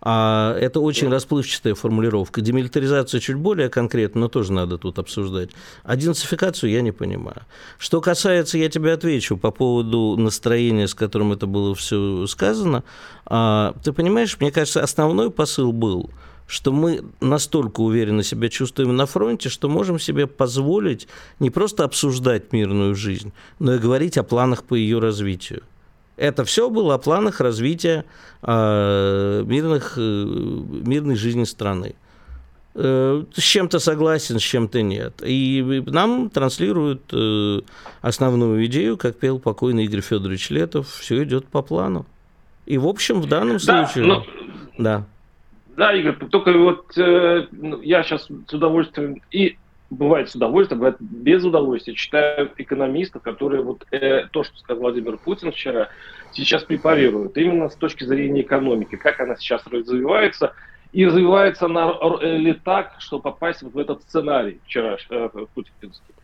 А 0.00 0.56
это 0.58 0.80
очень 0.80 1.08
расплывчатая 1.08 1.74
формулировка. 1.74 2.40
Демилитаризация 2.40 3.20
чуть 3.20 3.36
более 3.36 3.68
конкретно, 3.68 4.22
но 4.22 4.28
тоже 4.28 4.52
надо 4.52 4.78
тут 4.78 4.98
обсуждать. 4.98 5.50
А 5.82 5.96
денацификацию 5.96 6.70
я 6.70 6.82
не 6.82 6.92
понимаю. 6.92 7.42
Что 7.78 8.00
касается, 8.00 8.58
я 8.58 8.68
тебе 8.68 8.92
отвечу 8.92 9.36
по 9.36 9.50
поводу 9.50 10.16
настроения, 10.16 10.86
с 10.86 10.94
которым 10.94 11.32
это 11.32 11.46
было 11.46 11.74
все 11.74 12.26
сказано. 12.26 12.84
А, 13.26 13.74
ты 13.82 13.92
понимаешь, 13.92 14.38
мне 14.38 14.52
кажется, 14.52 14.82
основной 14.82 15.30
посыл 15.30 15.72
был, 15.72 16.10
что 16.46 16.72
мы 16.72 17.04
настолько 17.20 17.80
уверенно 17.80 18.22
себя 18.22 18.48
чувствуем 18.48 18.96
на 18.96 19.06
фронте, 19.06 19.48
что 19.48 19.68
можем 19.68 19.98
себе 19.98 20.26
позволить 20.26 21.08
не 21.40 21.50
просто 21.50 21.84
обсуждать 21.84 22.52
мирную 22.52 22.94
жизнь, 22.94 23.32
но 23.58 23.74
и 23.74 23.78
говорить 23.78 24.16
о 24.16 24.22
планах 24.22 24.64
по 24.64 24.74
ее 24.74 25.00
развитию. 25.00 25.62
Это 26.18 26.44
все 26.44 26.68
было 26.68 26.94
о 26.94 26.98
планах 26.98 27.40
развития 27.40 28.04
э, 28.42 29.42
мирных, 29.46 29.94
э, 29.96 30.00
мирной 30.00 31.14
жизни 31.14 31.44
страны. 31.44 31.94
Э, 32.74 33.24
с 33.32 33.40
чем-то 33.40 33.78
согласен, 33.78 34.40
с 34.40 34.42
чем-то 34.42 34.82
нет. 34.82 35.22
И 35.24 35.82
нам 35.86 36.28
транслируют 36.28 37.02
э, 37.12 37.60
основную 38.00 38.66
идею, 38.66 38.96
как 38.96 39.16
пел 39.16 39.38
покойный 39.38 39.84
Игорь 39.84 40.00
Федорович 40.00 40.50
Летов, 40.50 40.88
все 40.88 41.22
идет 41.22 41.46
по 41.46 41.62
плану. 41.62 42.04
И, 42.66 42.78
в 42.78 42.86
общем, 42.86 43.20
в 43.20 43.28
данном 43.28 43.60
случае... 43.60 44.04
Да, 44.04 44.08
но... 44.08 44.24
да. 44.76 45.04
Да, 45.76 45.94
Игорь, 45.94 46.16
только 46.30 46.52
вот 46.52 46.98
э, 46.98 47.46
ну, 47.52 47.80
я 47.82 48.02
сейчас 48.02 48.26
с 48.26 48.52
удовольствием 48.52 49.22
и 49.30 49.56
бывает 49.90 50.30
с 50.30 50.34
удовольствием, 50.34 50.80
бывает 50.80 50.96
без 51.00 51.44
удовольствия. 51.44 51.94
Читаю 51.94 52.50
экономистов, 52.56 53.22
которые 53.22 53.62
вот 53.62 53.86
э, 53.90 54.26
то, 54.30 54.44
что 54.44 54.56
сказал 54.58 54.82
Владимир 54.82 55.16
Путин 55.16 55.52
вчера, 55.52 55.88
сейчас 56.32 56.64
препарируют 56.64 57.36
именно 57.36 57.68
с 57.68 57.74
точки 57.74 58.04
зрения 58.04 58.42
экономики, 58.42 58.96
как 58.96 59.20
она 59.20 59.36
сейчас 59.36 59.66
развивается, 59.66 60.54
и 60.92 61.06
развивается 61.06 61.66
она 61.66 61.94
ли 62.22 62.54
так, 62.54 62.94
что 62.98 63.18
попасть 63.18 63.62
вот 63.62 63.74
в 63.74 63.78
этот 63.78 64.02
сценарий 64.02 64.60
вчера 64.64 64.96
э, 65.10 65.28
путинский. 65.54 66.14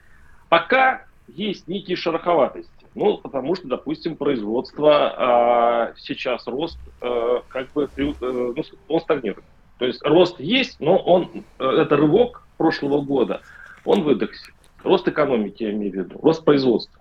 Пока 0.49 1.05
есть 1.29 1.69
некие 1.69 1.97
шероховатости. 1.97 2.71
Ну, 2.95 3.19
потому 3.19 3.57
что, 3.57 3.67
допустим, 3.67 4.15
производство 4.15 5.91
э, 5.91 5.99
сейчас 5.99 6.47
рост 6.47 6.79
э, 7.01 7.41
как 7.49 7.73
бы 7.73 7.89
э, 7.97 8.13
ну, 8.23 8.55
он 8.89 9.01
стагнирует. 9.01 9.45
То 9.79 9.87
есть 9.87 10.01
рост 10.05 10.39
есть, 10.39 10.79
но 10.79 10.97
он 10.99 11.45
э, 11.59 11.65
это 11.65 11.97
рывок 11.97 12.44
прошлого 12.57 13.01
года, 13.01 13.43
он 13.85 14.03
выдохся. 14.03 14.51
Рост 14.83 15.09
экономики, 15.09 15.63
я 15.63 15.73
имею 15.73 15.93
в 15.93 15.97
виду, 15.97 16.19
рост 16.23 16.45
производства. 16.45 17.01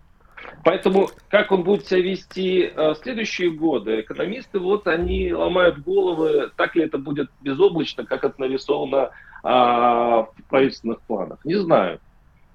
Поэтому 0.64 1.10
как 1.30 1.51
он 1.51 1.64
будет 1.64 1.88
себя 1.88 2.01
вести 2.01 2.64
э, 2.64 2.91
в 2.91 2.95
следующие 2.95 3.51
годы, 3.51 4.01
экономисты 4.01 4.60
вот 4.60 4.88
они 4.88 5.34
ломают 5.34 5.80
головы, 5.80 6.51
так 6.56 6.76
ли 6.76 6.84
это 6.84 6.97
будет 6.97 7.30
безоблачно, 7.41 8.06
как 8.06 8.24
это 8.24 8.39
нарисовано 8.39 9.12
а, 9.43 10.24
в 10.24 10.43
правительственных 10.49 11.01
планах. 11.01 11.43
Не 11.43 11.56
знаю. 11.56 11.99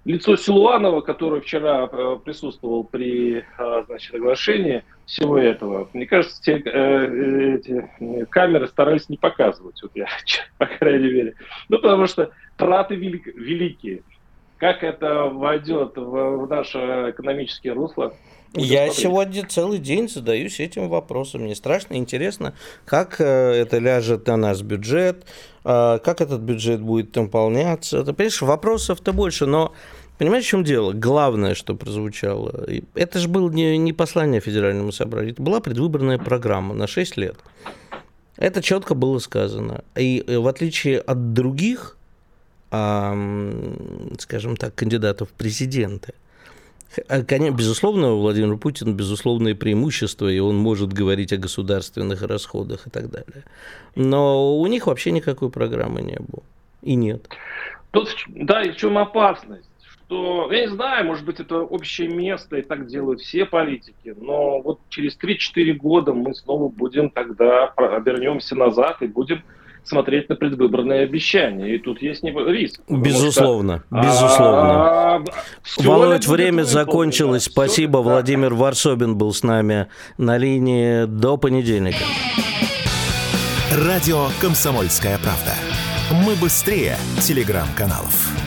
Лицо 0.08 0.36
Силуанова, 0.36 1.02
который 1.02 1.42
вчера 1.42 1.86
э, 1.92 2.16
присутствовал 2.24 2.82
при 2.82 3.40
э, 3.40 3.84
значит, 3.86 4.14
оглашении 4.14 4.82
всего 5.04 5.36
этого, 5.36 5.90
мне 5.92 6.06
кажется, 6.06 6.42
те, 6.42 6.62
э, 6.64 7.56
эти 7.56 8.24
камеры 8.30 8.68
старались 8.68 9.10
не 9.10 9.18
показывать, 9.18 9.82
вот 9.82 9.90
я, 9.94 10.06
по 10.56 10.64
крайней 10.64 11.12
мере. 11.12 11.34
Ну, 11.68 11.78
потому 11.78 12.06
что 12.06 12.30
траты 12.56 12.94
велик, 12.94 13.26
великие. 13.26 14.02
Как 14.56 14.82
это 14.82 15.24
войдет 15.24 15.98
в, 15.98 16.36
в 16.38 16.48
наше 16.48 16.78
экономическое 17.10 17.72
русло? 17.72 18.14
Я 18.54 18.86
смотреть. 18.86 18.94
сегодня 18.94 19.46
целый 19.46 19.78
день 19.78 20.08
задаюсь 20.08 20.58
этим 20.58 20.88
вопросом. 20.88 21.42
Мне 21.42 21.54
страшно 21.54 21.94
интересно, 21.94 22.54
как 22.86 23.20
э, 23.20 23.24
это 23.24 23.78
ляжет 23.78 24.26
на 24.26 24.38
наш 24.38 24.62
бюджет, 24.62 25.26
э, 25.64 25.98
как 26.02 26.22
этот 26.22 26.40
бюджет 26.40 26.80
будет 26.80 27.14
наполняться. 27.14 28.02
Ты 28.04 28.14
понимаешь, 28.14 28.40
вопросов-то 28.40 29.12
больше, 29.12 29.44
но 29.44 29.74
Понимаешь, 30.18 30.44
в 30.44 30.48
чем 30.48 30.64
дело? 30.64 30.92
Главное, 30.92 31.54
что 31.54 31.74
прозвучало, 31.74 32.66
это 32.94 33.18
же 33.18 33.28
было 33.28 33.48
не, 33.50 33.78
не 33.78 33.92
послание 33.92 34.40
федеральному 34.40 34.92
собранию, 34.92 35.32
это 35.32 35.42
была 35.42 35.60
предвыборная 35.60 36.18
программа 36.18 36.74
на 36.74 36.86
6 36.86 37.16
лет. 37.16 37.36
Это 38.36 38.62
четко 38.62 38.94
было 38.94 39.18
сказано. 39.18 39.82
И 39.96 40.22
э, 40.26 40.38
в 40.38 40.46
отличие 40.46 41.00
от 41.00 41.32
других 41.32 41.96
скажем 42.70 44.56
так, 44.56 44.74
кандидатов 44.74 45.30
в 45.30 45.32
президенты. 45.32 46.12
Конечно, 47.26 47.54
безусловно, 47.54 48.12
у 48.12 48.20
Владимира 48.20 48.56
Путина 48.56 48.92
безусловное 48.92 49.54
преимущество, 49.54 50.28
и 50.28 50.38
он 50.38 50.56
может 50.56 50.92
говорить 50.92 51.32
о 51.32 51.36
государственных 51.36 52.22
расходах 52.22 52.86
и 52.86 52.90
так 52.90 53.10
далее. 53.10 53.44
Но 53.94 54.58
у 54.58 54.66
них 54.66 54.86
вообще 54.86 55.12
никакой 55.12 55.50
программы 55.50 56.02
не 56.02 56.16
было. 56.16 56.42
И 56.82 56.94
нет. 56.94 57.28
Тут, 57.90 58.08
да, 58.28 58.62
и 58.62 58.70
в 58.72 58.76
чем 58.76 58.98
опасность? 58.98 59.67
Что, 60.08 60.50
я 60.50 60.62
не 60.62 60.68
знаю, 60.68 61.06
может 61.06 61.26
быть, 61.26 61.38
это 61.38 61.58
общее 61.58 62.08
место, 62.08 62.56
и 62.56 62.62
так 62.62 62.86
делают 62.86 63.20
все 63.20 63.44
политики, 63.44 64.14
но 64.18 64.58
вот 64.62 64.80
через 64.88 65.18
3-4 65.18 65.74
года 65.74 66.14
мы 66.14 66.34
снова 66.34 66.70
будем 66.70 67.10
тогда, 67.10 67.66
обернемся 67.76 68.56
назад 68.56 69.02
и 69.02 69.06
будем 69.06 69.42
смотреть 69.84 70.30
на 70.30 70.36
предвыборные 70.36 71.02
обещания. 71.02 71.74
И 71.74 71.78
тут 71.78 72.00
есть 72.00 72.24
риск. 72.24 72.80
Безусловно, 72.88 73.84
что, 73.86 74.00
безусловно. 74.00 74.72
А, 74.72 75.24
Володь, 75.76 76.26
время 76.26 76.62
закончилось. 76.62 77.44
Да. 77.44 77.50
Спасибо. 77.50 78.00
Все, 78.00 78.10
Владимир 78.10 78.50
да. 78.50 78.56
Варсобин 78.56 79.16
был 79.16 79.34
с 79.34 79.42
нами 79.42 79.88
на 80.16 80.38
линии 80.38 81.04
до 81.04 81.36
понедельника. 81.36 82.04
Радио 83.72 84.28
«Комсомольская 84.40 85.18
правда». 85.18 85.52
Мы 86.24 86.34
быстрее 86.34 86.96
телеграм-каналов. 87.20 88.37